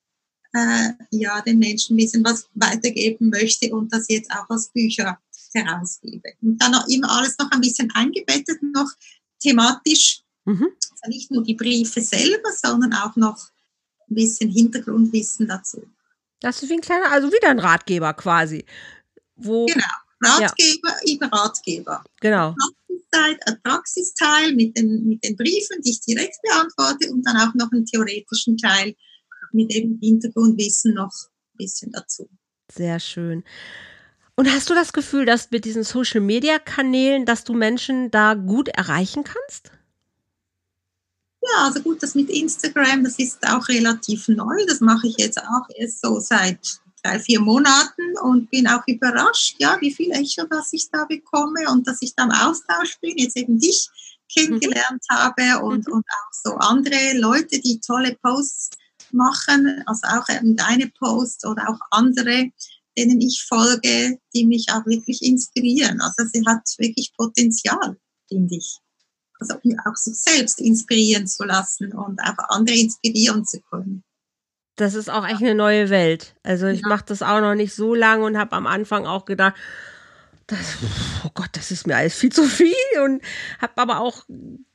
äh, 0.55 0.93
ja, 1.11 1.43
den 1.43 1.59
Menschen 1.59 1.95
ein 1.95 1.99
bisschen 1.99 2.25
was 2.25 2.49
weitergeben 2.55 3.29
möchte 3.29 3.75
und 3.75 3.93
das 3.93 4.07
jetzt 4.09 4.31
auch 4.31 4.49
als 4.49 4.71
Bücher 4.71 5.21
herausgebe. 5.53 6.33
Und 6.41 6.57
dann 6.57 6.75
auch 6.75 6.89
immer 6.89 7.11
alles 7.11 7.37
noch 7.39 7.51
ein 7.51 7.61
bisschen 7.61 7.91
eingebettet, 7.91 8.63
noch 8.63 8.91
thematisch. 9.39 10.23
Mhm. 10.47 10.69
Also 10.93 11.09
nicht 11.09 11.31
nur 11.31 11.43
die 11.43 11.57
Briefe 11.57 12.01
selber, 12.01 12.53
sondern 12.55 12.95
auch 12.95 13.17
noch 13.17 13.51
ein 14.09 14.15
bisschen 14.15 14.51
Hintergrundwissen 14.51 15.47
dazu. 15.47 15.83
Das 16.41 16.63
ist 16.63 16.71
wie 16.71 16.75
ein 16.75 16.81
kleiner, 16.81 17.11
also 17.13 17.29
wieder 17.29 17.51
ein 17.51 17.59
Ratgeber 17.59 18.15
quasi. 18.15 18.65
Wo, 19.37 19.67
genau, 19.67 19.85
Ratgeber 20.23 20.97
ja. 21.05 21.15
über 21.15 21.27
Ratgeber. 21.27 22.05
Genau. 22.21 22.55
Praxiszeit, 22.55 23.47
ein 23.47 23.63
Praxisteil 23.63 24.55
mit 24.55 24.77
den, 24.77 25.07
mit 25.07 25.25
den 25.25 25.37
Briefen, 25.37 25.81
die 25.83 25.91
ich 25.91 26.01
direkt 26.01 26.37
beantworte 26.43 27.11
und 27.11 27.23
dann 27.27 27.37
auch 27.37 27.55
noch 27.55 27.71
einen 27.73 27.85
theoretischen 27.85 28.57
Teil 28.57 28.95
mit 29.53 29.71
eben 29.73 29.99
Hintergrundwissen 30.01 30.95
noch 30.95 31.13
ein 31.53 31.57
bisschen 31.57 31.93
dazu. 31.93 32.29
Sehr 32.73 32.99
schön. 33.01 33.45
Und 34.35 34.53
hast 34.53 34.69
du 34.69 34.75
das 34.75 34.93
Gefühl, 34.93 35.25
dass 35.25 35.51
mit 35.51 35.65
diesen 35.65 35.83
Social 35.83 36.21
Media 36.21 36.59
Kanälen, 36.59 37.25
dass 37.25 37.45
du 37.45 37.55
Menschen 37.55 38.11
da 38.11 38.35
gut 38.35 38.69
erreichen 38.69 39.25
kannst? 39.25 39.73
Ja, 41.41 41.67
also 41.67 41.81
gut, 41.81 42.03
das 42.03 42.15
mit 42.15 42.29
Instagram, 42.29 43.05
das 43.05 43.19
ist 43.19 43.47
auch 43.47 43.69
relativ 43.69 44.29
neu. 44.29 44.57
Das 44.67 44.81
mache 44.81 45.07
ich 45.07 45.17
jetzt 45.17 45.39
auch 45.39 45.69
erst 45.75 46.03
so 46.03 46.21
seit 46.21 46.81
drei, 47.07 47.21
vier 47.21 47.41
Monaten 47.41 48.19
und 48.23 48.51
bin 48.51 48.67
auch 48.67 48.83
überrascht, 48.87 49.57
ja, 49.59 49.77
wie 49.81 49.95
viel 49.95 50.11
Echo 50.13 50.45
das 50.49 50.73
ich 50.73 50.91
da 50.91 51.05
bekomme 51.05 51.71
und 51.71 51.87
dass 51.87 52.03
ich 52.03 52.15
dann 52.15 52.33
Austausch 52.33 52.99
bin, 53.01 53.17
jetzt 53.17 53.37
eben 53.37 53.59
dich 53.59 53.89
kennengelernt 54.33 55.03
mhm. 55.11 55.15
habe 55.15 55.65
und, 55.65 55.87
mhm. 55.87 55.95
und 55.95 56.05
auch 56.05 56.33
so 56.33 56.55
andere 56.57 57.19
Leute, 57.19 57.61
die 57.61 57.81
tolle 57.81 58.17
Posts 58.23 58.71
machen, 59.13 59.83
also 59.87 60.07
auch 60.09 60.29
eben 60.29 60.57
deine 60.57 60.89
Posts 60.89 61.47
oder 61.47 61.69
auch 61.69 61.79
andere, 61.91 62.51
denen 62.99 63.21
ich 63.21 63.45
folge, 63.49 64.19
die 64.35 64.47
mich 64.47 64.67
auch 64.73 64.85
wirklich 64.87 65.23
inspirieren. 65.23 66.01
Also 66.01 66.29
sie 66.33 66.45
hat 66.47 66.63
wirklich 66.79 67.13
Potenzial, 67.17 67.97
finde 68.29 68.57
ich. 68.57 68.79
Also 69.39 69.55
auch 69.55 69.97
sich 69.97 70.17
selbst 70.19 70.61
inspirieren 70.61 71.27
zu 71.27 71.45
lassen 71.45 71.93
und 71.93 72.21
auch 72.21 72.39
andere 72.49 72.77
inspirieren 72.77 73.45
zu 73.45 73.61
können. 73.61 74.03
Das 74.77 74.95
ist 74.95 75.11
auch 75.11 75.27
echt 75.27 75.41
eine 75.41 75.55
neue 75.55 75.91
Welt. 75.91 76.35
Also 76.43 76.67
ich 76.67 76.83
ja. 76.83 76.89
mache 76.89 77.05
das 77.07 77.23
auch 77.23 77.41
noch 77.41 77.55
nicht 77.55 77.75
so 77.75 77.95
lange 77.95 78.25
und 78.25 78.39
habe 78.39 78.55
am 78.55 78.67
Anfang 78.67 79.07
auch 79.07 79.25
gedacht, 79.25 79.55
das, 80.47 80.77
oh 81.25 81.31
Gott, 81.35 81.49
das 81.53 81.71
ist 81.71 81.87
mir 81.87 81.97
alles 81.97 82.15
viel 82.15 82.31
zu 82.31 82.45
viel 82.45 82.75
und 83.05 83.23
habe 83.61 83.73
aber 83.77 84.01
auch 84.01 84.25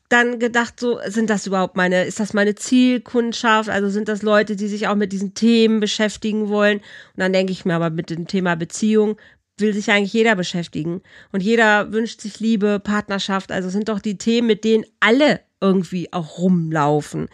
dann 0.10 0.40
gedacht, 0.40 0.80
so 0.80 1.00
sind 1.06 1.30
das 1.30 1.48
überhaupt 1.48 1.78
meine, 1.78 2.04
ist 2.04 2.20
das 2.20 2.34
meine 2.34 2.56
Zielkundschaft? 2.56 3.70
Also 3.70 3.90
sind 3.90 4.10
das 4.10 4.22
Leute, 4.22 4.58
die 4.58 4.68
sich 4.68 4.88
auch 4.88 4.96
mit 4.96 5.14
diesen 5.14 5.34
Themen 5.34 5.80
beschäftigen 5.80 6.50
wollen? 6.50 6.80
Und 6.80 6.84
dann 7.18 7.32
denke 7.32 7.54
ich 7.54 7.64
mir 7.64 7.76
aber 7.76 7.90
mit 7.90 8.10
dem 8.10 8.28
Thema 8.28 8.56
Beziehung 8.56 9.18
will 9.62 9.74
sich 9.74 9.92
eigentlich 9.92 10.14
jeder 10.14 10.36
beschäftigen 10.36 11.02
und 11.32 11.42
jeder 11.42 11.94
wünscht 11.94 12.22
sich 12.22 12.40
Liebe, 12.40 12.80
Partnerschaft. 12.80 13.52
Also 13.52 13.70
sind 13.70 13.90
doch 13.90 14.00
die 14.00 14.18
Themen, 14.18 14.48
mit 14.48 14.64
denen 14.64 14.86
alle 15.00 15.40
irgendwie 15.62 16.12
auch 16.12 16.40
rumlaufen, 16.40 17.30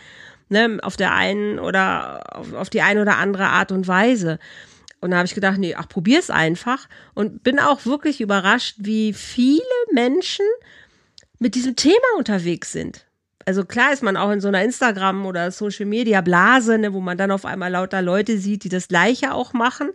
ne? 0.49 0.79
Auf 0.81 0.97
der 0.97 1.13
einen 1.13 1.59
oder 1.59 2.37
auf, 2.37 2.53
auf 2.53 2.69
die 2.69 2.81
eine 2.81 3.01
oder 3.01 3.17
andere 3.17 3.47
Art 3.47 3.71
und 3.71 3.87
Weise. 3.87 4.39
Und 4.99 5.11
da 5.11 5.17
habe 5.17 5.27
ich 5.27 5.35
gedacht, 5.35 5.57
nee, 5.57 5.75
ach, 5.75 5.87
probier's 5.87 6.29
einfach. 6.29 6.87
Und 7.13 7.43
bin 7.43 7.59
auch 7.59 7.85
wirklich 7.85 8.19
überrascht, 8.19 8.75
wie 8.79 9.13
viele 9.13 9.61
Menschen 9.91 10.45
mit 11.39 11.55
diesem 11.55 11.75
Thema 11.75 11.95
unterwegs 12.17 12.71
sind. 12.71 13.05
Also 13.45 13.63
klar 13.63 13.93
ist 13.93 14.03
man 14.03 14.17
auch 14.17 14.31
in 14.31 14.41
so 14.41 14.49
einer 14.49 14.63
Instagram- 14.63 15.25
oder 15.25 15.51
Social-Media-Blase, 15.51 16.79
ne, 16.79 16.93
wo 16.93 16.99
man 16.99 17.17
dann 17.17 17.31
auf 17.31 17.45
einmal 17.45 17.71
lauter 17.71 18.01
Leute 18.01 18.37
sieht, 18.37 18.63
die 18.63 18.69
das 18.69 18.89
Gleiche 18.89 19.33
auch 19.33 19.53
machen. 19.53 19.91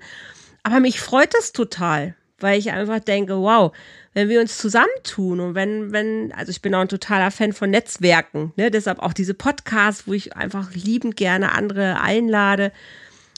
Aber 0.62 0.80
mich 0.80 1.00
freut 1.00 1.34
das 1.34 1.52
total, 1.52 2.14
weil 2.42 2.58
ich 2.58 2.72
einfach 2.72 3.00
denke, 3.00 3.36
wow, 3.38 3.72
wenn 4.14 4.28
wir 4.28 4.40
uns 4.40 4.58
zusammentun 4.58 5.40
und 5.40 5.54
wenn, 5.54 5.92
wenn, 5.92 6.32
also 6.32 6.50
ich 6.50 6.62
bin 6.62 6.74
auch 6.74 6.80
ein 6.80 6.88
totaler 6.88 7.30
Fan 7.30 7.52
von 7.52 7.70
Netzwerken, 7.70 8.52
ne, 8.56 8.70
deshalb 8.70 8.98
auch 8.98 9.12
diese 9.12 9.34
Podcasts, 9.34 10.06
wo 10.06 10.12
ich 10.12 10.36
einfach 10.36 10.74
liebend 10.74 11.16
gerne 11.16 11.52
andere 11.52 12.00
einlade, 12.00 12.72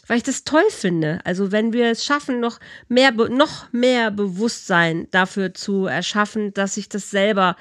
weil 0.06 0.18
ich 0.18 0.22
das 0.22 0.44
toll 0.44 0.68
finde. 0.70 1.20
Also 1.24 1.52
wenn 1.52 1.72
wir 1.72 1.90
es 1.90 2.04
schaffen, 2.04 2.40
noch 2.40 2.60
mehr, 2.88 3.12
noch 3.12 3.72
mehr 3.72 4.10
Bewusstsein 4.10 5.08
dafür 5.10 5.54
zu 5.54 5.86
erschaffen, 5.86 6.52
dass 6.54 6.76
ich 6.76 6.88
das 6.88 7.10
selber 7.10 7.56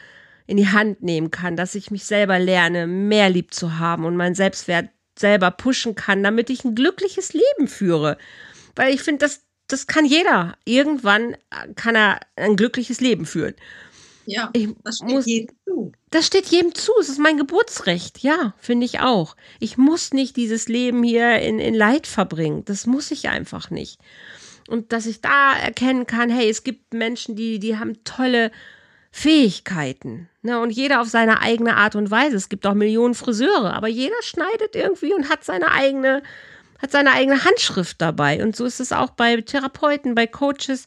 in 0.46 0.58
die 0.58 0.68
Hand 0.68 1.04
nehmen 1.04 1.32
kann, 1.32 1.56
dass 1.56 1.76
ich 1.76 1.92
mich 1.92 2.04
selber 2.04 2.40
lerne, 2.40 2.88
mehr 2.88 3.30
lieb 3.30 3.54
zu 3.54 3.80
haben 3.80 4.06
und 4.06 4.18
meinen 4.18 4.36
Selbstwert 4.36 4.90
selber 5.18 5.52
pushen 5.52 5.96
kann, 5.96 6.24
damit 6.24 6.50
ich 6.50 6.66
ein 6.66 6.76
glückliches 6.76 7.34
Leben 7.34 7.68
führe. 7.68 8.18
Weil 8.76 8.94
ich 8.94 9.02
finde, 9.02 9.20
das, 9.20 9.44
das 9.74 9.88
kann 9.88 10.06
jeder. 10.06 10.56
Irgendwann 10.66 11.36
kann 11.76 11.96
er 11.96 12.20
ein 12.36 12.56
glückliches 12.56 13.02
Leben 13.02 13.26
führen. 13.26 13.56
Ja, 14.26 14.52
ich 14.54 14.70
das 14.84 14.98
steht 14.98 15.10
muss, 15.10 15.26
jedem 15.26 15.56
zu. 15.66 15.92
Das 16.12 16.28
steht 16.28 16.46
jedem 16.46 16.76
zu. 16.76 16.92
Es 17.00 17.10
ist 17.10 17.20
mein 17.20 17.38
Geburtsrecht. 17.38 18.20
Ja, 18.20 18.54
finde 18.60 18.86
ich 18.86 19.00
auch. 19.00 19.36
Ich 19.60 19.78
muss 19.78 20.14
nicht 20.14 20.38
dieses 20.38 20.70
Leben 20.70 21.04
hier 21.04 21.40
in, 21.40 21.60
in 21.60 21.74
Leid 21.74 22.08
verbringen. 22.08 22.64
Das 22.66 22.86
muss 22.86 23.12
ich 23.12 23.30
einfach 23.30 23.70
nicht. 23.70 24.00
Und 24.70 24.94
dass 24.94 25.08
ich 25.08 25.20
da 25.20 25.58
erkennen 25.58 26.08
kann, 26.08 26.30
hey, 26.30 26.50
es 26.50 26.64
gibt 26.64 26.94
Menschen, 26.94 27.36
die, 27.36 27.60
die 27.60 27.78
haben 27.78 28.04
tolle 28.06 28.52
Fähigkeiten. 29.12 30.30
Ne? 30.42 30.60
Und 30.60 30.70
jeder 30.70 31.02
auf 31.02 31.08
seine 31.08 31.42
eigene 31.42 31.76
Art 31.78 31.96
und 31.96 32.12
Weise. 32.12 32.38
Es 32.38 32.48
gibt 32.48 32.66
auch 32.66 32.76
Millionen 32.76 33.16
Friseure, 33.16 33.74
aber 33.74 33.88
jeder 33.88 34.22
schneidet 34.22 34.76
irgendwie 34.76 35.14
und 35.14 35.30
hat 35.30 35.44
seine 35.44 35.72
eigene, 35.72 36.24
hat 36.84 36.92
seine 36.92 37.14
eigene 37.14 37.46
Handschrift 37.46 38.02
dabei. 38.02 38.44
Und 38.44 38.58
so 38.58 38.66
ist 38.66 38.82
es 38.82 38.92
auch 38.92 39.12
bei 39.12 39.40
Therapeuten, 39.40 40.16
bei 40.16 40.28
Coaches. 40.28 40.86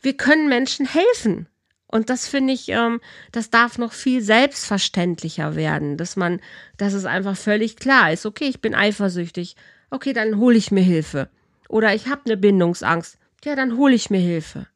Wir 0.00 0.14
können 0.14 0.48
Menschen 0.48 0.86
helfen. 0.86 1.48
Und 1.86 2.10
das 2.10 2.28
finde 2.28 2.52
ich, 2.52 2.68
ähm, 2.68 3.00
das 3.32 3.48
darf 3.50 3.78
noch 3.78 3.92
viel 3.92 4.22
selbstverständlicher 4.22 5.56
werden, 5.56 5.96
dass 5.96 6.16
man, 6.16 6.40
dass 6.76 6.92
es 6.92 7.06
einfach 7.06 7.36
völlig 7.36 7.76
klar 7.76 8.12
ist, 8.12 8.26
okay, 8.26 8.44
ich 8.44 8.60
bin 8.60 8.74
eifersüchtig, 8.74 9.56
okay, 9.90 10.12
dann 10.12 10.36
hole 10.36 10.56
ich 10.56 10.70
mir 10.70 10.82
Hilfe. 10.82 11.28
Oder 11.68 11.94
ich 11.94 12.08
habe 12.08 12.22
eine 12.26 12.36
Bindungsangst, 12.36 13.18
ja, 13.44 13.56
dann 13.56 13.76
hole 13.76 13.94
ich 13.94 14.10
mir 14.10 14.20
Hilfe. 14.20 14.66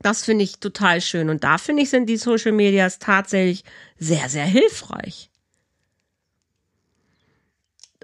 Das 0.00 0.24
finde 0.24 0.44
ich 0.44 0.58
total 0.58 1.00
schön. 1.00 1.30
Und 1.30 1.42
da 1.42 1.58
finde 1.58 1.82
ich, 1.82 1.90
sind 1.90 2.06
die 2.06 2.16
Social 2.16 2.52
Medias 2.52 3.00
tatsächlich 3.00 3.64
sehr, 3.98 4.28
sehr 4.28 4.44
hilfreich. 4.44 5.30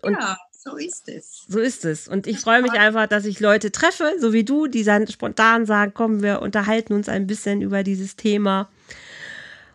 Und 0.02 0.14
ja, 0.14 0.36
so 0.64 0.76
ist 0.76 1.08
es. 1.08 1.44
So 1.48 1.58
ist 1.58 1.84
es. 1.84 2.06
Und 2.06 2.26
ich 2.26 2.38
freue 2.38 2.62
mich 2.62 2.72
einfach, 2.72 3.08
dass 3.08 3.24
ich 3.24 3.40
Leute 3.40 3.72
treffe, 3.72 4.14
so 4.20 4.32
wie 4.32 4.44
du, 4.44 4.68
die 4.68 4.84
dann 4.84 5.08
spontan 5.08 5.66
sagen, 5.66 5.92
komm, 5.94 6.22
wir 6.22 6.40
unterhalten 6.40 6.92
uns 6.92 7.08
ein 7.08 7.26
bisschen 7.26 7.62
über 7.62 7.82
dieses 7.82 8.14
Thema. 8.14 8.70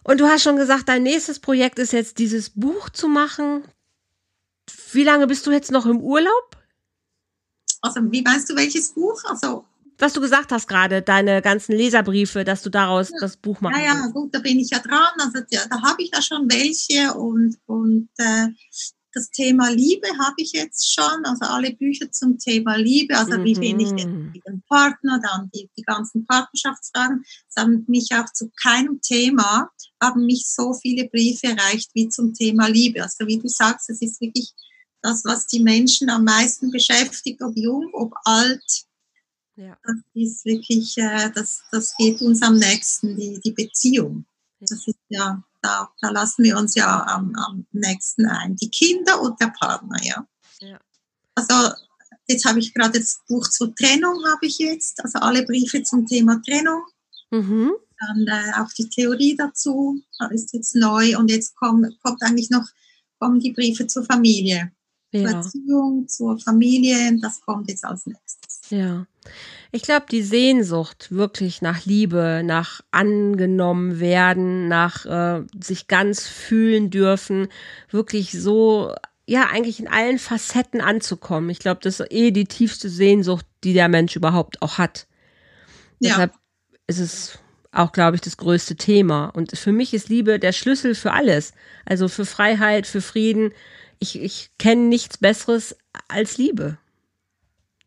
Und 0.03 0.21
du 0.21 0.27
hast 0.27 0.43
schon 0.43 0.55
gesagt, 0.55 0.87
dein 0.87 1.03
nächstes 1.03 1.39
Projekt 1.39 1.79
ist 1.79 1.91
jetzt 1.91 2.19
dieses 2.19 2.51
Buch 2.51 2.89
zu 2.89 3.09
machen. 3.09 3.63
Wie 4.93 5.03
lange 5.03 5.27
bist 5.27 5.45
du 5.45 5.51
jetzt 5.51 5.71
noch 5.71 5.85
im 5.85 5.99
Urlaub? 5.99 6.57
Also, 7.81 7.99
wie 8.09 8.21
meinst 8.21 8.49
du 8.49 8.55
welches 8.55 8.93
Buch? 8.93 9.21
Also, 9.25 9.65
was 9.97 10.13
du 10.13 10.21
gesagt 10.21 10.51
hast 10.51 10.67
gerade, 10.67 11.01
deine 11.01 11.41
ganzen 11.41 11.73
Leserbriefe, 11.73 12.43
dass 12.43 12.61
du 12.61 12.69
daraus 12.69 13.09
ja. 13.09 13.17
das 13.19 13.35
Buch 13.35 13.59
machst. 13.61 13.79
Ja, 13.79 13.85
ja, 13.85 14.07
gut, 14.07 14.33
da 14.33 14.39
bin 14.39 14.59
ich 14.59 14.69
ja 14.69 14.79
dran. 14.79 15.09
Also 15.19 15.39
ja, 15.49 15.61
da 15.69 15.81
habe 15.81 16.03
ich 16.03 16.11
ja 16.13 16.21
schon 16.21 16.49
welche 16.49 17.13
und, 17.13 17.57
und 17.65 18.09
äh, 18.17 18.47
das 19.17 19.31
Thema 19.31 19.69
Liebe 19.69 20.07
habe 20.19 20.35
ich 20.37 20.51
jetzt 20.51 20.93
schon, 20.93 21.25
also 21.25 21.45
alle 21.45 21.73
Bücher 21.73 22.11
zum 22.11 22.37
Thema 22.37 22.75
Liebe, 22.75 23.17
also 23.17 23.37
mhm. 23.39 23.43
wie 23.43 23.53
bin 23.55 23.79
ich 23.79 23.91
denn 23.91 24.31
mit 24.31 24.45
dem 24.45 24.61
Partner, 24.69 25.19
dann 25.21 25.49
die, 25.53 25.69
die 25.75 25.81
ganzen 25.81 26.25
Partnerschaftsfragen, 26.25 27.25
das 27.47 27.63
haben 27.63 27.83
mich 27.87 28.09
auch 28.13 28.31
zu 28.31 28.51
keinem 28.61 29.01
Thema, 29.01 29.71
haben 30.01 30.25
mich 30.25 30.47
so 30.47 30.73
viele 30.73 31.09
Briefe 31.09 31.47
erreicht 31.47 31.89
wie 31.95 32.09
zum 32.09 32.33
Thema 32.33 32.67
Liebe. 32.67 33.01
Also 33.01 33.25
wie 33.25 33.39
du 33.39 33.47
sagst, 33.47 33.89
es 33.89 34.01
ist 34.01 34.21
wirklich 34.21 34.53
das, 35.01 35.25
was 35.25 35.47
die 35.47 35.61
Menschen 35.61 36.09
am 36.11 36.23
meisten 36.23 36.69
beschäftigt, 36.69 37.41
ob 37.41 37.57
jung, 37.57 37.89
ob 37.93 38.13
alt, 38.23 38.85
ja. 39.55 39.75
Das 39.83 39.95
ist 40.13 40.45
wirklich, 40.45 40.95
äh, 40.99 41.31
das, 41.33 41.63
das 41.71 41.95
geht 41.97 42.21
uns 42.21 42.43
am 42.43 42.57
nächsten, 42.57 43.17
die, 43.17 43.39
die 43.43 43.53
Beziehung. 43.53 44.23
Das 44.59 44.87
ist 44.87 44.99
ja, 45.09 45.43
da, 45.67 45.89
da 46.01 46.09
lassen 46.09 46.43
wir 46.43 46.57
uns 46.57 46.75
ja 46.75 47.05
am, 47.07 47.33
am 47.35 47.65
nächsten 47.71 48.25
ein. 48.25 48.55
Die 48.55 48.69
Kinder 48.69 49.21
und 49.21 49.39
der 49.41 49.53
Partner, 49.59 49.97
ja. 50.01 50.25
ja. 50.59 50.79
Also 51.35 51.73
jetzt 52.27 52.45
habe 52.45 52.59
ich 52.59 52.73
gerade 52.73 52.99
das 52.99 53.19
Buch 53.27 53.47
zur 53.49 53.75
Trennung, 53.75 54.15
habe 54.25 54.45
ich 54.45 54.57
jetzt, 54.59 55.03
also 55.03 55.19
alle 55.19 55.45
Briefe 55.45 55.83
zum 55.83 56.05
Thema 56.05 56.41
Trennung. 56.41 56.83
Mhm. 57.31 57.73
Dann 57.99 58.27
äh, 58.27 58.53
auch 58.61 58.71
die 58.77 58.89
Theorie 58.89 59.35
dazu, 59.35 60.01
da 60.19 60.27
ist 60.27 60.53
jetzt 60.53 60.75
neu 60.75 61.17
und 61.17 61.29
jetzt 61.29 61.55
kommt, 61.55 61.99
kommt 62.01 62.21
eigentlich 62.21 62.49
noch, 62.49 62.65
kommen 63.19 63.39
die 63.39 63.51
Briefe 63.51 63.87
zur 63.87 64.05
Familie. 64.05 64.71
Ja. 65.11 65.21
Zur 65.21 65.29
Erziehung, 65.37 66.07
zur 66.07 66.39
Familie, 66.39 67.17
das 67.19 67.41
kommt 67.41 67.69
jetzt 67.69 67.83
als 67.83 68.05
nächstes. 68.05 68.61
Ja. 68.69 69.05
Ich 69.71 69.81
glaube, 69.81 70.05
die 70.09 70.23
Sehnsucht 70.23 71.11
wirklich 71.11 71.61
nach 71.61 71.85
Liebe, 71.85 72.41
nach 72.43 72.81
angenommen 72.91 73.99
werden, 73.99 74.67
nach 74.67 75.05
äh, 75.05 75.43
sich 75.61 75.87
ganz 75.87 76.27
fühlen 76.27 76.89
dürfen, 76.89 77.49
wirklich 77.91 78.31
so, 78.31 78.93
ja, 79.25 79.47
eigentlich 79.51 79.79
in 79.79 79.87
allen 79.87 80.19
Facetten 80.19 80.79
anzukommen. 80.79 81.49
Ich 81.49 81.59
glaube, 81.59 81.81
das 81.83 81.99
ist 81.99 82.11
eh 82.11 82.31
die 82.31 82.45
tiefste 82.45 82.89
Sehnsucht, 82.89 83.45
die 83.63 83.73
der 83.73 83.89
Mensch 83.89 84.15
überhaupt 84.15 84.61
auch 84.61 84.77
hat. 84.77 85.05
Ja. 85.99 86.09
Deshalb 86.09 86.33
ist 86.87 86.99
es 86.99 87.39
auch, 87.71 87.91
glaube 87.91 88.15
ich, 88.15 88.21
das 88.21 88.37
größte 88.37 88.75
Thema. 88.75 89.27
Und 89.27 89.57
für 89.57 89.71
mich 89.71 89.93
ist 89.93 90.09
Liebe 90.09 90.39
der 90.39 90.53
Schlüssel 90.53 90.95
für 90.95 91.11
alles. 91.11 91.53
Also 91.85 92.07
für 92.07 92.25
Freiheit, 92.25 92.87
für 92.87 93.01
Frieden. 93.01 93.51
Ich, 93.99 94.19
ich 94.19 94.51
kenne 94.57 94.83
nichts 94.83 95.17
Besseres 95.17 95.75
als 96.07 96.37
Liebe. 96.37 96.77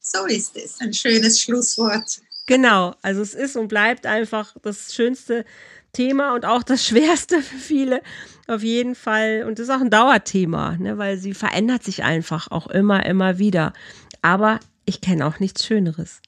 So 0.01 0.27
ist 0.27 0.57
es. 0.57 0.81
Ein 0.81 0.93
schönes 0.93 1.41
Schlusswort. 1.41 2.21
Genau, 2.47 2.95
also 3.03 3.23
es 3.23 3.35
ist 3.35 3.57
und 3.57 3.69
bleibt 3.69 4.07
einfach 4.07 4.57
das 4.63 4.95
schönste 4.95 5.45
Thema 5.93 6.35
und 6.35 6.45
auch 6.45 6.63
das 6.63 6.85
schwerste 6.87 7.43
für 7.43 7.59
viele 7.59 8.03
auf 8.49 8.63
jeden 8.63 8.95
Fall. 8.95 9.45
Und 9.47 9.59
das 9.59 9.69
ist 9.69 9.75
auch 9.75 9.81
ein 9.81 9.91
Dauerthema, 9.91 10.77
ne, 10.79 10.99
weil 10.99 11.19
sie 11.19 11.35
verändert 11.35 11.85
sich 11.85 12.03
einfach 12.03 12.51
auch 12.51 12.67
immer, 12.67 13.07
immer 13.07 13.39
wieder. 13.39 13.73
Aber 14.23 14.59
ich 14.85 15.01
kenne 15.01 15.27
auch 15.27 15.39
nichts 15.39 15.65
Schöneres. 15.65 16.21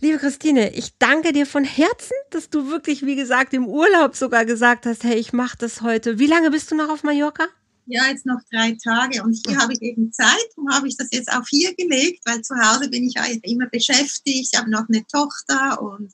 Liebe 0.00 0.18
Christine, 0.18 0.74
ich 0.74 0.98
danke 0.98 1.32
dir 1.32 1.46
von 1.46 1.64
Herzen, 1.64 2.16
dass 2.30 2.50
du 2.50 2.70
wirklich, 2.70 3.06
wie 3.06 3.16
gesagt, 3.16 3.54
im 3.54 3.66
Urlaub 3.66 4.16
sogar 4.16 4.44
gesagt 4.44 4.86
hast, 4.86 5.04
hey, 5.04 5.14
ich 5.14 5.32
mache 5.32 5.56
das 5.58 5.82
heute. 5.82 6.18
Wie 6.18 6.26
lange 6.26 6.50
bist 6.50 6.70
du 6.70 6.74
noch 6.74 6.88
auf 6.88 7.02
Mallorca? 7.02 7.44
Ja, 7.86 8.06
jetzt 8.08 8.26
noch 8.26 8.40
drei 8.50 8.76
Tage 8.82 9.22
und 9.22 9.38
hier 9.46 9.58
habe 9.58 9.72
ich 9.72 9.82
eben 9.82 10.12
Zeit 10.12 10.48
und 10.56 10.72
habe 10.72 10.88
ich 10.88 10.96
das 10.96 11.08
jetzt 11.12 11.32
auf 11.32 11.46
hier 11.48 11.74
gelegt, 11.74 12.20
weil 12.24 12.42
zu 12.42 12.54
Hause 12.54 12.88
bin 12.88 13.04
ich 13.04 13.18
eigentlich 13.18 13.52
immer 13.52 13.66
beschäftigt, 13.66 14.50
ich 14.52 14.58
habe 14.58 14.70
noch 14.70 14.88
eine 14.88 15.06
Tochter 15.06 15.80
und. 15.80 16.12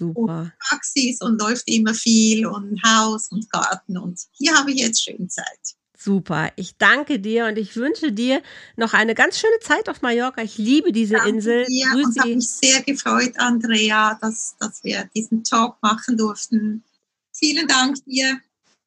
Und 0.00 0.52
Praxis 0.60 1.20
und 1.20 1.40
läuft 1.40 1.68
immer 1.68 1.92
viel 1.92 2.46
und 2.46 2.80
Haus 2.84 3.32
und 3.32 3.50
Garten. 3.50 3.98
Und 3.98 4.20
hier 4.30 4.54
habe 4.54 4.70
ich 4.70 4.78
jetzt 4.78 5.02
schön 5.02 5.28
Zeit. 5.28 5.74
Super. 6.00 6.52
Ich 6.54 6.76
danke 6.76 7.18
dir 7.18 7.46
und 7.46 7.58
ich 7.58 7.74
wünsche 7.74 8.12
dir 8.12 8.40
noch 8.76 8.94
eine 8.94 9.16
ganz 9.16 9.40
schöne 9.40 9.58
Zeit 9.60 9.88
auf 9.88 10.00
Mallorca. 10.00 10.42
Ich 10.42 10.56
liebe 10.56 10.92
diese 10.92 11.14
danke 11.14 11.30
Insel. 11.30 11.66
Und 11.94 12.20
habe 12.20 12.36
mich 12.36 12.48
sehr 12.48 12.80
gefreut, 12.82 13.32
Andrea, 13.38 14.16
dass, 14.20 14.54
dass 14.60 14.84
wir 14.84 15.10
diesen 15.16 15.42
Talk 15.42 15.76
machen 15.82 16.16
durften. 16.16 16.84
Vielen 17.32 17.66
Dank 17.66 17.96
dir. 18.04 18.40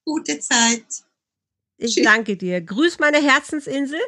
Gute 0.05 0.39
Zeit. 0.39 0.85
Ich 1.81 1.95
Tschüss. 1.95 2.05
danke 2.05 2.37
dir. 2.37 2.61
Grüß 2.61 2.99
meine 2.99 3.17
Herzensinsel 3.17 3.99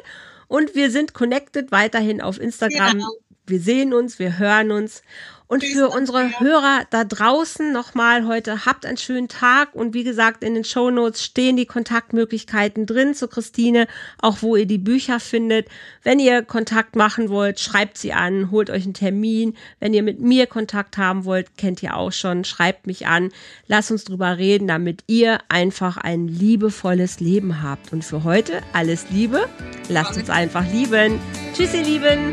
und 0.46 0.74
wir 0.74 0.90
sind 0.90 1.12
connected 1.12 1.72
weiterhin 1.72 2.20
auf 2.20 2.40
Instagram. 2.40 2.92
Genau. 2.92 3.12
Wir 3.46 3.60
sehen 3.60 3.92
uns, 3.92 4.18
wir 4.18 4.38
hören 4.38 4.70
uns. 4.70 5.02
Und 5.46 5.62
für 5.62 5.90
unsere 5.90 6.40
Hörer 6.40 6.86
da 6.88 7.04
draußen 7.04 7.70
nochmal 7.70 8.26
heute, 8.26 8.64
habt 8.64 8.86
einen 8.86 8.96
schönen 8.96 9.28
Tag 9.28 9.74
und 9.74 9.92
wie 9.92 10.02
gesagt, 10.02 10.42
in 10.42 10.54
den 10.54 10.64
Show 10.64 10.90
Notes 10.90 11.22
stehen 11.22 11.56
die 11.58 11.66
Kontaktmöglichkeiten 11.66 12.86
drin 12.86 13.14
zu 13.14 13.28
Christine, 13.28 13.86
auch 14.20 14.38
wo 14.40 14.56
ihr 14.56 14.64
die 14.64 14.78
Bücher 14.78 15.20
findet. 15.20 15.68
Wenn 16.02 16.18
ihr 16.18 16.42
Kontakt 16.42 16.96
machen 16.96 17.28
wollt, 17.28 17.60
schreibt 17.60 17.98
sie 17.98 18.14
an, 18.14 18.50
holt 18.50 18.70
euch 18.70 18.84
einen 18.84 18.94
Termin. 18.94 19.54
Wenn 19.80 19.92
ihr 19.92 20.02
mit 20.02 20.18
mir 20.18 20.46
Kontakt 20.46 20.96
haben 20.96 21.26
wollt, 21.26 21.58
kennt 21.58 21.82
ihr 21.82 21.94
auch 21.94 22.12
schon, 22.12 22.44
schreibt 22.44 22.86
mich 22.86 23.06
an. 23.06 23.30
Lasst 23.66 23.90
uns 23.90 24.04
drüber 24.04 24.38
reden, 24.38 24.66
damit 24.66 25.04
ihr 25.08 25.40
einfach 25.50 25.98
ein 25.98 26.26
liebevolles 26.26 27.20
Leben 27.20 27.62
habt. 27.62 27.92
Und 27.92 28.02
für 28.02 28.24
heute 28.24 28.62
alles 28.72 29.10
Liebe. 29.10 29.46
Lasst 29.90 30.16
uns 30.16 30.30
einfach 30.30 30.64
lieben. 30.72 31.20
Tschüss, 31.54 31.74
ihr 31.74 31.82
Lieben. 31.82 32.32